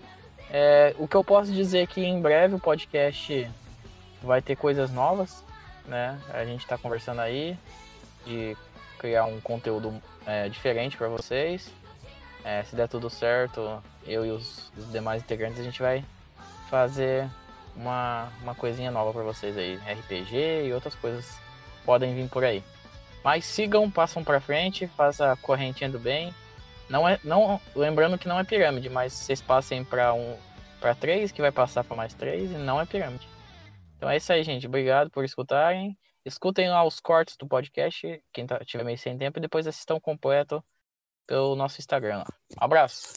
é, 0.49 0.95
o 0.97 1.07
que 1.07 1.15
eu 1.15 1.23
posso 1.23 1.51
dizer 1.51 1.79
é 1.79 1.87
que 1.87 2.01
em 2.01 2.21
breve 2.21 2.55
o 2.55 2.59
podcast 2.59 3.49
vai 4.21 4.41
ter 4.41 4.55
coisas 4.55 4.91
novas, 4.91 5.43
né? 5.85 6.19
A 6.33 6.43
gente 6.45 6.65
tá 6.65 6.77
conversando 6.77 7.21
aí 7.21 7.57
de 8.25 8.57
criar 8.97 9.25
um 9.25 9.39
conteúdo 9.39 10.01
é, 10.25 10.49
diferente 10.49 10.97
pra 10.97 11.07
vocês. 11.07 11.71
É, 12.43 12.63
se 12.63 12.75
der 12.75 12.87
tudo 12.87 13.09
certo, 13.09 13.81
eu 14.05 14.25
e 14.25 14.31
os, 14.31 14.71
os 14.77 14.91
demais 14.91 15.21
integrantes 15.21 15.59
a 15.59 15.63
gente 15.63 15.81
vai 15.81 16.03
fazer 16.69 17.29
uma, 17.75 18.29
uma 18.41 18.55
coisinha 18.55 18.91
nova 18.91 19.11
pra 19.11 19.23
vocês 19.23 19.57
aí, 19.57 19.75
RPG 19.75 20.65
e 20.65 20.73
outras 20.73 20.95
coisas 20.95 21.37
podem 21.85 22.13
vir 22.15 22.29
por 22.29 22.43
aí. 22.43 22.63
Mas 23.23 23.45
sigam, 23.45 23.89
passam 23.89 24.23
pra 24.23 24.39
frente, 24.39 24.87
faça 24.87 25.31
a 25.31 25.37
correntinha 25.37 25.89
do 25.89 25.99
bem. 25.99 26.33
Não 26.89 27.07
é, 27.07 27.19
não, 27.23 27.59
lembrando 27.75 28.17
que 28.17 28.27
não 28.27 28.39
é 28.39 28.43
pirâmide, 28.43 28.89
mas 28.89 29.13
vocês 29.13 29.41
passem 29.41 29.83
pra 29.83 30.13
um, 30.13 30.37
para 30.79 30.95
três, 30.95 31.31
que 31.31 31.41
vai 31.41 31.51
passar 31.51 31.83
pra 31.83 31.95
mais 31.95 32.13
três 32.13 32.49
e 32.51 32.55
não 32.55 32.79
é 32.79 32.85
pirâmide. 32.85 33.27
Então 33.97 34.09
é 34.09 34.17
isso 34.17 34.31
aí, 34.31 34.43
gente. 34.43 34.65
Obrigado 34.65 35.09
por 35.11 35.23
escutarem. 35.25 35.97
Escutem 36.25 36.69
lá 36.69 36.83
os 36.83 36.99
cortes 36.99 37.35
do 37.37 37.47
podcast, 37.47 38.23
quem 38.33 38.45
tá, 38.45 38.59
tiver 38.65 38.83
meio 38.83 38.97
sem 38.97 39.17
tempo, 39.17 39.39
e 39.39 39.41
depois 39.41 39.67
assistam 39.67 39.99
completo 39.99 40.63
pelo 41.27 41.55
nosso 41.55 41.79
Instagram 41.79 42.19
lá. 42.19 42.27
Abraço. 42.57 43.13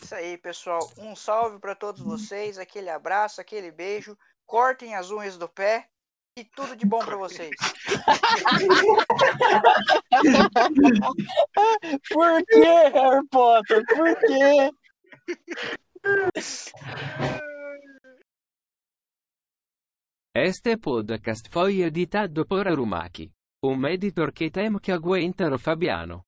Isso 0.00 0.14
aí, 0.14 0.38
pessoal. 0.38 0.80
Um 0.98 1.14
salve 1.14 1.58
para 1.58 1.74
todos 1.74 2.00
vocês, 2.00 2.58
aquele 2.58 2.90
abraço, 2.90 3.40
aquele 3.40 3.70
beijo. 3.70 4.16
Cortem 4.46 4.94
as 4.94 5.10
unhas 5.10 5.36
do 5.36 5.48
pé 5.48 5.88
e 6.36 6.44
tudo 6.44 6.76
de 6.76 6.86
bom 6.86 6.98
para 6.98 7.16
vocês. 7.16 7.56
Por 12.12 12.44
que, 12.44 12.90
Harry 12.92 13.26
Potter? 13.30 13.82
Por 13.86 14.14
quê? 14.20 14.70
Este 20.34 20.76
podcast 20.76 21.48
foi 21.50 21.80
editado 21.80 22.44
por 22.46 22.68
Arumaki. 22.68 23.32
Um 23.64 23.86
editor 23.86 24.30
que 24.32 24.50
temo 24.50 24.78
que 24.78 24.92
aguenta 24.92 25.48
o 25.48 25.58
Fabiano. 25.58 26.22